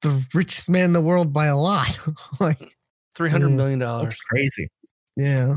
[0.03, 1.99] the richest man in the world by a lot.
[2.41, 2.77] like
[3.15, 4.05] three hundred million dollars.
[4.05, 4.69] That's crazy.
[5.17, 5.57] Yeah.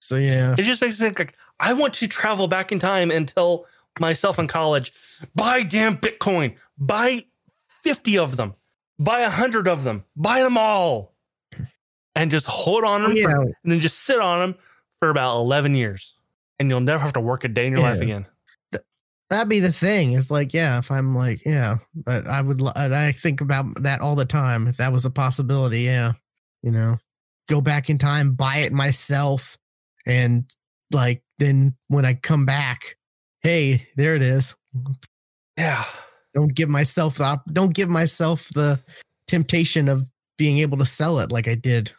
[0.00, 3.10] So yeah, it just makes me think like I want to travel back in time
[3.10, 3.66] and tell
[3.98, 4.92] myself in college,
[5.34, 7.20] buy damn Bitcoin, buy
[7.68, 8.54] fifty of them,
[8.98, 11.14] buy a hundred of them, buy them all,
[12.14, 13.30] and just hold on oh, them, oh, yeah.
[13.30, 14.58] for, and then just sit on them
[14.98, 16.14] for about eleven years
[16.58, 17.90] and you'll never have to work a day in your yeah.
[17.90, 18.26] life again.
[19.30, 20.12] That'd be the thing.
[20.12, 24.14] It's like, yeah, if I'm like, yeah, but I would, I think about that all
[24.14, 24.68] the time.
[24.68, 26.12] If that was a possibility, yeah,
[26.62, 26.98] you know,
[27.48, 29.56] go back in time, buy it myself,
[30.06, 30.44] and
[30.92, 32.96] like then when I come back,
[33.42, 34.54] hey, there it is.
[35.56, 35.84] Yeah.
[36.34, 38.80] Don't give myself the don't give myself the
[39.28, 41.92] temptation of being able to sell it like I did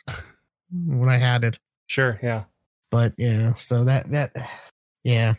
[0.72, 1.58] when I had it.
[1.88, 2.20] Sure.
[2.22, 2.44] Yeah.
[2.92, 4.32] But yeah, so that that
[5.04, 5.34] yeah,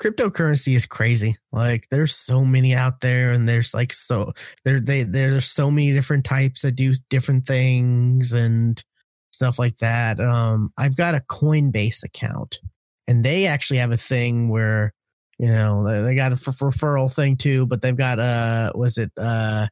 [0.00, 1.36] cryptocurrency is crazy.
[1.52, 4.32] Like there's so many out there, and there's like so
[4.64, 8.82] there they there's so many different types that do different things and
[9.32, 10.20] stuff like that.
[10.20, 12.60] Um, I've got a Coinbase account,
[13.08, 14.92] and they actually have a thing where
[15.38, 19.10] you know they, they got a referral thing too, but they've got uh was it
[19.18, 19.66] uh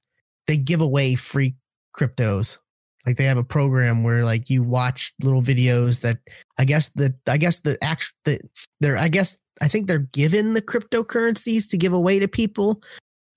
[0.46, 1.54] they give away free
[1.96, 2.58] cryptos
[3.06, 6.18] like they have a program where like you watch little videos that
[6.58, 8.40] I guess the I guess the act that
[8.80, 12.82] they're I guess I think they're given the cryptocurrencies to give away to people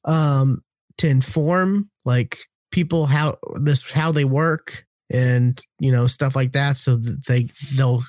[0.05, 0.61] um
[0.97, 2.37] to inform like
[2.71, 7.47] people how this how they work and you know stuff like that so that they
[7.75, 8.03] they'll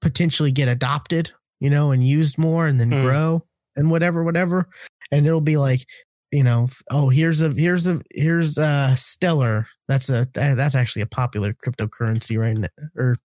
[0.00, 1.30] potentially get adopted
[1.60, 3.02] you know and used more and then mm.
[3.02, 3.44] grow
[3.76, 4.68] and whatever whatever
[5.12, 5.84] and it'll be like
[6.32, 9.66] you know, oh, here's a here's a here's a stellar.
[9.88, 13.16] That's a that's actually a popular cryptocurrency right now, or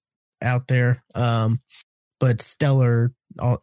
[0.41, 0.97] out there.
[1.13, 1.61] Um,
[2.19, 3.11] but stellar,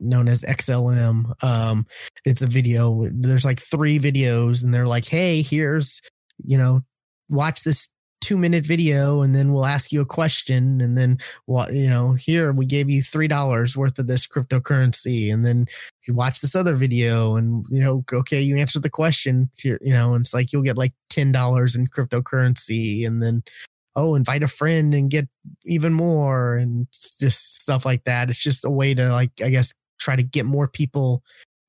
[0.00, 1.86] known as XLM, um,
[2.24, 3.08] it's a video.
[3.12, 6.00] There's like three videos, and they're like, hey, here's
[6.44, 6.82] you know,
[7.28, 7.88] watch this
[8.22, 12.12] two minute video and then we'll ask you a question and then what you know
[12.12, 15.66] here we gave you three dollars worth of this cryptocurrency and then
[16.06, 19.92] you watch this other video and you know okay you answer the question here you
[19.92, 23.42] know and it's like you'll get like ten dollars in cryptocurrency and then
[23.96, 25.28] oh invite a friend and get
[25.64, 26.86] even more and
[27.20, 28.30] just stuff like that.
[28.30, 31.22] It's just a way to like i guess try to get more people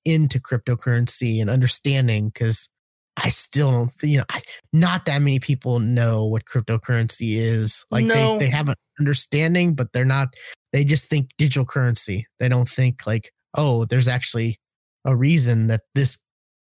[0.05, 2.69] into cryptocurrency and understanding because
[3.17, 4.41] I still don't, you know, I,
[4.71, 7.85] not that many people know what cryptocurrency is.
[7.91, 8.37] Like no.
[8.37, 10.29] they, they have an understanding, but they're not,
[10.71, 12.25] they just think digital currency.
[12.39, 14.59] They don't think like, oh, there's actually
[15.05, 16.17] a reason that this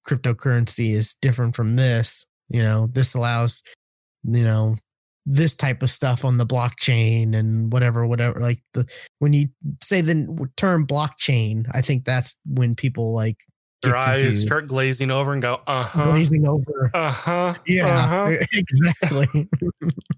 [0.07, 2.25] cryptocurrency is different from this.
[2.49, 3.63] You know, this allows,
[4.23, 4.75] you know,
[5.25, 8.39] this type of stuff on the blockchain and whatever, whatever.
[8.39, 8.85] Like the,
[9.19, 9.47] when you
[9.81, 13.37] say the term blockchain, I think that's when people like
[13.81, 16.05] their eyes start glazing over and go, uh huh.
[16.05, 16.91] Glazing over.
[16.93, 17.53] Uh huh.
[17.65, 18.35] Yeah, uh-huh.
[18.53, 19.49] exactly.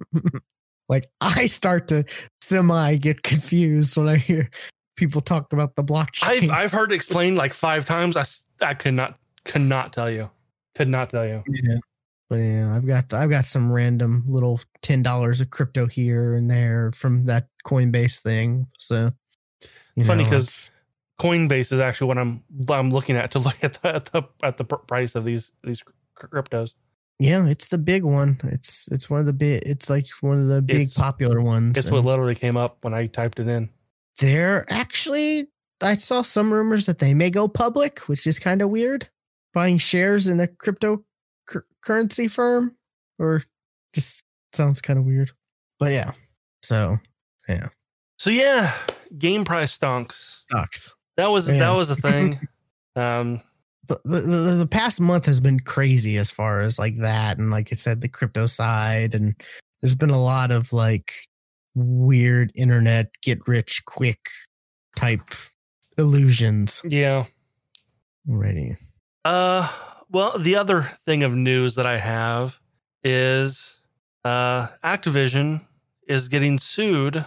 [0.90, 2.04] like I start to
[2.42, 4.50] semi get confused when I hear
[4.96, 6.44] people talk about the blockchain.
[6.44, 8.18] I've, I've heard it explained like five times.
[8.18, 8.26] I,
[8.66, 10.30] I could not, could not tell you.
[10.76, 11.44] Could not tell you.
[11.48, 11.78] Yeah.
[12.30, 16.50] But yeah, I've got I've got some random little ten dollars of crypto here and
[16.50, 18.68] there from that Coinbase thing.
[18.80, 19.12] So
[20.04, 20.72] funny because
[21.24, 24.58] Coinbase is actually what I'm I'm looking at to look at the at the, at
[24.58, 25.84] the price of these these
[26.18, 26.74] cryptos.
[27.20, 28.40] Yeah, it's the big one.
[28.44, 29.64] It's it's one of the big.
[29.66, 31.78] It's like one of the big it's, popular ones.
[31.78, 33.70] It's what literally came up when I typed it in.
[34.20, 35.48] They're actually.
[35.82, 39.10] I saw some rumors that they may go public, which is kind of weird.
[39.54, 42.76] buying shares in a cryptocurrency firm,
[43.20, 43.44] or
[43.94, 44.24] just
[44.54, 45.32] sounds kind of weird.
[45.80, 46.12] But yeah,
[46.64, 47.00] so
[47.48, 47.70] yeah,
[48.18, 48.74] so yeah,
[49.18, 50.44] game price stonks.
[50.52, 50.96] Sucks.
[51.18, 51.60] That was yeah.
[51.60, 52.40] that was a thing.
[52.96, 53.42] um,
[53.88, 57.52] the, the, the, the past month has been crazy as far as like that, and
[57.52, 59.36] like I said, the crypto side, and
[59.82, 61.14] there's been a lot of like
[61.76, 64.20] weird internet get rich quick
[64.96, 65.30] type
[65.98, 66.82] illusions.
[66.86, 67.26] Yeah.
[68.30, 68.78] Already.
[69.26, 69.72] Uh
[70.10, 72.60] well, the other thing of news that I have
[73.04, 73.82] is
[74.24, 75.62] uh Activision
[76.08, 77.26] is getting sued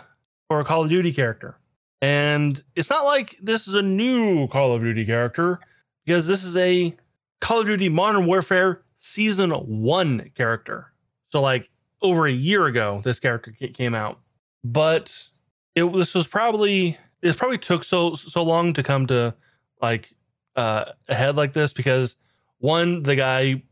[0.49, 1.59] for a Call of Duty character.
[2.03, 5.61] And it's not like this is a new Call of Duty character
[6.05, 6.95] because this is a
[7.41, 10.93] Call of Duty Modern Warfare Season 1 character.
[11.31, 11.71] So, like,
[12.03, 14.21] over a year ago, this character came out.
[14.63, 15.31] But
[15.77, 19.35] it this was probably it probably took so so long to come to
[19.81, 20.13] like
[20.57, 22.17] uh ahead like this because
[22.59, 23.63] one the guy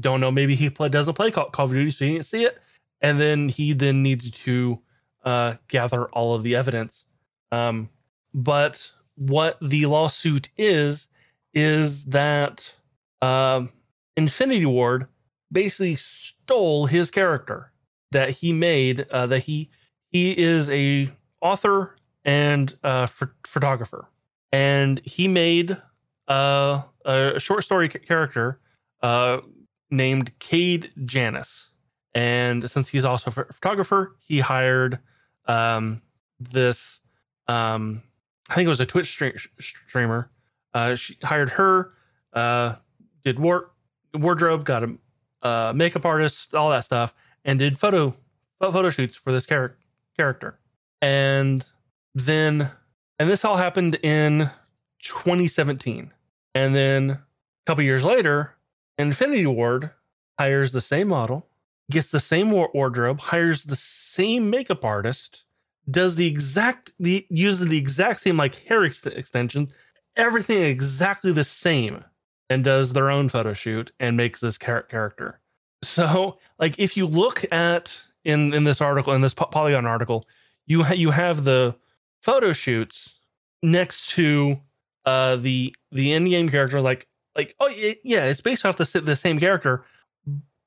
[0.00, 2.44] don't know maybe he play, doesn't play Call, Call of Duty so he didn't see
[2.44, 2.58] it
[3.00, 4.78] and then he then needed to
[5.24, 7.06] uh gather all of the evidence
[7.52, 7.88] um
[8.34, 11.08] but what the lawsuit is
[11.54, 12.74] is that
[13.20, 13.70] um
[14.16, 15.06] Infinity Ward
[15.50, 17.72] basically stole his character
[18.10, 19.70] that he made uh, that he
[20.10, 21.10] he is a
[21.40, 24.08] author and a photographer,
[24.52, 25.76] and he made
[26.28, 28.60] uh, a short story character
[29.02, 29.40] uh,
[29.90, 31.70] named Cade Janus.
[32.14, 34.98] And since he's also a photographer, he hired
[35.46, 36.02] um,
[36.38, 37.00] this.
[37.48, 38.02] Um,
[38.48, 40.30] I think it was a Twitch stream- streamer.
[40.74, 41.92] Uh, she hired her,
[42.32, 42.76] uh,
[43.24, 43.74] did work,
[44.14, 44.96] wardrobe, got a
[45.42, 47.14] uh, makeup artist, all that stuff,
[47.44, 48.14] and did photo
[48.60, 49.78] photo shoots for this character
[50.16, 50.58] character.
[51.00, 51.68] And
[52.14, 52.70] then,
[53.18, 54.50] and this all happened in
[55.00, 56.12] 2017.
[56.54, 57.20] And then a
[57.66, 58.56] couple years later,
[58.98, 59.90] Infinity Ward
[60.38, 61.48] hires the same model,
[61.90, 65.44] gets the same wardrobe, hires the same makeup artist,
[65.90, 69.68] does the exact, the uses the exact same like hair ex- extension,
[70.16, 72.04] everything exactly the same,
[72.48, 75.40] and does their own photo shoot and makes this char- character.
[75.84, 80.24] So, like, if you look at in in this article in this Polygon article,
[80.64, 81.74] you ha- you have the
[82.22, 83.20] photo shoots
[83.62, 84.60] next to
[85.04, 87.06] uh the the in game character like
[87.36, 87.68] like oh
[88.04, 89.84] yeah it's based off the the same character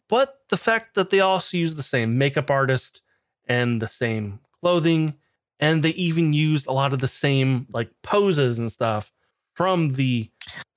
[0.07, 3.01] but the fact that they also use the same makeup artist
[3.47, 5.15] and the same clothing
[5.59, 9.11] and they even used a lot of the same like poses and stuff
[9.53, 10.29] from the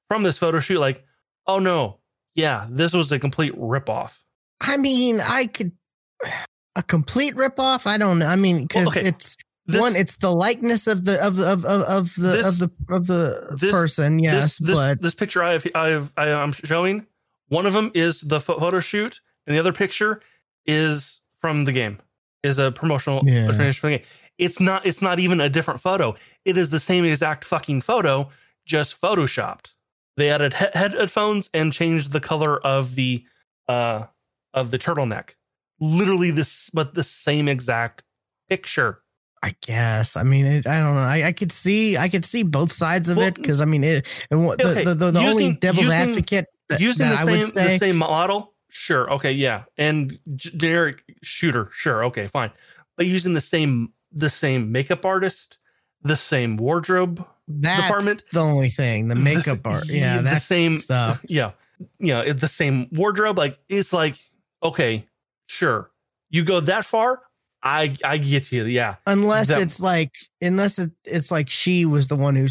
[0.09, 1.05] from this photo shoot like
[1.47, 1.99] oh no
[2.35, 4.25] yeah this was a complete rip off
[4.61, 5.73] i mean i could
[6.79, 7.87] a complete ripoff?
[7.87, 8.27] I don't know.
[8.27, 9.09] I mean, because well, okay.
[9.09, 9.37] it's
[9.67, 12.59] this, one, it's the likeness of the of the of, of, of the this, of
[12.59, 14.19] the of the this, person.
[14.19, 17.07] Yes, this, but this picture I have I have I am showing.
[17.49, 20.21] One of them is the photo shoot, and the other picture
[20.67, 21.99] is from the game.
[22.43, 23.51] Is a promotional yeah.
[23.51, 24.07] finish for the game.
[24.39, 24.87] It's not.
[24.87, 26.15] It's not even a different photo.
[26.45, 28.31] It is the same exact fucking photo,
[28.65, 29.75] just photoshopped.
[30.17, 33.25] They added he- headphones and changed the color of the
[33.67, 34.07] uh
[34.55, 35.35] of the turtleneck
[35.81, 38.03] literally this, but the same exact
[38.49, 39.03] picture.
[39.43, 40.17] I guess.
[40.17, 41.01] I mean, it, I don't know.
[41.01, 43.85] I, I could see, I could see both sides of well, it because I mean,
[43.85, 44.07] it.
[44.31, 44.85] What, okay.
[44.85, 47.73] the, the, the, using, only devil's using, advocate that, using that the I same say,
[47.73, 52.51] the same model, sure, okay, yeah, and generic shooter, sure, okay, fine,
[52.97, 55.59] but using the same the same makeup artist,
[56.03, 60.75] the same wardrobe that's department, the only thing, the makeup art, yeah, that's the same
[60.75, 61.53] stuff, yeah,
[61.99, 64.17] yeah, the same wardrobe, like it's like
[64.63, 65.07] okay,
[65.49, 65.91] Sure.
[66.31, 67.23] You go that far,
[67.63, 68.65] I I get you.
[68.65, 68.97] Yeah.
[69.07, 72.47] Unless that, it's like unless it, it's like she was the one who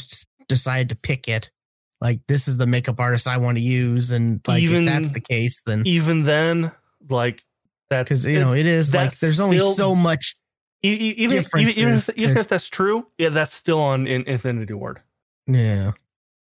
[0.47, 1.51] decided to pick it.
[1.99, 5.11] Like this is the makeup artist I want to use, and like even, if that's
[5.11, 6.71] the case, then even then,
[7.09, 7.43] like
[7.89, 10.35] that because you know it is like there's only still, so much.
[10.83, 14.73] Even even even, if, to, even if that's true, yeah, that's still on in Infinity
[14.73, 15.01] Ward.
[15.47, 15.93] Yeah,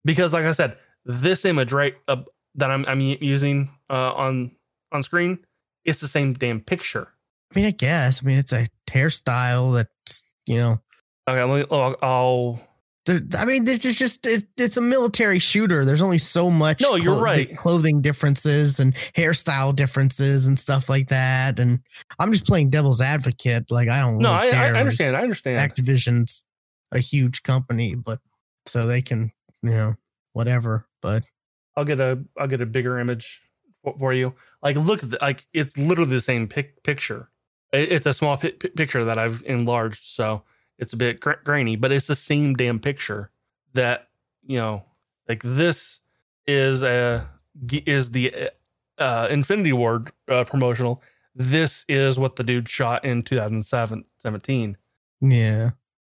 [0.04, 2.24] because like I said, this image right uh,
[2.56, 4.52] that I'm I'm using uh, on
[4.92, 5.40] on screen
[5.86, 7.10] it's the same damn picture.
[7.52, 8.22] I mean, I guess.
[8.24, 10.82] I mean, it's a hairstyle that's you know.
[11.28, 11.96] Okay, let me, I'll.
[12.02, 12.66] I'll there,
[13.08, 15.86] I mean, it's just it, it's a military shooter.
[15.86, 16.82] There's only so much.
[16.82, 17.58] No, you're clo- right.
[17.58, 21.60] Clothing differences and hairstyle differences and stuff like that.
[21.60, 21.82] And
[22.18, 23.70] I'm just playing devil's advocate.
[23.70, 24.18] Like I don't.
[24.18, 25.16] No, really I, I, understand.
[25.16, 25.60] I understand.
[25.60, 26.44] Activision's
[26.92, 28.20] a huge company, but
[28.66, 29.96] so they can you know
[30.34, 30.88] whatever.
[31.02, 31.30] But
[31.76, 33.42] I'll get a I'll get a bigger image
[33.84, 34.34] for, for you.
[34.64, 37.30] Like, look at the, like it's literally the same pic- picture.
[37.72, 40.44] It's a small p- picture that I've enlarged, so
[40.80, 43.32] it's a bit gra- grainy, but it's the same damn picture.
[43.74, 44.08] That
[44.46, 44.84] you know,
[45.28, 46.02] like this
[46.48, 47.28] is a
[47.70, 48.50] is the
[48.98, 51.02] uh, Infinity Ward uh, promotional.
[51.34, 54.76] This is what the dude shot in 2017.
[55.22, 55.72] Yeah.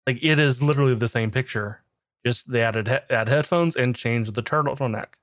[0.07, 1.82] Like it is literally the same picture.
[2.24, 5.15] Just they added he- add headphones and changed the turtleneck.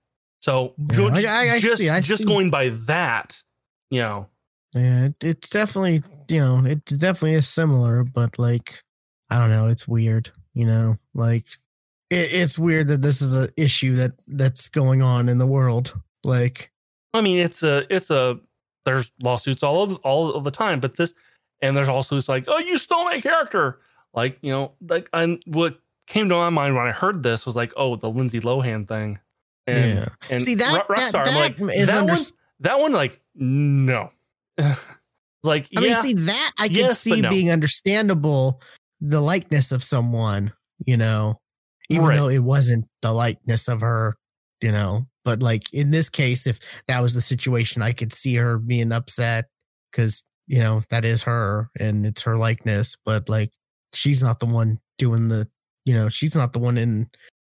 [0.41, 3.41] So go- I- I- I just see, I just going by that,
[3.89, 4.27] you know,
[4.76, 8.84] Yeah, it, it's definitely you know it definitely is similar, but like
[9.29, 10.31] I don't know, it's weird.
[10.53, 11.45] You know, like
[12.09, 15.93] it, it's weird that this is a issue that that's going on in the world.
[16.23, 16.71] Like
[17.13, 18.39] I mean, it's a it's a
[18.85, 21.13] there's lawsuits all of all of the time, but this
[21.61, 23.79] and there's also it's like, oh, you stole my character.
[24.13, 27.55] Like you know, like and what came to my mind when I heard this was
[27.55, 29.19] like, oh, the Lindsay Lohan thing.
[29.67, 30.07] And, Yeah.
[30.29, 32.21] and see that Rock- that, Rockstar, I'm that like, is that under, one,
[32.61, 34.11] that one, like, no.
[35.43, 37.29] like, I yeah, mean, see that I can Yes, but see no.
[37.29, 38.61] being understandable
[39.02, 40.52] the likeness of someone,
[40.86, 41.40] you know,
[41.90, 42.15] even Right.
[42.18, 44.18] though it wasn't the likeness of her,
[44.61, 45.07] you know.
[45.24, 48.91] But like in this case, if that was the situation, I could see her being
[48.91, 49.45] upset
[49.91, 52.95] because you know that is her and it's her likeness.
[53.06, 53.52] But like
[53.94, 55.48] she's not the one doing the,
[55.86, 57.10] you know, she's not the one in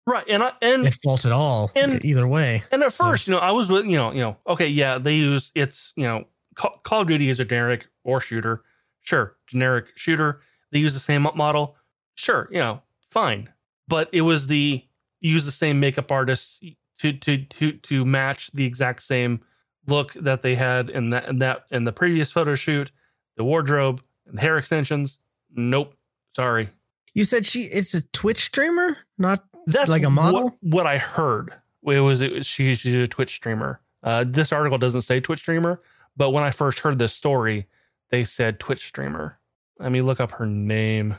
[0.06, 0.24] right.
[0.28, 1.70] And I and at fault at all.
[1.76, 4.20] and- either way, And at So- first, you know, I was with, you know, you
[4.20, 6.24] know, okay, yeah, they use it's, you know,
[6.54, 8.64] Call, Call of Duty is a generic or shooter.
[9.02, 10.40] Sure, generic shooter.
[10.72, 11.76] They use the same model.
[12.14, 13.50] Sure, you know, fine.
[13.86, 14.84] But it was the
[15.20, 16.60] use the same makeup artists
[16.98, 19.40] to to to to match the exact same
[19.86, 22.92] look that they had in that in that in the previous photo shoot,
[23.36, 25.18] the wardrobe and the hair extensions.
[25.50, 25.94] Nope.
[26.36, 26.68] Sorry.
[27.14, 30.42] you said she it's a Twitch streamer, not That's Like a model?
[30.44, 31.52] What, what I heard.
[31.84, 33.80] It was, it was she, she's a Twitch streamer.
[34.02, 35.80] Uh, this article doesn't say Twitch streamer,
[36.16, 37.66] but when I first heard this story,
[38.10, 39.38] they said Twitch streamer.
[39.78, 41.14] Let me look up her name.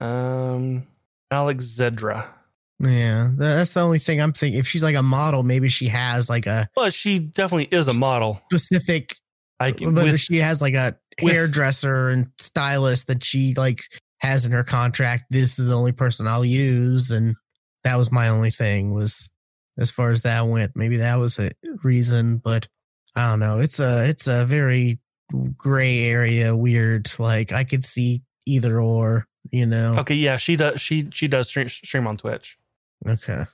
[0.00, 0.86] Um,
[1.30, 2.26] Alex Zedra.
[2.78, 4.58] Yeah, that's the only thing I'm thinking.
[4.58, 7.92] If she's like a model, maybe she has like a But she definitely is a
[7.94, 8.40] model.
[8.50, 9.14] specific,
[9.60, 13.80] I but with, she has like a with- hairdresser and stylist that she like
[14.18, 15.24] has in her contract.
[15.30, 17.36] This is the only person I'll use, and
[17.84, 19.30] that was my only thing was
[19.78, 20.72] as far as that went.
[20.74, 21.52] Maybe that was a
[21.84, 22.66] reason, but
[23.14, 23.60] I don't know.
[23.60, 24.98] It's a it's a very
[25.56, 27.10] gray area, weird.
[27.18, 29.96] Like I could see either or, you know.
[29.98, 30.80] okay, yeah, she does.
[30.80, 32.58] She she does stream, stream on Twitch.
[33.06, 33.44] Okay.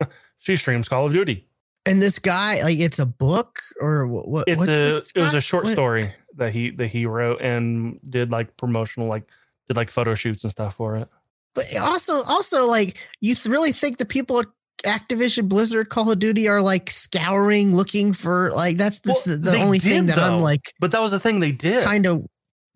[0.38, 1.48] She streams Call of Duty.
[1.86, 4.28] And this guy, like, it's a book or what?
[4.28, 7.98] what It's a it was a short What- story that he that he wrote and
[8.08, 9.24] did like promotional like
[9.66, 11.08] did like photo shoots and stuff for it.
[11.54, 14.44] But also, also, like, you really think the people
[14.84, 19.58] Activision Blizzard Call of Duty are like scouring, looking for like that's the Well, the,
[19.58, 21.84] only thing did, that I'm like But that was the thing they did.
[21.84, 22.26] kind of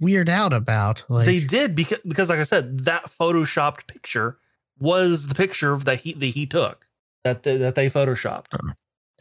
[0.01, 1.05] weird out about.
[1.09, 4.39] Like, they did because because like I said, that photoshopped picture
[4.79, 6.87] was the picture that he that he took
[7.25, 8.59] that they, that they photoshopped.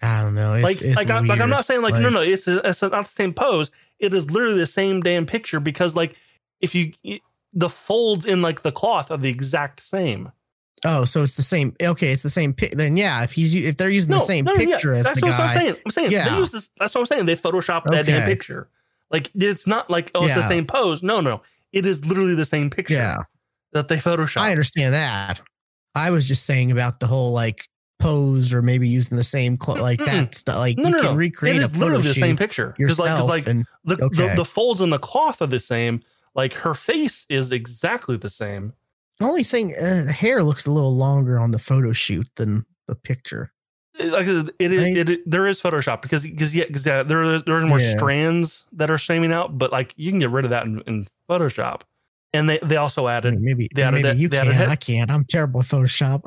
[0.01, 0.53] I don't know.
[0.53, 2.91] It's, like it's like, I, like I'm not saying like, no no it's, it's not
[2.91, 3.71] the same pose.
[3.99, 6.15] It is literally the same damn picture because like
[6.61, 10.31] if you it- the folds in like the cloth are the exact same.
[10.85, 11.75] Oh, so it's the same.
[11.81, 12.53] Okay, it's the same.
[12.53, 15.03] Pic- then yeah, if he's if they're using the same no, no, yeah, picture as
[15.03, 15.75] that's the what I'm guy, saying.
[15.85, 16.29] I'm saying Yeah.
[16.29, 16.71] they use this.
[16.79, 17.25] That's what I'm saying.
[17.25, 18.69] They photoshopped that damn picture.
[19.11, 21.03] Like it's not like oh it's the same pose.
[21.03, 21.41] No no,
[21.73, 23.17] it is literally the same picture yeah,
[23.73, 24.41] that they photoshopped.
[24.41, 25.41] I understand that.
[25.95, 27.67] I was just saying about the whole like
[27.99, 30.57] pose or maybe using the same clo- mm, like that stuff.
[30.57, 32.73] Like No you no can no, recreate it a literally the same picture.
[32.77, 36.01] Because like, yourself like and the, the the folds in the cloth are the same.
[36.35, 38.73] Like her face is exactly the same.
[39.19, 42.65] The only thing, uh, the hair looks a little longer on the photo shoot than
[42.87, 43.51] the picture.
[43.99, 44.97] It- Like it is, Right?
[44.97, 47.79] it, it there is Photoshop because because yeah, because yeah, there are- there are more
[47.79, 47.91] Yeah.
[47.97, 51.07] strands that are streaming out, but like you can get rid of that in, in
[51.29, 51.81] Photoshop.
[52.31, 54.47] And they they also added maybe they added maybe that- you can.
[54.47, 55.09] added I can't.
[55.11, 56.21] I'm terrible at Photoshop.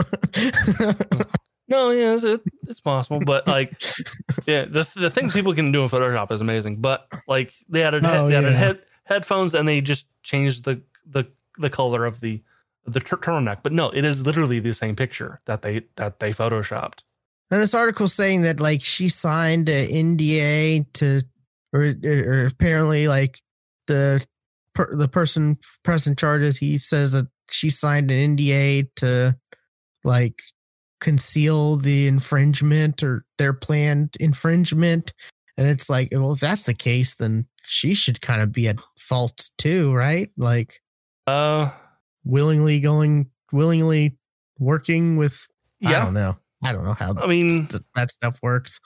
[1.69, 3.71] no, yeah, it's, it, it's possible, but like
[4.47, 6.77] yeah, the the things people can do in Photoshop is amazing.
[6.81, 11.25] But like they added Oh, they added head headphones and they just changed the the
[11.59, 12.43] the color of the
[12.85, 13.59] the tur- turtleneck.
[13.63, 17.01] But no, it is literally the same picture that they that they photoshopped.
[17.51, 21.23] And this article saying that like she signed an NDA to,
[21.73, 23.41] or, or apparently like
[23.87, 24.25] the
[24.75, 29.37] per, the person pressing charges, he says that she signed an NDA to
[30.03, 30.41] like
[31.01, 35.13] conceal the infringement or their planned infringement.
[35.59, 38.79] And it's like, well, if that's the case, then she should kind of be at
[38.99, 40.31] fault too, right?
[40.39, 40.81] Like
[41.27, 41.71] Uh,
[42.25, 44.17] willingly going, willingly
[44.59, 45.49] working with.
[45.81, 46.01] yeah.
[46.01, 46.37] I don't know.
[46.65, 48.79] I don't know how I mean, that stuff works.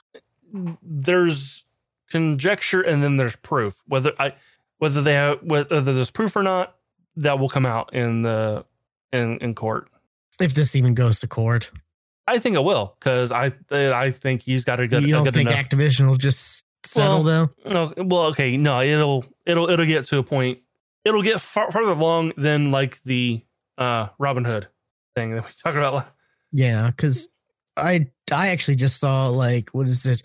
[0.51, 1.65] there's
[2.09, 3.83] conjecture and then there's proof.
[3.87, 4.33] Whether I
[4.79, 6.75] whether they have, whether there's proof or not,
[7.17, 8.65] that will come out in the
[9.11, 9.89] in in court.
[10.39, 11.71] If this even goes to court,
[12.27, 15.03] I think it will because I I think he's got a good.
[15.03, 15.69] you don't good think enough.
[15.69, 17.49] Activision will just settle though?
[17.71, 20.59] No, well, okay, no, it'll it'll it'll get to a point.
[21.07, 23.41] It'll get far, farther along than like the
[23.77, 24.67] uh Robin Hood
[25.15, 26.07] thing that we talked about.
[26.51, 27.29] Yeah, because
[27.75, 30.21] I I actually just saw like what is it?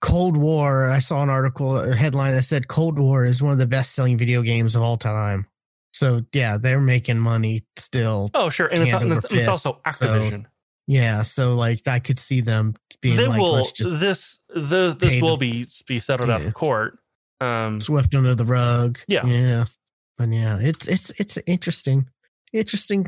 [0.00, 0.90] Cold War.
[0.90, 3.94] I saw an article or headline that said Cold War is one of the best
[3.94, 5.46] selling video games of all time.
[5.92, 8.30] So yeah, they're making money still.
[8.34, 10.46] Oh, sure, and it's, and it's, it's also fist, so Activision.
[10.86, 15.36] Yeah, so like I could see them being they like, will this this this will
[15.36, 16.98] the- be be settled out of court.
[17.40, 18.98] Um, swept under the rug.
[19.06, 19.24] Yeah.
[19.24, 19.64] yeah,
[20.18, 22.08] but yeah, it's it's it's an interesting,
[22.52, 23.06] interesting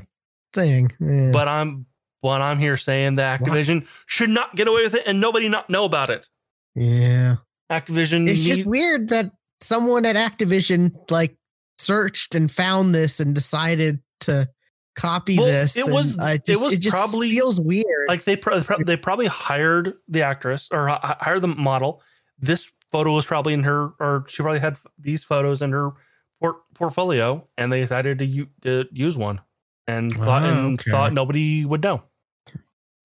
[0.53, 0.91] thing.
[1.01, 1.31] Yeah.
[1.33, 1.87] but I'm
[2.23, 3.51] but I'm here saying that What?
[3.51, 6.29] Activision should not get away with it and nobody not know about it.
[6.75, 7.37] yeah,
[7.71, 9.33] Activision it's needs, just weird that
[9.63, 11.37] someone at Activision like
[11.79, 14.49] searched and found this and decided to
[14.97, 15.77] copy Well, this.
[15.77, 17.85] it was- I it just, was just probably- feels weird.
[18.09, 22.03] like they pro- they probably hired the actress or hired the model.
[22.39, 25.93] This photo was probably in her, or she probably had these photos in her
[26.41, 29.41] port- portfolio, and they decided to, u- to use one,
[29.87, 30.91] and thought Ah, and okay.
[30.91, 32.03] thought nobody would know.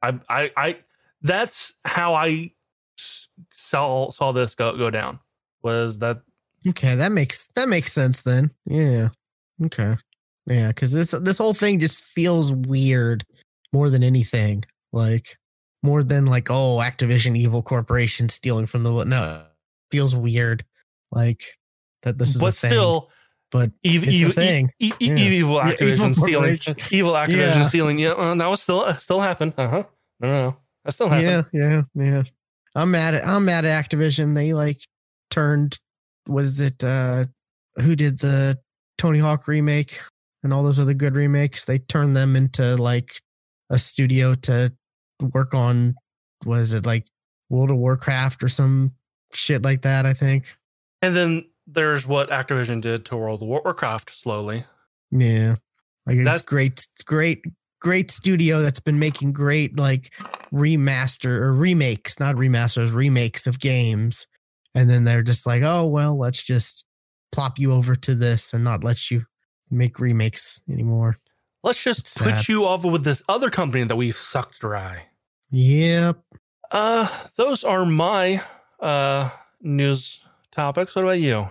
[0.01, 0.77] I, I, I.
[1.21, 2.51] That's how I
[3.53, 5.19] saw saw this go go down.
[5.63, 6.21] Was that
[6.67, 8.51] Okay, that makes that makes sense then.
[8.65, 9.09] Yeah.
[9.63, 9.95] Okay.
[10.47, 13.25] Yeah, because this this whole thing just feels weird
[13.73, 14.63] more than anything.
[14.93, 15.37] Like
[15.81, 19.43] more than like oh Activision Evil Corporation stealing from the no
[19.91, 20.63] feels weird.
[21.11, 21.43] Like
[22.03, 22.69] that this is but a thing.
[22.71, 23.09] still,
[23.51, 24.69] but ev- it's a thing.
[24.79, 25.15] e- e- Yeah.
[25.15, 26.59] evil Yeah, Activision Evil stealing,
[26.91, 27.63] evil Activision Yeah.
[27.63, 27.99] stealing.
[27.99, 29.53] Yeah, uh, that was still uh, still happened.
[29.57, 29.83] Uh huh.
[30.19, 31.45] No, no, no, that still happened.
[31.53, 32.23] yeah, yeah, yeah.
[32.75, 34.35] I'm mad at I'm mad at Activision.
[34.35, 34.79] They like
[35.31, 35.79] turned
[36.25, 36.83] what is it?
[36.83, 37.25] uh
[37.77, 38.59] Who did the
[38.97, 39.99] Tony Hawk remake
[40.43, 41.65] and all those other good remakes?
[41.65, 43.21] They turned them into like
[43.69, 44.73] a studio to
[45.33, 45.95] work on
[46.45, 47.05] Was it like
[47.49, 48.93] World of Warcraft or some
[49.33, 50.05] shit like that.
[50.05, 50.55] I think.
[51.01, 54.65] And then there's what Activision did to World of Warcraft slowly.
[55.11, 55.55] Yeah,
[56.05, 57.43] like it's That's- great, great,
[57.79, 60.11] great studio that's been making great like
[60.53, 64.27] remaster or remakes, not remasters, remakes of games,
[64.73, 66.85] and then they're just like, oh well, let's just
[67.31, 69.25] plop you over to this and not let you
[69.69, 71.17] make remakes anymore.
[71.63, 72.47] Let's just It's put sad.
[72.47, 75.07] you over with this other company that we've sucked dry.
[75.49, 76.19] Yep.
[76.71, 78.41] Uh, those are my
[78.79, 79.29] uh
[79.61, 80.21] news
[80.55, 80.95] topics.
[80.95, 81.47] What about you?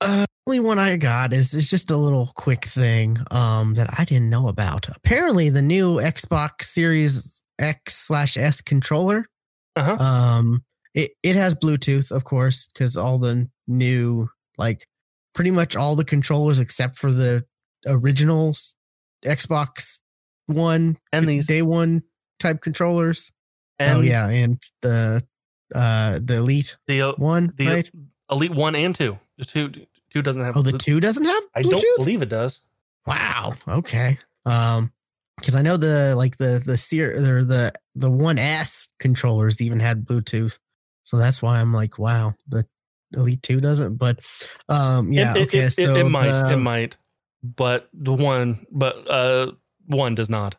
[0.00, 4.04] Uh, only one I got is is just a little quick thing um that I
[4.04, 4.88] didn't know about.
[4.94, 9.26] Apparently, the new Xbox Series X slash S controller
[9.76, 9.96] Uh-huh.
[9.96, 10.64] Um,
[10.94, 14.28] it it has Bluetooth, of course, because all the new
[14.58, 14.86] like
[15.34, 17.44] pretty much all the controllers except for the
[17.86, 18.54] original
[19.24, 20.00] Xbox
[20.46, 22.02] One And these day one
[22.38, 23.32] type controllers.
[23.78, 25.22] and oh yeah, and the
[25.74, 27.90] uh the Elite the uh, one, the right?
[28.30, 29.18] Elite One and Two.
[29.38, 29.70] The two
[30.10, 30.56] two doesn't have.
[30.56, 32.60] Oh, the Blu- two doesn't have I don't believe it does.
[33.06, 33.54] Wow.
[33.68, 34.18] Okay.
[34.44, 34.92] Um,
[35.38, 39.80] because I know the like the the seer or the the one S controllers even
[39.80, 40.58] had Bluetooth,
[41.04, 42.64] so that's why I'm like, wow, the
[43.12, 43.96] Elite Two doesn't.
[43.96, 44.20] But
[44.68, 45.58] um, yeah, it, it- okay.
[45.60, 46.24] it, so it, it might.
[46.26, 46.96] the- it might.
[47.42, 49.52] But the one, but uh,
[49.86, 50.56] one does not.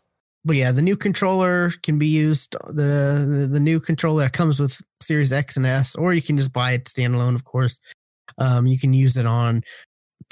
[0.47, 2.53] But yeah, the new controller can be used.
[2.67, 6.37] The, the the new controller that comes with Series X and S, or you can
[6.37, 7.79] just buy it standalone, of course.
[8.39, 9.61] Um, you can use it on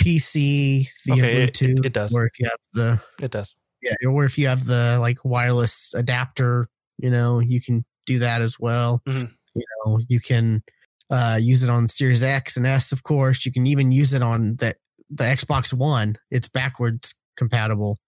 [0.01, 2.13] PC via Okay, Bluetooth, it- it does.
[2.13, 3.55] or if you have the It does.
[3.81, 6.67] yeah, or if you have the like wireless adapter,
[6.97, 9.01] you know, you can do that as well.
[9.07, 9.31] Mhm.
[9.55, 10.63] You know, you can
[11.09, 13.45] uh, use it on Series X and S, of course.
[13.45, 14.75] You can even use it on the
[15.09, 16.17] the Xbox One.
[16.31, 17.99] It's backwards compatible,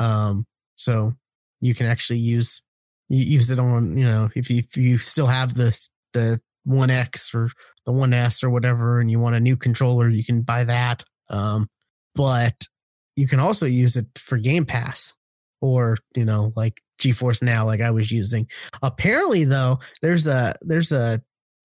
[0.00, 1.14] um, so
[1.60, 2.62] you can actually use
[3.08, 5.76] use it on you know if you if you still have the
[6.12, 7.48] the One X or
[7.84, 11.04] the One S or whatever, and you want a new controller, you can buy that.
[11.30, 11.68] Um,
[12.14, 12.66] but
[13.14, 15.14] you can also use it for Game Pass
[15.60, 18.48] or you know like GeForce Now, like I was using.
[18.82, 21.22] Apparently, though, there's a there's a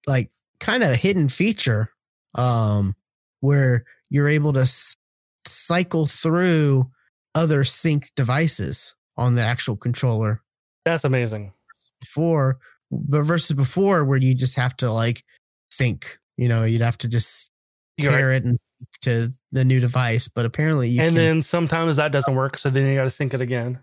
[0.08, 1.90] like kind of hidden feature
[2.36, 2.96] um
[3.40, 4.96] where you're able to s-
[5.46, 6.90] cycle through
[7.36, 10.42] other sync devices on the actual controller
[10.86, 11.54] That's amazing.
[12.00, 12.58] before
[12.92, 15.24] but versus before where you just have to like
[15.72, 17.52] sync you know you'd have to just
[17.98, 18.36] You're pair right.
[18.38, 22.12] it and sync to the new device but apparently you and can then sometimes that
[22.12, 23.80] doesn't work, so then you got to sync it again.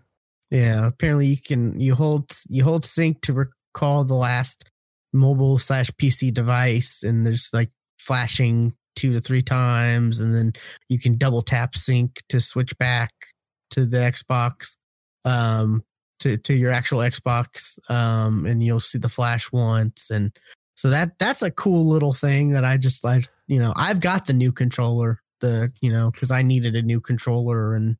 [0.51, 4.69] Yeah, apparently you can you hold you hold sync to recall the last
[5.13, 10.53] mobile slash PC device, and there's like flashing two to three times, and then
[10.87, 13.11] you can double tap sync to switch back
[13.71, 14.75] to the Xbox.
[15.25, 15.83] Um,
[16.19, 20.31] to to your actual Xbox, um, and you'll see the flash once, and
[20.75, 23.25] so that that's a cool little thing that I just like.
[23.47, 26.99] You know, I've got the new controller, the you know, because I needed a new
[26.99, 27.95] controller, and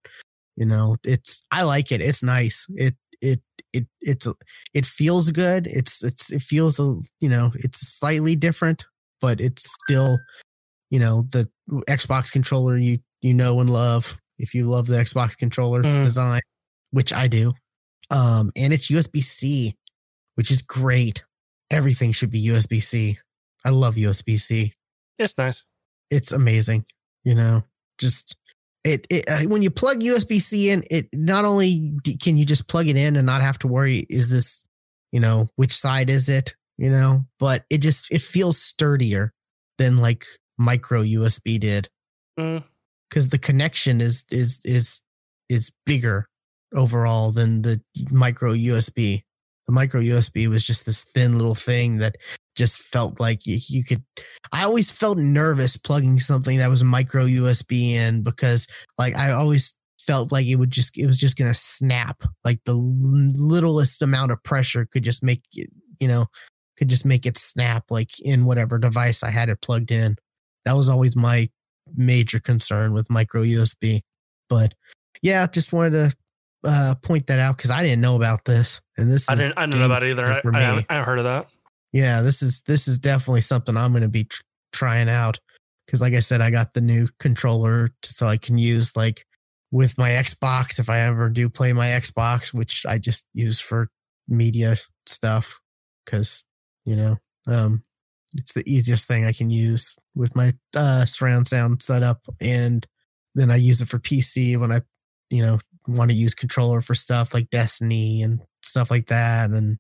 [0.58, 2.02] you know, it's I like it.
[2.02, 2.66] It's nice.
[2.76, 3.42] It it
[3.72, 4.28] it it's
[4.74, 5.68] it feels good.
[5.68, 8.86] It's it's it feels a you know it's slightly different,
[9.22, 10.18] but it's still
[10.90, 11.50] you know the
[11.88, 16.04] Xbox controller you you know and love if you love the Xbox controller Mhm.
[16.04, 16.42] design,
[16.92, 17.54] which I do.
[18.12, 19.76] Um, and it's USB C,
[20.36, 21.24] which is great.
[21.72, 23.18] Everything should be USB C.
[23.66, 24.74] I love USB C.
[25.18, 25.66] It's nice.
[26.10, 26.86] It's amazing.
[27.24, 27.64] You know,
[28.00, 28.36] just
[28.84, 32.46] it, it uh, when you plug USB C in, it not only d- can you
[32.46, 34.64] just plug it in and not have to worry, is this,
[35.12, 39.34] you know, which side is it, you know, but it just it feels sturdier
[39.78, 40.26] than like
[40.58, 41.90] micro USB did
[42.40, 42.64] Mm,
[43.10, 45.02] because the connection is is is
[45.50, 46.29] is bigger
[46.74, 47.82] overall than the
[48.12, 49.24] micro USB.
[49.68, 52.16] The micro USB was just this thin little thing that
[52.56, 54.04] just felt like you, you could.
[54.52, 58.68] I always felt nervous plugging something that was micro USB in because,
[58.98, 59.78] like, I always
[60.10, 62.24] felt like it would just it was just gonna snap.
[62.44, 65.70] Like the littlest amount of pressure could just make it,
[66.00, 66.26] you know,
[66.78, 67.86] could just make it snap.
[67.92, 70.16] Like in whatever device I had it plugged in.
[70.66, 71.50] That was always my
[71.96, 74.02] major concern with micro USB.
[74.50, 74.74] But
[75.22, 76.14] yeah, just wanted to
[76.64, 79.58] uh, point that out because I didn't know about this, and this I is didn't.
[79.58, 80.26] I didn't know about either.
[80.26, 81.48] I, I, haven't, I haven't heard of that.
[81.94, 84.42] yeah, this is this is definitely something I'm going to be tr-
[84.72, 85.40] trying out
[85.86, 89.26] because, like I said, I got the new controller to, so I can use like
[89.72, 93.90] with my Xbox if I ever do play my Xbox, which I just use for
[94.28, 94.76] media
[95.08, 95.60] stuff
[96.06, 96.46] because
[96.86, 97.18] you know
[97.48, 97.84] um
[98.38, 102.86] it's the easiest thing I can use with my uh surround sound setup and
[103.34, 104.82] then I use it for PC when I
[105.30, 105.60] you know
[105.94, 109.78] want to use controller for stuff like Destiny and stuff like that and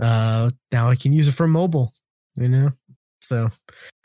[0.00, 1.92] uh now I can use it for mobile
[2.36, 2.70] you know?
[3.20, 3.48] So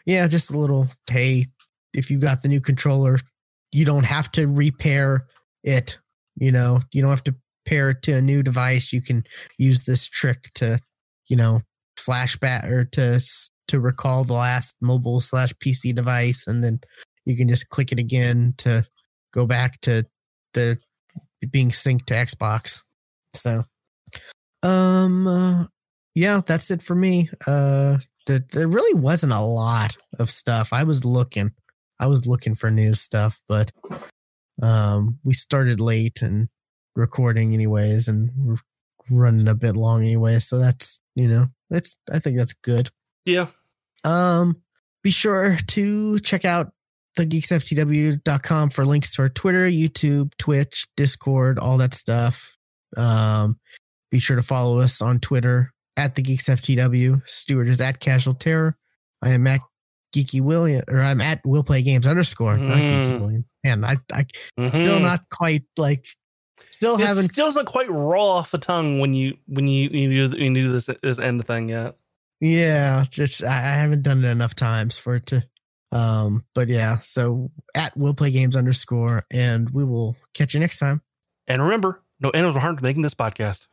[0.05, 1.47] yeah just a little hey
[1.93, 3.17] if you got the new controller
[3.71, 5.27] you don't have to repair
[5.63, 5.97] it
[6.39, 6.81] you know?
[6.91, 7.35] You don't have to
[7.65, 8.93] pair it to a new device.
[8.93, 9.23] You can
[9.57, 10.79] use this trick to
[11.27, 11.61] you know
[11.99, 13.19] flashback or to
[13.67, 16.79] to recall the last mobile slash pc device and then
[17.25, 18.85] you can just click it again to
[19.33, 20.05] go back to
[20.53, 20.79] the
[21.51, 22.83] being synced to xbox.
[23.33, 23.63] So
[24.63, 25.65] um uh,
[26.15, 27.29] yeah that's it for me.
[27.45, 30.73] Uh there, there really wasn't a lot of stuff.
[30.73, 31.51] I was looking
[31.99, 33.71] i was looking for new stuff but
[34.61, 36.49] um we started late and
[36.95, 38.57] recording anyways and we're
[39.09, 42.89] running a bit long anyway so that's you know it's i think that's good.
[43.25, 43.47] Yeah.
[44.03, 44.57] um
[45.03, 46.71] be sure to check out
[47.17, 52.55] thegeeksftw.com for links to our twitter youtube twitch discord all that stuff
[52.95, 53.59] um
[54.11, 58.33] be sure to follow us on twitter at the geeks ftw stuart is at casual
[58.33, 58.77] terror
[59.21, 59.59] i am at
[60.15, 63.19] geeky william or i'm at will play games underscore not geeky Mm.
[63.19, 64.25] william and i i
[64.73, 65.01] still Mhm.
[65.01, 66.05] not quite like
[66.71, 70.29] still It haven't still doesn't quite roll off the tongue when you when you you
[70.29, 71.95] do, you do this this end thing yet.
[72.39, 75.43] Yeah, just I, I haven't done it enough times for it to.
[75.91, 80.79] Um, but yeah, so at will play games underscore, and we will catch you next
[80.79, 81.01] time.
[81.47, 83.67] And remember, no animals were harmed making this podcast.